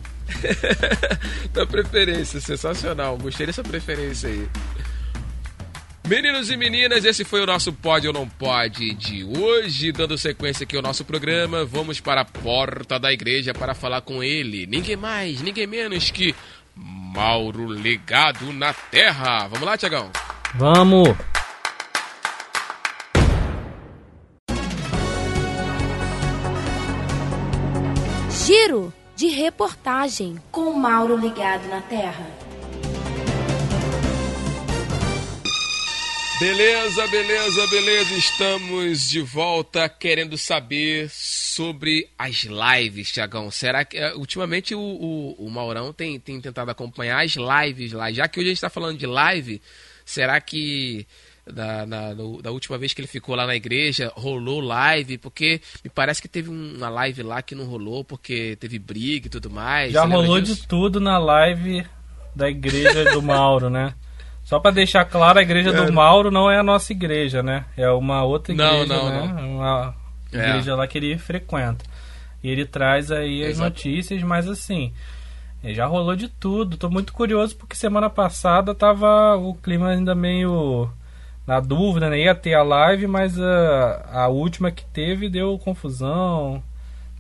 da 1.52 1.66
preferência, 1.66 2.40
sensacional. 2.40 3.18
Gostei 3.18 3.46
dessa 3.46 3.64
preferência 3.64 4.30
aí. 4.30 4.48
Meninos 6.08 6.50
e 6.50 6.58
meninas, 6.58 7.06
esse 7.06 7.24
foi 7.24 7.42
o 7.42 7.46
nosso 7.46 7.72
Pode 7.72 8.08
ou 8.08 8.14
Não 8.14 8.28
Pode 8.28 8.94
de 8.96 9.24
hoje. 9.24 9.92
Dando 9.92 10.18
sequência 10.18 10.64
aqui 10.64 10.76
ao 10.76 10.82
nosso 10.82 11.06
programa, 11.06 11.64
vamos 11.64 12.00
para 12.00 12.22
a 12.22 12.26
porta 12.26 13.00
da 13.00 13.14
igreja 13.14 13.54
para 13.54 13.74
falar 13.74 14.02
com 14.02 14.24
ele. 14.24 14.66
Ninguém 14.66 14.96
mais, 14.96 15.42
ninguém 15.42 15.68
menos 15.68 16.12
que 16.12 16.36
Mauro 16.76 17.66
Legado 17.66 18.52
na 18.52 18.74
Terra. 18.74 19.48
Vamos 19.48 19.66
lá, 19.66 19.78
Tiagão? 19.78 20.12
Vamos! 20.56 21.16
Giro 28.46 28.94
de 29.16 29.28
reportagem 29.28 30.38
com 30.52 30.74
Mauro 30.74 31.16
ligado 31.18 31.68
na 31.68 31.82
Terra. 31.82 32.26
Beleza, 36.40 37.06
beleza, 37.08 37.68
beleza. 37.68 38.16
Estamos 38.16 39.10
de 39.10 39.22
volta 39.22 39.88
querendo 39.88 40.38
saber 40.40 41.08
sobre 41.12 42.10
as 42.18 42.46
lives, 42.46 43.12
Tiagão. 43.12 43.52
Será 43.52 43.86
que. 43.86 43.96
eh, 43.98 44.16
Ultimamente 44.16 44.74
o, 44.74 44.80
o, 44.80 45.46
o 45.46 45.50
Maurão 45.52 45.94
tem, 45.94 46.20
tem 46.20 46.42
tentado 46.42 46.72
acompanhar 46.72 47.24
as 47.24 47.36
lives 47.36 47.92
lá. 47.92 48.12
Já 48.12 48.28
que 48.28 48.40
hoje 48.40 48.48
a 48.48 48.50
gente 48.50 48.58
está 48.58 48.72
falando 48.72 48.98
de 48.98 49.06
live, 49.06 49.62
será 50.12 50.40
que. 50.42 51.08
Da, 51.52 51.88
na- 51.88 52.14
no- 52.14 52.40
da 52.40 52.52
última 52.52 52.78
vez 52.78 52.94
que 52.94 53.02
ele 53.02 53.08
ficou 53.08 53.36
lá 53.36 53.48
na 53.48 53.56
igreja, 53.56 54.12
rolou 54.16 54.60
live, 54.62 55.18
porque 55.18 55.60
me 55.84 55.90
parece 55.90 56.22
que 56.22 56.28
teve 56.28 56.50
um- 56.52 56.76
uma 56.78 56.88
live 56.88 57.24
lá 57.24 57.42
que 57.42 57.56
não 57.56 57.66
rolou, 57.66 58.04
porque 58.04 58.56
teve 58.60 58.78
briga 58.78 59.26
e 59.26 59.30
tudo 59.30 59.50
mais. 59.50 59.92
Já 59.92 60.06
rolou 60.06 60.40
disso? 60.40 60.62
de 60.62 60.68
tudo 60.68 61.00
na 61.00 61.18
live 61.18 61.84
da 62.36 62.48
igreja 62.48 63.06
do 63.12 63.22
Mauro, 63.24 63.72
né? 63.72 63.96
Só 64.44 64.60
pra 64.60 64.70
deixar 64.70 65.04
claro, 65.06 65.40
a 65.40 65.42
igreja 65.42 65.74
do 65.74 65.92
Mauro 65.92 66.30
não 66.30 66.50
é 66.50 66.60
a 66.60 66.64
nossa 66.64 66.92
igreja, 66.94 67.42
né? 67.42 67.66
É 67.76 67.90
uma 67.90 68.24
outra 68.24 68.54
Não, 68.54 68.84
igreja, 68.84 68.94
não, 68.94 69.10
né? 69.10 69.42
Uma 69.44 69.96
É. 70.32 70.38
igreja 70.50 70.76
lá 70.76 70.88
que 70.88 70.98
ele 71.00 71.18
frequenta. 71.18 71.84
E 72.44 72.50
ele 72.50 72.66
traz 72.66 73.12
aí 73.12 73.42
as 73.44 73.50
Exato. 73.52 73.70
notícias, 73.72 74.22
mas 74.22 74.48
assim, 74.48 74.94
já 75.64 75.86
rolou 75.86 76.16
de 76.16 76.28
tudo. 76.28 76.78
Tô 76.78 76.90
muito 76.90 77.14
curioso 77.14 77.56
porque 77.56 77.76
semana 77.76 78.10
passada 78.10 78.74
tava 78.74 79.36
o 79.38 79.54
clima 79.56 79.90
ainda 79.90 80.16
meio 80.16 80.92
na 81.46 81.60
dúvida, 81.60 82.10
né? 82.10 82.20
Ia 82.20 82.36
ter 82.36 82.54
a 82.54 82.64
live, 82.64 83.08
mas 83.08 83.40
a, 83.40 84.10
a 84.12 84.28
última 84.28 84.72
que 84.72 84.86
teve 84.86 85.30
deu 85.30 85.58
confusão. 85.60 86.64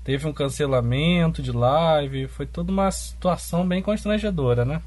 Teve 0.03 0.27
um 0.27 0.33
cancelamento 0.33 1.43
de 1.43 1.51
live. 1.51 2.27
Foi 2.27 2.45
toda 2.47 2.71
uma 2.71 2.89
situação 2.91 3.67
bem 3.67 3.81
constrangedora, 3.81 4.65
né? 4.65 4.81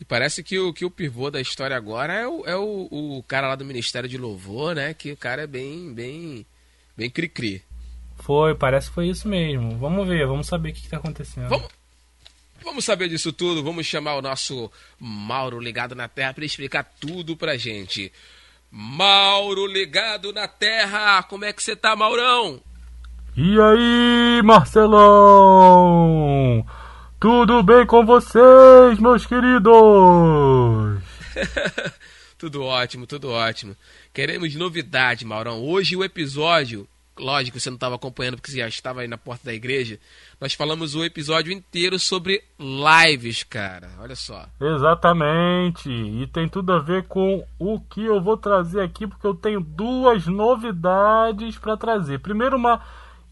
E 0.00 0.04
parece 0.04 0.42
que 0.42 0.58
o, 0.58 0.72
que 0.72 0.84
o 0.84 0.90
pivô 0.90 1.30
da 1.30 1.40
história 1.40 1.76
agora 1.76 2.12
é, 2.12 2.26
o, 2.26 2.44
é 2.46 2.56
o, 2.56 2.88
o 2.90 3.22
cara 3.26 3.48
lá 3.48 3.56
do 3.56 3.64
Ministério 3.64 4.08
de 4.08 4.18
Louvor, 4.18 4.74
né? 4.74 4.94
Que 4.94 5.12
o 5.12 5.16
cara 5.16 5.42
é 5.42 5.46
bem, 5.46 5.92
bem, 5.92 6.46
bem 6.96 7.10
cri-cri. 7.10 7.62
Foi, 8.16 8.54
parece 8.54 8.88
que 8.88 8.94
foi 8.94 9.08
isso 9.08 9.28
mesmo. 9.28 9.76
Vamos 9.78 10.06
ver, 10.06 10.26
vamos 10.26 10.46
saber 10.46 10.70
o 10.70 10.72
que 10.72 10.80
está 10.80 10.96
acontecendo. 10.96 11.48
Vamos, 11.48 11.68
vamos 12.64 12.84
saber 12.84 13.08
disso 13.08 13.32
tudo. 13.32 13.62
Vamos 13.62 13.86
chamar 13.86 14.16
o 14.16 14.22
nosso 14.22 14.70
Mauro 14.98 15.60
ligado 15.60 15.94
na 15.94 16.08
Terra 16.08 16.34
para 16.34 16.44
explicar 16.44 16.82
tudo 16.98 17.36
pra 17.36 17.56
gente. 17.56 18.10
Mauro 18.70 19.66
ligado 19.66 20.32
na 20.32 20.48
Terra, 20.48 21.22
como 21.22 21.44
é 21.44 21.52
que 21.52 21.62
você 21.62 21.76
tá, 21.76 21.94
Maurão? 21.94 22.60
E 23.36 23.56
aí, 23.60 24.42
Marcelão? 24.42 25.04
Tudo 27.20 27.62
bem 27.62 27.86
com 27.86 28.04
vocês, 28.04 28.98
meus 28.98 29.24
queridos? 29.26 29.72
tudo 32.36 32.64
ótimo, 32.64 33.06
tudo 33.06 33.30
ótimo. 33.30 33.76
Queremos 34.12 34.54
novidade, 34.54 35.24
Maurão. 35.24 35.62
Hoje 35.62 35.96
o 35.96 36.02
episódio, 36.02 36.88
lógico, 37.18 37.58
você 37.58 37.70
não 37.70 37.76
estava 37.76 37.94
acompanhando 37.94 38.36
porque 38.36 38.50
você 38.50 38.58
já 38.58 38.68
estava 38.68 39.00
aí 39.00 39.08
na 39.08 39.18
porta 39.18 39.46
da 39.46 39.54
igreja. 39.54 39.98
Nós 40.40 40.54
falamos 40.54 40.94
o 40.94 41.04
episódio 41.04 41.52
inteiro 41.52 41.98
sobre 41.98 42.42
lives, 42.58 43.42
cara. 43.42 43.90
Olha 44.00 44.16
só. 44.16 44.46
Exatamente. 44.60 45.90
E 45.90 46.26
tem 46.28 46.48
tudo 46.48 46.72
a 46.72 46.78
ver 46.78 47.04
com 47.04 47.44
o 47.58 47.80
que 47.80 48.04
eu 48.04 48.20
vou 48.20 48.36
trazer 48.36 48.80
aqui, 48.80 49.06
porque 49.06 49.26
eu 49.26 49.34
tenho 49.34 49.60
duas 49.60 50.26
novidades 50.26 51.58
para 51.58 51.76
trazer. 51.76 52.20
Primeiro, 52.20 52.56
uma 52.56 52.80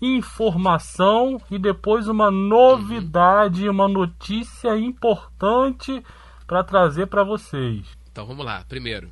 informação 0.00 1.40
e 1.50 1.58
depois 1.58 2.08
uma 2.08 2.30
novidade, 2.30 3.68
uma 3.68 3.86
notícia 3.86 4.76
importante 4.76 6.02
para 6.46 6.64
trazer 6.64 7.06
para 7.06 7.22
vocês. 7.22 7.86
Então 8.10 8.26
vamos 8.26 8.44
lá, 8.44 8.64
primeiro. 8.68 9.10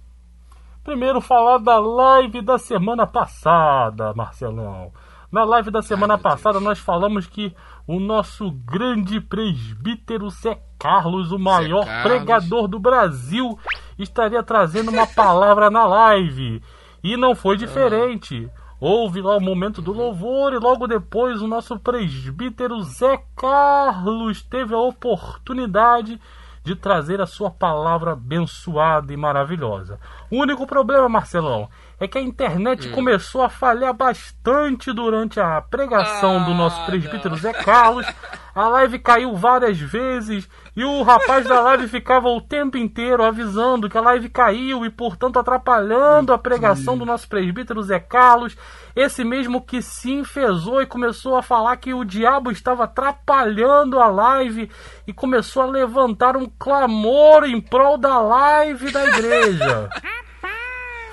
Primeiro 0.91 1.21
falar 1.21 1.59
da 1.59 1.79
live 1.79 2.43
da 2.43 2.59
semana 2.59 3.07
passada, 3.07 4.13
Marcelão. 4.13 4.93
Na 5.31 5.45
live 5.45 5.71
da 5.71 5.81
semana 5.83 6.15
Ai, 6.15 6.21
passada 6.21 6.55
Deus. 6.55 6.65
nós 6.65 6.79
falamos 6.81 7.29
que 7.29 7.55
o 7.87 8.01
nosso 8.01 8.51
grande 8.51 9.21
presbítero 9.21 10.29
Zé 10.31 10.61
Carlos, 10.77 11.31
o 11.31 11.39
maior 11.39 11.87
pregador 12.03 12.67
do 12.67 12.81
Brasil, 12.81 13.57
estaria 13.97 14.43
trazendo 14.43 14.91
uma 14.91 15.07
palavra 15.07 15.71
na 15.71 15.87
live. 15.87 16.61
E 17.05 17.17
não 17.17 17.37
foi 17.37 17.57
diferente. 17.57 18.51
Houve 18.81 19.23
lá 19.23 19.37
o 19.37 19.41
momento 19.41 19.81
do 19.81 19.93
louvor 19.93 20.53
e 20.53 20.59
logo 20.59 20.89
depois 20.89 21.41
o 21.41 21.47
nosso 21.47 21.79
presbítero 21.79 22.83
Zé 22.83 23.23
Carlos 23.37 24.43
teve 24.43 24.75
a 24.75 24.79
oportunidade 24.79 26.17
de 26.17 26.21
trazer 26.77 27.21
a 27.21 27.27
sua 27.27 27.51
palavra 27.51 28.13
abençoada 28.13 29.13
e 29.13 29.17
maravilhosa. 29.17 29.99
O 30.31 30.37
único 30.37 30.67
problema, 30.67 31.09
Marcelão, 31.09 31.69
é 31.99 32.07
que 32.07 32.19
a 32.19 32.23
internet 32.23 32.89
hum. 32.89 32.93
começou 32.93 33.43
a 33.43 33.49
falhar 33.49 33.93
bastante 33.95 34.93
durante 34.93 35.41
a 35.41 35.61
pregação 35.61 36.39
ah, 36.39 36.45
do 36.45 36.55
nosso 36.55 36.85
presbítero 36.87 37.31
não. 37.31 37.37
Zé 37.37 37.53
Carlos. 37.53 38.07
A 38.55 38.69
live 38.69 38.99
caiu 38.99 39.35
várias 39.37 39.79
vezes 39.79 40.49
e 40.77 40.85
o 40.85 41.03
rapaz 41.03 41.47
da 41.47 41.61
live 41.61 41.89
ficava 41.89 42.29
o 42.29 42.41
tempo 42.41 42.77
inteiro 42.77 43.23
avisando 43.23 43.89
que 43.89 43.97
a 43.97 44.01
live 44.01 44.29
caiu 44.29 44.85
e, 44.85 44.91
portanto, 44.91 45.39
atrapalhando 45.39 46.33
a 46.33 46.39
pregação 46.39 46.99
do 46.99 47.07
nosso 47.07 47.29
presbítero 47.29 47.83
Zé 47.83 48.01
Carlos. 48.01 48.57
Esse 48.95 49.23
mesmo 49.23 49.61
que 49.61 49.81
se 49.81 50.13
enfesou 50.13 50.83
e 50.83 50.87
começou 50.87 51.37
a 51.37 51.43
falar 51.43 51.77
que 51.77 51.95
o 51.95 52.05
diabo 52.05 52.51
estava 52.51 52.85
atrapalhando 52.85 54.01
a 54.01 54.09
live 54.09 54.71
e 55.07 55.13
começou 55.13 55.63
a 55.63 55.67
levantar 55.67 56.37
um 56.37 56.51
clamor 56.59 57.45
em 57.45 57.61
prol 57.61 57.97
da 57.97 58.19
live 58.19 58.91
da 58.91 59.07
igreja. 59.07 59.89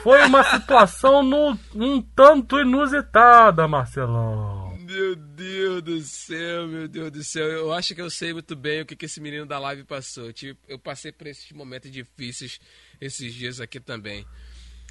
Foi 0.01 0.25
uma 0.25 0.43
situação 0.43 1.21
no, 1.21 1.57
um 1.75 2.01
tanto 2.15 2.59
inusitada, 2.59 3.67
Marcelão. 3.67 4.56
Meu 4.87 5.17
Deus 5.17 5.81
do 5.81 5.99
céu, 5.99 6.65
meu 6.65 6.87
Deus 6.87 7.11
do 7.11 7.21
céu. 7.21 7.45
Eu 7.45 7.73
acho 7.73 7.93
que 7.93 8.01
eu 8.01 8.09
sei 8.09 8.31
muito 8.31 8.55
bem 8.55 8.79
o 8.79 8.85
que, 8.85 8.95
que 8.95 9.05
esse 9.05 9.19
menino 9.19 9.45
da 9.45 9.59
live 9.59 9.83
passou. 9.83 10.31
Tipo, 10.31 10.57
eu 10.65 10.79
passei 10.79 11.11
por 11.11 11.27
esses 11.27 11.51
momentos 11.51 11.91
difíceis 11.91 12.57
esses 13.01 13.33
dias 13.33 13.59
aqui 13.59 13.81
também. 13.81 14.25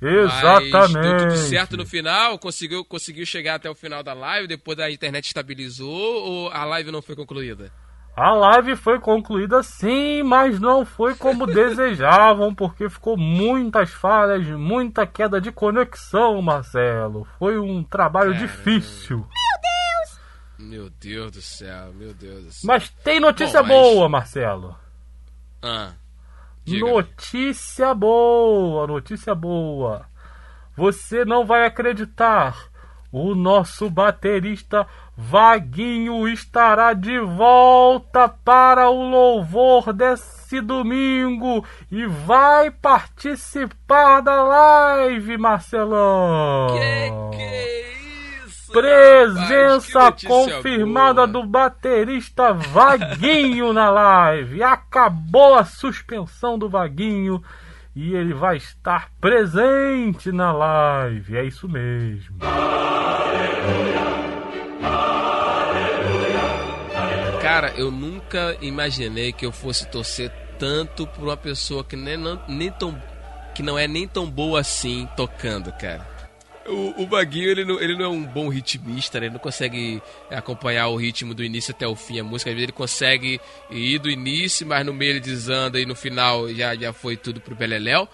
Exatamente. 0.03 0.73
Mas 0.73 0.93
deu 0.93 1.17
tudo 1.17 1.37
certo 1.39 1.77
no 1.79 1.87
final? 1.87 2.39
Conseguiu, 2.39 2.85
conseguiu 2.85 3.25
chegar 3.25 3.55
até 3.55 3.71
o 3.71 3.75
final 3.75 4.03
da 4.03 4.13
live? 4.13 4.47
Depois 4.47 4.77
da 4.77 4.91
internet 4.91 5.29
estabilizou 5.29 5.89
ou 5.89 6.51
a 6.51 6.63
live 6.67 6.91
não 6.91 7.01
foi 7.01 7.17
concluída? 7.17 7.73
A 8.15 8.35
live 8.35 8.77
foi 8.77 9.01
concluída 9.01 9.63
sim, 9.63 10.23
mas 10.23 10.61
não 10.61 10.85
foi 10.85 11.15
como 11.15 11.47
desejavam, 11.49 12.55
porque 12.55 12.91
ficou 12.91 13.17
muitas 13.17 13.91
falhas, 13.91 14.47
muita 14.47 15.07
queda 15.07 15.41
de 15.41 15.51
conexão, 15.51 16.43
Marcelo. 16.43 17.27
Foi 17.39 17.59
um 17.59 17.83
trabalho 17.83 18.35
difícil. 18.35 19.19
Deus! 19.21 19.46
Meu 20.59 20.89
Deus 20.89 21.33
do 21.33 21.43
céu, 21.43 21.93
meu 21.95 22.15
Deus 22.15 22.45
do 22.45 22.53
céu. 22.53 22.69
Mas 22.69 22.89
tem 22.89 23.21
notícia 23.21 23.63
Bom, 23.63 23.69
mas... 23.69 23.95
boa, 23.95 24.09
Marcelo. 24.09 24.77
Ah. 25.63 25.93
Notícia 26.67 27.95
boa, 27.95 28.87
notícia 28.87 29.35
boa. 29.35 30.07
Você 30.77 31.25
não 31.25 31.47
vai 31.47 31.65
acreditar. 31.65 32.71
O 33.13 33.35
nosso 33.35 33.89
baterista 33.89 34.87
Vaguinho 35.17 36.29
estará 36.29 36.93
de 36.93 37.19
volta 37.21 38.29
para 38.29 38.91
o 38.91 39.09
louvor 39.09 39.93
desse 39.93 40.61
domingo 40.61 41.65
e 41.91 42.05
vai 42.07 42.71
participar 42.71 44.21
da 44.21 44.43
live, 44.43 45.39
Marcelão. 45.39 46.67
Que 46.69 47.37
que 47.37 47.43
é 47.43 47.91
isso? 47.91 47.96
Presença 48.81 50.01
rapaz, 50.01 50.25
confirmada 50.25 51.27
boa. 51.27 51.45
do 51.45 51.49
baterista 51.49 52.53
Vaguinho 52.53 53.73
na 53.73 53.89
live. 53.89 54.63
Acabou 54.63 55.55
a 55.55 55.65
suspensão 55.65 56.59
do 56.59 56.69
Vaguinho 56.69 57.43
e 57.95 58.15
ele 58.15 58.35
vai 58.35 58.59
estar 58.59 59.09
presente 59.19 60.31
na 60.31 60.53
live. 60.53 61.39
É 61.39 61.45
isso 61.45 61.67
mesmo. 61.67 62.37
Cara, 67.41 67.73
eu 67.79 67.91
nunca 67.91 68.59
imaginei 68.61 69.33
que 69.33 69.47
eu 69.47 69.53
fosse 69.53 69.89
torcer 69.89 70.31
tanto 70.59 71.07
por 71.07 71.25
uma 71.25 71.37
pessoa 71.37 71.83
que 71.83 71.97
nem, 71.97 72.19
nem 72.47 72.71
tão 72.71 73.01
que 73.55 73.63
não 73.63 73.79
é 73.79 73.89
nem 73.89 74.07
tão 74.07 74.31
boa 74.31 74.61
assim 74.61 75.09
tocando, 75.17 75.73
cara. 75.73 76.16
O, 76.69 77.03
o 77.03 77.07
Baguinho, 77.07 77.49
ele 77.49 77.65
não, 77.65 77.81
ele 77.81 77.97
não 77.97 78.05
é 78.05 78.09
um 78.09 78.25
bom 78.25 78.49
ritmista, 78.49 79.21
né? 79.21 79.27
ele 79.27 79.35
não 79.35 79.41
consegue 79.41 80.03
acompanhar 80.31 80.89
o 80.89 80.97
ritmo 80.97 81.35
do 81.35 81.45
início 81.45 81.73
até 81.73 81.87
o 81.87 81.95
fim. 81.95 82.19
A 82.19 82.25
música, 82.25 82.51
às 82.51 82.55
vezes, 82.55 82.65
ele 82.65 82.73
consegue 82.73 83.41
ir 83.71 83.99
do 83.99 84.11
início, 84.11 84.67
mas 84.67 84.85
no 84.85 84.93
meio 84.93 85.13
ele 85.13 85.21
desanda 85.21 85.81
e 85.81 85.87
no 85.87 85.95
final 85.95 86.53
já, 86.53 86.75
já 86.75 86.93
foi 86.93 87.17
tudo 87.17 87.41
pro 87.41 87.55
Beleléu. 87.55 88.09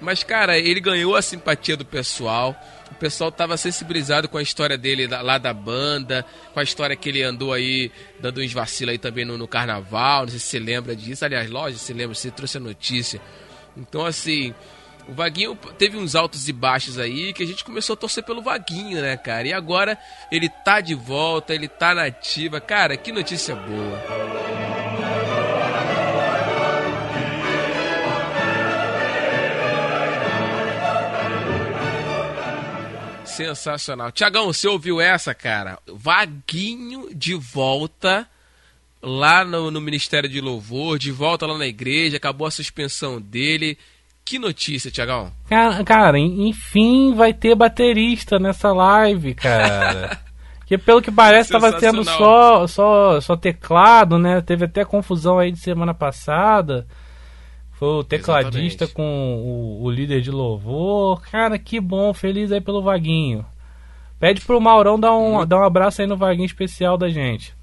Mas, 0.00 0.22
cara, 0.22 0.58
ele 0.58 0.80
ganhou 0.80 1.16
a 1.16 1.22
simpatia 1.22 1.76
do 1.76 1.84
pessoal. 1.84 2.54
O 2.90 2.94
pessoal 2.96 3.32
tava 3.32 3.56
sensibilizado 3.56 4.28
com 4.28 4.36
a 4.36 4.42
história 4.42 4.76
dele 4.76 5.06
lá 5.06 5.38
da 5.38 5.54
banda, 5.54 6.24
com 6.52 6.60
a 6.60 6.62
história 6.62 6.94
que 6.94 7.08
ele 7.08 7.22
andou 7.22 7.52
aí, 7.52 7.90
dando 8.20 8.40
uns 8.40 8.52
vacilos 8.52 8.92
aí 8.92 8.98
também 8.98 9.24
no, 9.24 9.38
no 9.38 9.48
carnaval. 9.48 10.22
Não 10.22 10.28
sei 10.28 10.38
se 10.38 10.46
você 10.46 10.58
lembra 10.58 10.94
disso. 10.94 11.24
Aliás, 11.24 11.48
lógico, 11.48 11.80
você 11.80 11.92
lembra, 11.92 12.14
você 12.14 12.30
trouxe 12.30 12.58
a 12.58 12.60
notícia. 12.60 13.20
Então, 13.76 14.04
assim, 14.04 14.54
o 15.08 15.12
Vaguinho 15.12 15.54
teve 15.78 15.96
uns 15.96 16.14
altos 16.14 16.48
e 16.48 16.52
baixos 16.52 16.98
aí 16.98 17.32
que 17.32 17.42
a 17.42 17.46
gente 17.46 17.64
começou 17.64 17.94
a 17.94 17.96
torcer 17.96 18.24
pelo 18.24 18.42
Vaguinho, 18.42 19.00
né, 19.02 19.16
cara? 19.16 19.46
E 19.46 19.52
agora 19.52 19.98
ele 20.30 20.48
tá 20.48 20.80
de 20.80 20.94
volta, 20.94 21.54
ele 21.54 21.68
tá 21.68 21.94
na 21.94 22.04
ativa. 22.04 22.60
Cara, 22.60 22.96
que 22.96 23.12
notícia 23.12 23.54
boa. 23.54 24.02
Sensacional. 33.26 34.12
Tiagão, 34.12 34.46
você 34.46 34.68
ouviu 34.68 35.00
essa, 35.00 35.34
cara? 35.34 35.78
Vaguinho 35.86 37.12
de 37.12 37.34
volta 37.34 38.28
lá 39.02 39.44
no, 39.44 39.70
no, 39.70 39.80
Ministério 39.80 40.28
de 40.28 40.40
Louvor, 40.40 40.98
de 40.98 41.10
volta 41.10 41.44
lá 41.44 41.58
na 41.58 41.66
igreja, 41.66 42.16
acabou 42.16 42.46
a 42.46 42.50
suspensão 42.50 43.20
dele. 43.20 43.76
Que 44.24 44.38
notícia, 44.38 44.90
Tiagão? 44.90 45.30
Cara, 45.48 45.84
cara, 45.84 46.18
enfim 46.18 47.14
vai 47.14 47.34
ter 47.34 47.54
baterista 47.54 48.38
nessa 48.38 48.72
live, 48.72 49.34
cara. 49.34 50.18
que 50.64 50.78
pelo 50.78 51.02
que 51.02 51.12
parece 51.12 51.54
estava 51.54 51.72
tendo 51.78 52.02
só, 52.04 52.66
só, 52.66 53.20
só 53.20 53.36
teclado, 53.36 54.18
né? 54.18 54.40
Teve 54.40 54.64
até 54.64 54.84
confusão 54.84 55.38
aí 55.38 55.52
de 55.52 55.58
semana 55.58 55.92
passada. 55.92 56.86
Foi 57.72 57.88
o 57.88 58.04
tecladista 58.04 58.84
Exatamente. 58.84 58.94
com 58.94 59.82
o, 59.82 59.84
o 59.84 59.90
líder 59.90 60.22
de 60.22 60.30
louvor. 60.30 61.20
Cara, 61.30 61.58
que 61.58 61.78
bom, 61.78 62.14
feliz 62.14 62.50
aí 62.50 62.60
pelo 62.60 62.82
Vaguinho. 62.82 63.44
Pede 64.18 64.40
pro 64.40 64.60
Maurão 64.60 64.98
dar 64.98 65.14
um, 65.14 65.44
dar 65.44 65.58
um 65.58 65.64
abraço 65.64 66.00
aí 66.00 66.06
no 66.06 66.16
Vaguinho 66.16 66.46
especial 66.46 66.96
da 66.96 67.10
gente. 67.10 67.54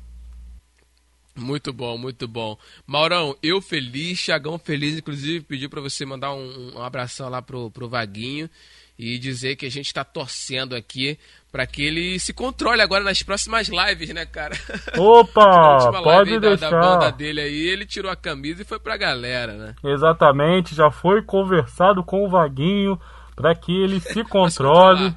Muito 1.41 1.73
bom, 1.73 1.97
muito 1.97 2.27
bom. 2.27 2.57
Maurão, 2.85 3.35
eu 3.41 3.61
feliz, 3.61 4.23
Thiagão 4.23 4.57
feliz, 4.57 4.97
inclusive 4.97 5.43
pediu 5.45 5.69
pra 5.69 5.81
você 5.81 6.05
mandar 6.05 6.33
um, 6.33 6.77
um 6.77 6.83
abração 6.83 7.29
lá 7.29 7.41
pro, 7.41 7.69
pro 7.71 7.89
Vaguinho 7.89 8.49
e 8.97 9.17
dizer 9.17 9.55
que 9.55 9.65
a 9.65 9.71
gente 9.71 9.91
tá 9.91 10.03
torcendo 10.03 10.75
aqui 10.75 11.17
pra 11.51 11.65
que 11.65 11.83
ele 11.83 12.19
se 12.19 12.33
controle 12.33 12.81
agora 12.81 13.03
nas 13.03 13.23
próximas 13.23 13.67
lives, 13.67 14.13
né, 14.13 14.25
cara? 14.25 14.55
Opa, 14.97 15.91
pode 16.03 16.29
live 16.31 16.39
da, 16.39 16.55
da 16.55 16.69
banda 16.69 16.97
deixar. 16.99 17.11
dele 17.11 17.41
aí, 17.41 17.67
ele 17.67 17.85
tirou 17.85 18.11
a 18.11 18.15
camisa 18.15 18.61
e 18.61 18.65
foi 18.65 18.79
pra 18.79 18.95
galera, 18.95 19.53
né? 19.53 19.75
Exatamente, 19.83 20.75
já 20.75 20.91
foi 20.91 21.23
conversado 21.23 22.03
com 22.03 22.23
o 22.23 22.29
Vaguinho 22.29 22.99
para 23.35 23.55
que 23.55 23.71
ele 23.71 23.99
se 23.99 24.23
controle. 24.23 25.13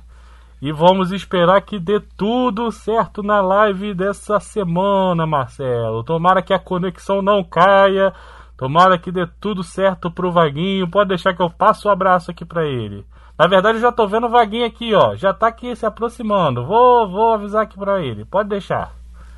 E 0.65 0.73
vamos 0.73 1.13
esperar 1.13 1.61
que 1.61 1.79
dê 1.79 2.01
tudo 2.17 2.73
certo 2.73 3.23
na 3.23 3.43
live 3.43 3.93
dessa 3.93 4.41
semana, 4.41 5.27
Marcelo. 5.27 6.03
Tomara 6.03 6.41
que 6.41 6.55
a 6.55 6.59
conexão 6.59 7.21
não 7.21 7.45
caia. 7.45 8.15
Tomara 8.57 8.97
que 8.97 9.13
dê 9.13 9.27
tudo 9.39 9.63
certo 9.63 10.11
pro 10.11 10.33
Vaguinho. 10.33 10.91
Pode 10.91 11.11
deixar 11.11 11.35
que 11.35 11.43
eu 11.43 11.51
passo 11.51 11.87
o 11.87 11.91
abraço 11.91 12.31
aqui 12.31 12.47
pra 12.47 12.65
ele. 12.65 13.05
Na 13.39 13.47
verdade, 13.47 13.77
eu 13.77 13.83
já 13.83 13.93
tô 13.93 14.07
vendo 14.07 14.27
o 14.27 14.31
Vaguinho 14.31 14.65
aqui, 14.65 14.95
ó. 14.95 15.15
Já 15.15 15.35
tá 15.35 15.49
aqui 15.49 15.77
se 15.77 15.85
aproximando. 15.85 16.65
Vou, 16.65 17.11
vou 17.11 17.35
avisar 17.35 17.65
aqui 17.65 17.77
pra 17.77 18.01
ele. 18.01 18.25
Pode 18.25 18.49
deixar. 18.49 18.91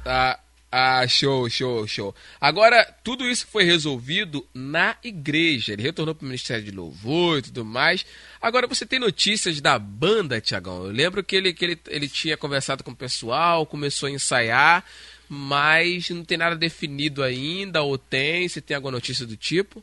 Ah, 0.06 0.38
ah, 0.78 1.08
show, 1.08 1.48
show, 1.48 1.86
show. 1.86 2.14
Agora, 2.38 2.84
tudo 3.02 3.24
isso 3.24 3.46
foi 3.46 3.64
resolvido 3.64 4.46
na 4.52 4.94
igreja. 5.02 5.72
Ele 5.72 5.82
retornou 5.82 6.14
pro 6.14 6.26
Ministério 6.26 6.62
de 6.62 6.70
Louvor 6.70 7.38
e 7.38 7.42
tudo 7.42 7.64
mais. 7.64 8.04
Agora, 8.42 8.66
você 8.66 8.84
tem 8.84 8.98
notícias 8.98 9.58
da 9.58 9.78
banda, 9.78 10.38
Tiagão? 10.38 10.84
Eu 10.84 10.92
lembro 10.92 11.24
que 11.24 11.34
ele, 11.34 11.54
que 11.54 11.64
ele, 11.64 11.80
ele 11.88 12.06
tinha 12.06 12.36
conversado 12.36 12.84
com 12.84 12.90
o 12.90 12.96
pessoal, 12.96 13.64
começou 13.64 14.06
a 14.06 14.12
ensaiar, 14.12 14.84
mas 15.26 16.10
não 16.10 16.22
tem 16.22 16.36
nada 16.36 16.54
definido 16.54 17.22
ainda, 17.22 17.80
ou 17.80 17.96
tem? 17.96 18.46
Você 18.46 18.60
tem 18.60 18.74
alguma 18.74 18.92
notícia 18.92 19.24
do 19.24 19.34
tipo? 19.34 19.82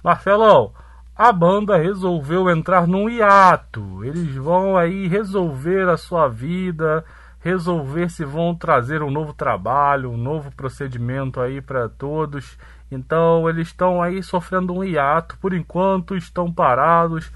Marcelão, 0.00 0.72
a 1.16 1.32
banda 1.32 1.76
resolveu 1.76 2.48
entrar 2.48 2.86
num 2.86 3.10
hiato. 3.10 4.04
Eles 4.04 4.32
vão 4.36 4.76
aí 4.76 5.08
resolver 5.08 5.88
a 5.88 5.96
sua 5.96 6.28
vida, 6.28 7.04
resolver 7.46 8.10
se 8.10 8.24
vão 8.24 8.54
trazer 8.54 9.02
um 9.02 9.10
novo 9.10 9.32
trabalho, 9.32 10.10
um 10.10 10.16
novo 10.16 10.50
procedimento 10.54 11.40
aí 11.40 11.60
para 11.62 11.88
todos. 11.88 12.58
Então 12.90 13.48
eles 13.48 13.68
estão 13.68 14.02
aí 14.02 14.22
sofrendo 14.22 14.72
um 14.74 14.84
hiato. 14.84 15.38
Por 15.38 15.54
enquanto 15.54 16.16
estão 16.16 16.52
parados. 16.52 17.30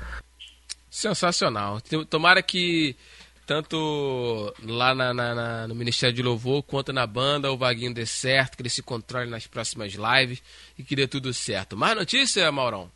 Sensacional. 0.90 1.80
Tomara 2.08 2.42
que 2.42 2.96
tanto 3.46 4.52
lá 4.64 4.94
na- 4.94 5.12
na- 5.12 5.34
na- 5.34 5.68
no 5.68 5.74
Ministério 5.74 6.14
de 6.14 6.22
Louvor 6.22 6.62
quanto 6.62 6.92
na 6.92 7.06
banda 7.06 7.50
o 7.50 7.56
Vaguinho 7.58 7.92
dê 7.92 8.06
certo, 8.06 8.56
que 8.56 8.62
ele 8.62 8.68
se 8.68 8.82
controle 8.82 9.28
nas 9.28 9.46
próximas 9.46 9.92
lives 9.92 10.40
e 10.78 10.84
que 10.84 10.94
dê 10.94 11.06
tudo 11.08 11.32
certo. 11.34 11.76
Mais 11.76 11.96
notícia, 11.96 12.50
Maurão? 12.52 12.90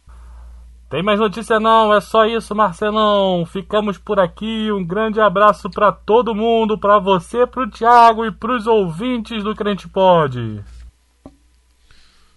Tem 0.88 1.02
mais 1.02 1.18
notícia 1.18 1.58
não, 1.58 1.92
é 1.92 2.00
só 2.00 2.24
isso, 2.24 2.54
Marcelão. 2.54 3.44
Ficamos 3.46 3.98
por 3.98 4.20
aqui. 4.20 4.70
Um 4.70 4.84
grande 4.84 5.20
abraço 5.20 5.68
para 5.70 5.90
todo 5.90 6.34
mundo, 6.34 6.78
para 6.78 6.98
você, 6.98 7.46
pro 7.46 7.68
Thiago 7.68 8.24
e 8.24 8.30
pros 8.30 8.66
ouvintes 8.66 9.42
do 9.42 9.54
Crente 9.54 9.88
Pod. 9.88 10.62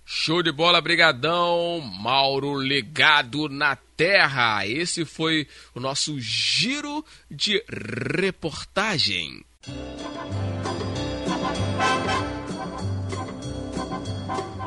Show 0.09 0.41
de 0.41 0.53
bola, 0.53 0.79
brigadão, 0.79 1.81
Mauro 2.01 2.57
ligado 2.57 3.49
na 3.49 3.75
terra. 3.75 4.65
Esse 4.65 5.03
foi 5.03 5.45
o 5.75 5.81
nosso 5.81 6.17
giro 6.17 7.03
de 7.29 7.61
reportagem. 8.17 9.43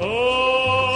Ai, 0.03 0.90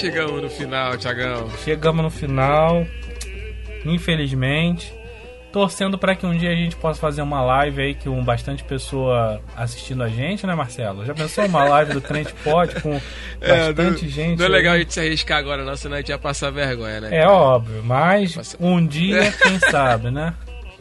Chegamos 0.00 0.42
no 0.42 0.50
final, 0.50 0.96
Tiagão. 0.96 1.50
Chegamos 1.64 2.02
no 2.02 2.10
final, 2.10 2.86
infelizmente. 3.84 4.92
Torcendo 5.50 5.96
para 5.96 6.14
que 6.14 6.26
um 6.26 6.36
dia 6.36 6.50
a 6.50 6.54
gente 6.54 6.76
possa 6.76 7.00
fazer 7.00 7.22
uma 7.22 7.40
live 7.42 7.80
aí 7.80 7.94
com 7.94 8.22
bastante 8.22 8.62
pessoa 8.62 9.40
assistindo 9.56 10.02
a 10.02 10.08
gente, 10.08 10.46
né, 10.46 10.54
Marcelo? 10.54 11.06
Já 11.06 11.14
pensou 11.14 11.46
uma 11.46 11.64
live 11.64 11.94
do 11.94 12.02
Crente 12.02 12.34
Pod 12.44 12.74
com 12.82 13.00
bastante 13.40 14.04
não, 14.04 14.10
gente? 14.10 14.38
Não 14.38 14.44
é 14.44 14.48
aí? 14.48 14.52
legal 14.52 14.74
a 14.74 14.78
gente 14.78 14.92
se 14.92 15.00
arriscar 15.00 15.38
agora, 15.38 15.64
não, 15.64 15.74
senão 15.74 15.94
a 15.96 16.00
gente 16.00 16.10
ia 16.10 16.18
passar 16.18 16.50
vergonha, 16.50 17.00
né? 17.00 17.16
É 17.16 17.26
óbvio, 17.26 17.82
mas 17.82 18.34
Passa- 18.34 18.58
um 18.60 18.86
dia, 18.86 19.32
quem 19.42 19.58
sabe, 19.58 20.10
né? 20.10 20.34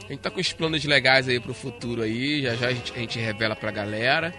A 0.04 0.12
gente 0.12 0.20
tá 0.20 0.30
com 0.30 0.40
os 0.42 0.52
planos 0.52 0.84
legais 0.84 1.30
aí 1.30 1.40
pro 1.40 1.54
futuro 1.54 2.02
aí, 2.02 2.42
já 2.44 2.56
já 2.56 2.68
a 2.68 2.72
gente, 2.74 2.94
a 2.94 3.00
gente 3.00 3.20
revela 3.20 3.56
pra 3.56 3.72
galera. 3.72 4.34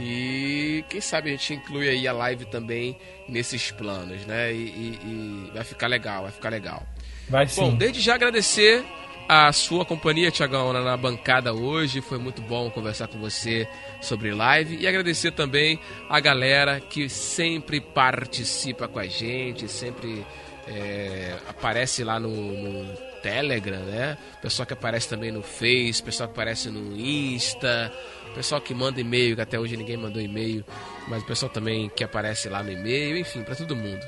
E 0.00 0.84
quem 0.88 1.00
sabe 1.00 1.28
a 1.28 1.32
gente 1.32 1.54
inclui 1.54 1.88
aí 1.88 2.06
a 2.06 2.12
live 2.12 2.44
também 2.44 2.96
nesses 3.28 3.72
planos, 3.72 4.24
né? 4.24 4.52
E, 4.52 4.56
e- 4.56 4.98
e 5.04 5.50
vai 5.52 5.64
ficar 5.64 5.88
legal, 5.88 6.22
vai 6.22 6.30
ficar 6.30 6.50
legal. 6.50 6.86
Vai 7.28 7.48
sim. 7.48 7.60
Bom, 7.60 7.74
desde 7.74 8.00
já 8.00 8.14
agradecer 8.14 8.84
a 9.28 9.52
sua 9.52 9.84
companhia, 9.84 10.30
Tiagão, 10.30 10.72
na, 10.72 10.96
bancada 10.96 11.52
hoje. 11.52 12.00
Foi 12.00 12.16
muito 12.16 12.40
bom 12.40 12.70
conversar 12.70 13.08
com 13.08 13.18
você 13.18 13.68
sobre 14.00 14.32
live. 14.32 14.78
E 14.80 14.86
agradecer 14.86 15.32
também 15.32 15.80
a 16.08 16.20
galera 16.20 16.80
que 16.80 17.08
sempre 17.08 17.80
participa 17.80 18.86
com 18.86 19.00
a 19.00 19.06
gente, 19.06 19.68
sempre 19.68 20.24
é, 20.68 21.36
aparece 21.48 22.04
lá 22.04 22.18
no, 22.20 22.30
no 22.30 22.96
Telegram, 23.20 23.80
né? 23.80 24.16
Pessoal 24.40 24.64
que 24.64 24.72
aparece 24.72 25.08
também 25.08 25.30
no 25.32 25.42
Face, 25.42 26.02
pessoal 26.02 26.28
que 26.28 26.34
aparece 26.34 26.70
no 26.70 26.96
Insta, 26.98 27.92
pessoal 28.34 28.60
que 28.60 28.74
manda 28.74 29.00
e-mail, 29.00 29.36
que 29.36 29.42
até 29.42 29.58
hoje 29.58 29.76
ninguém 29.76 29.96
mandou 29.96 30.20
e-mail, 30.20 30.64
mas 31.08 31.22
o 31.22 31.26
pessoal 31.26 31.50
também 31.50 31.88
que 31.88 32.04
aparece 32.04 32.48
lá 32.48 32.62
no 32.62 32.70
e-mail, 32.70 33.16
enfim, 33.16 33.42
para 33.42 33.54
todo 33.54 33.74
mundo. 33.76 34.04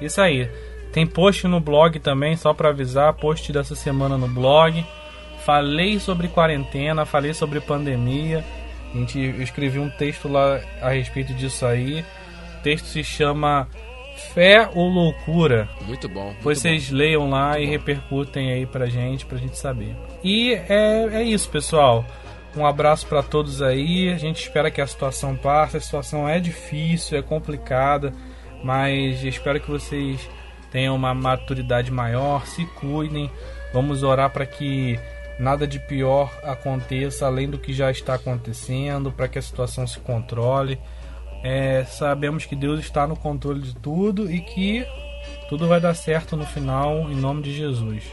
Isso 0.00 0.20
aí. 0.20 0.48
Tem 0.92 1.06
post 1.06 1.46
no 1.46 1.60
blog 1.60 1.98
também, 2.00 2.36
só 2.36 2.54
pra 2.54 2.70
avisar, 2.70 3.12
post 3.14 3.52
dessa 3.52 3.74
semana 3.74 4.16
no 4.16 4.28
blog. 4.28 4.84
Falei 5.44 5.98
sobre 6.00 6.28
quarentena, 6.28 7.04
falei 7.04 7.34
sobre 7.34 7.60
pandemia. 7.60 8.44
A 8.94 8.98
gente, 8.98 9.18
eu 9.18 9.42
escrevi 9.42 9.78
um 9.78 9.90
texto 9.90 10.28
lá 10.28 10.60
a 10.80 10.90
respeito 10.90 11.34
disso 11.34 11.66
aí. 11.66 12.04
O 12.58 12.62
texto 12.62 12.86
se 12.86 13.04
chama 13.04 13.68
Fé 14.34 14.68
ou 14.74 14.88
Loucura. 14.88 15.68
Muito 15.86 16.08
bom. 16.08 16.24
muito 16.24 16.36
Depois 16.38 16.58
vocês 16.58 16.90
leiam 16.90 17.28
lá 17.28 17.60
e 17.60 17.66
repercutem 17.66 18.52
aí 18.52 18.66
pra 18.66 18.86
gente, 18.86 19.26
pra 19.26 19.38
gente 19.38 19.58
saber. 19.58 19.94
E 20.24 20.54
é, 20.54 21.08
é 21.12 21.22
isso, 21.22 21.48
pessoal. 21.50 22.04
Um 22.56 22.64
abraço 22.64 23.06
pra 23.06 23.22
todos 23.22 23.60
aí. 23.60 24.10
A 24.10 24.16
gente 24.16 24.42
espera 24.42 24.70
que 24.70 24.80
a 24.80 24.86
situação 24.86 25.36
passe. 25.36 25.76
A 25.76 25.80
situação 25.80 26.28
é 26.28 26.40
difícil, 26.40 27.18
é 27.18 27.22
complicada, 27.22 28.12
mas 28.64 29.22
espero 29.22 29.60
que 29.60 29.70
vocês 29.70 30.28
tenham 30.70 30.96
uma 30.96 31.14
maturidade 31.14 31.90
maior, 31.90 32.46
se 32.46 32.64
cuidem. 32.66 33.30
Vamos 33.72 34.02
orar 34.02 34.30
para 34.30 34.46
que 34.46 34.98
nada 35.38 35.66
de 35.66 35.78
pior 35.78 36.32
aconteça 36.42 37.26
além 37.26 37.48
do 37.48 37.58
que 37.58 37.72
já 37.72 37.90
está 37.90 38.14
acontecendo, 38.14 39.12
para 39.12 39.28
que 39.28 39.38
a 39.38 39.42
situação 39.42 39.86
se 39.86 40.00
controle. 40.00 40.78
É, 41.44 41.84
sabemos 41.84 42.46
que 42.46 42.56
Deus 42.56 42.80
está 42.80 43.06
no 43.06 43.16
controle 43.16 43.60
de 43.60 43.76
tudo 43.76 44.30
e 44.30 44.40
que 44.40 44.86
tudo 45.48 45.68
vai 45.68 45.80
dar 45.80 45.94
certo 45.94 46.36
no 46.36 46.46
final, 46.46 47.10
em 47.10 47.14
nome 47.14 47.42
de 47.42 47.54
Jesus. 47.54 48.04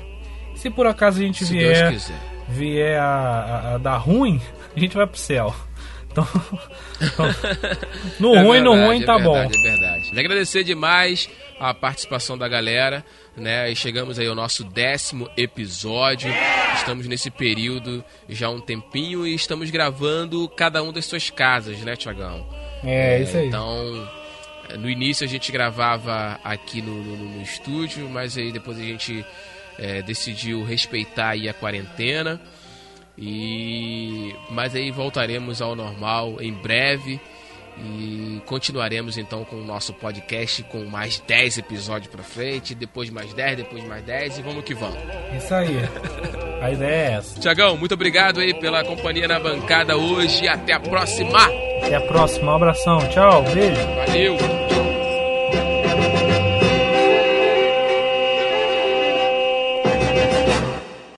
Se 0.55 0.69
por 0.69 0.85
acaso 0.85 1.19
a 1.19 1.23
gente 1.23 1.45
Se 1.45 1.53
vier. 1.53 1.97
Vier 2.49 2.99
a, 2.99 3.05
a- 3.05 3.75
a 3.75 3.77
dar 3.77 3.97
ruim, 3.97 4.39
a 4.75 4.79
gente 4.79 4.95
vai 4.95 5.07
pro 5.07 5.17
céu. 5.17 5.53
Então, 6.11 6.27
então, 7.01 7.25
no 8.19 8.35
É 8.35 8.43
ruim, 8.43 8.61
no 8.61 8.71
verdade, 8.73 8.85
ruim 8.87 9.01
é 9.01 9.05
tá 9.05 9.17
bom. 9.17 9.33
verdade, 9.33 9.57
É 9.57 9.71
verdade. 9.71 10.09
E 10.13 10.19
agradecer 10.19 10.63
demais 10.63 11.27
a 11.59 11.73
participação 11.73 12.37
da 12.37 12.47
galera, 12.47 13.03
né? 13.35 13.71
E 13.71 13.75
chegamos 13.75 14.19
aí 14.19 14.27
ao 14.27 14.35
nosso 14.35 14.63
décimo 14.63 15.27
episódio. 15.35 16.31
Estamos 16.75 17.07
nesse 17.07 17.31
período 17.31 18.03
já 18.29 18.45
há 18.45 18.49
um 18.51 18.61
tempinho 18.61 19.25
e 19.25 19.33
estamos 19.33 19.71
gravando 19.71 20.47
cada 20.49 20.83
um 20.83 20.91
das 20.93 21.05
suas 21.05 21.31
casas, 21.31 21.79
né, 21.79 21.95
Tiagão? 21.95 22.45
É, 22.83 23.19
isso 23.21 23.35
aí. 23.37 23.47
Então, 23.47 24.07
no 24.77 24.87
início 24.89 25.25
a 25.25 25.27
gente 25.29 25.51
gravava 25.51 26.39
aqui 26.43 26.79
no, 26.81 26.93
no- 27.03 27.37
no 27.37 27.41
estúdio, 27.41 28.07
mas 28.07 28.37
aí 28.37 28.51
depois 28.51 28.77
a 28.77 28.83
gente 28.83 29.25
é, 29.77 30.01
decidiu 30.01 30.63
respeitar 30.63 31.29
aí 31.29 31.47
a 31.49 31.53
quarentena. 31.53 32.39
E 33.17 34.35
mas 34.49 34.73
aí 34.75 34.89
voltaremos 34.89 35.61
ao 35.61 35.75
normal 35.75 36.37
em 36.41 36.51
breve 36.51 37.19
e 37.77 38.41
continuaremos 38.45 39.17
então 39.17 39.43
com 39.45 39.55
o 39.55 39.63
nosso 39.63 39.93
podcast 39.93 40.61
com 40.63 40.85
mais 40.85 41.19
10 41.19 41.59
episódios 41.59 42.11
pra 42.11 42.23
frente, 42.23 42.75
depois 42.75 43.09
mais 43.09 43.33
10, 43.33 43.57
depois 43.57 43.83
mais 43.85 44.03
10 44.03 44.39
e 44.39 44.41
vamos 44.41 44.63
que 44.63 44.73
vamos. 44.73 44.97
Isso 45.37 45.53
aí. 45.53 45.77
A 46.61 46.71
ideia 46.71 46.91
é 46.91 47.13
essa. 47.13 47.39
Tiagão, 47.39 47.75
muito 47.77 47.93
obrigado 47.93 48.39
aí 48.39 48.53
pela 48.53 48.83
companhia 48.83 49.27
na 49.27 49.39
bancada 49.39 49.97
hoje. 49.97 50.47
Até 50.47 50.73
a 50.73 50.79
próxima. 50.79 51.39
Até 51.83 51.95
a 51.95 52.01
próxima. 52.01 52.51
Um 52.51 52.55
abração. 52.55 52.99
Tchau. 53.09 53.43
Beijo. 53.43 53.81
Valeu. 54.07 54.62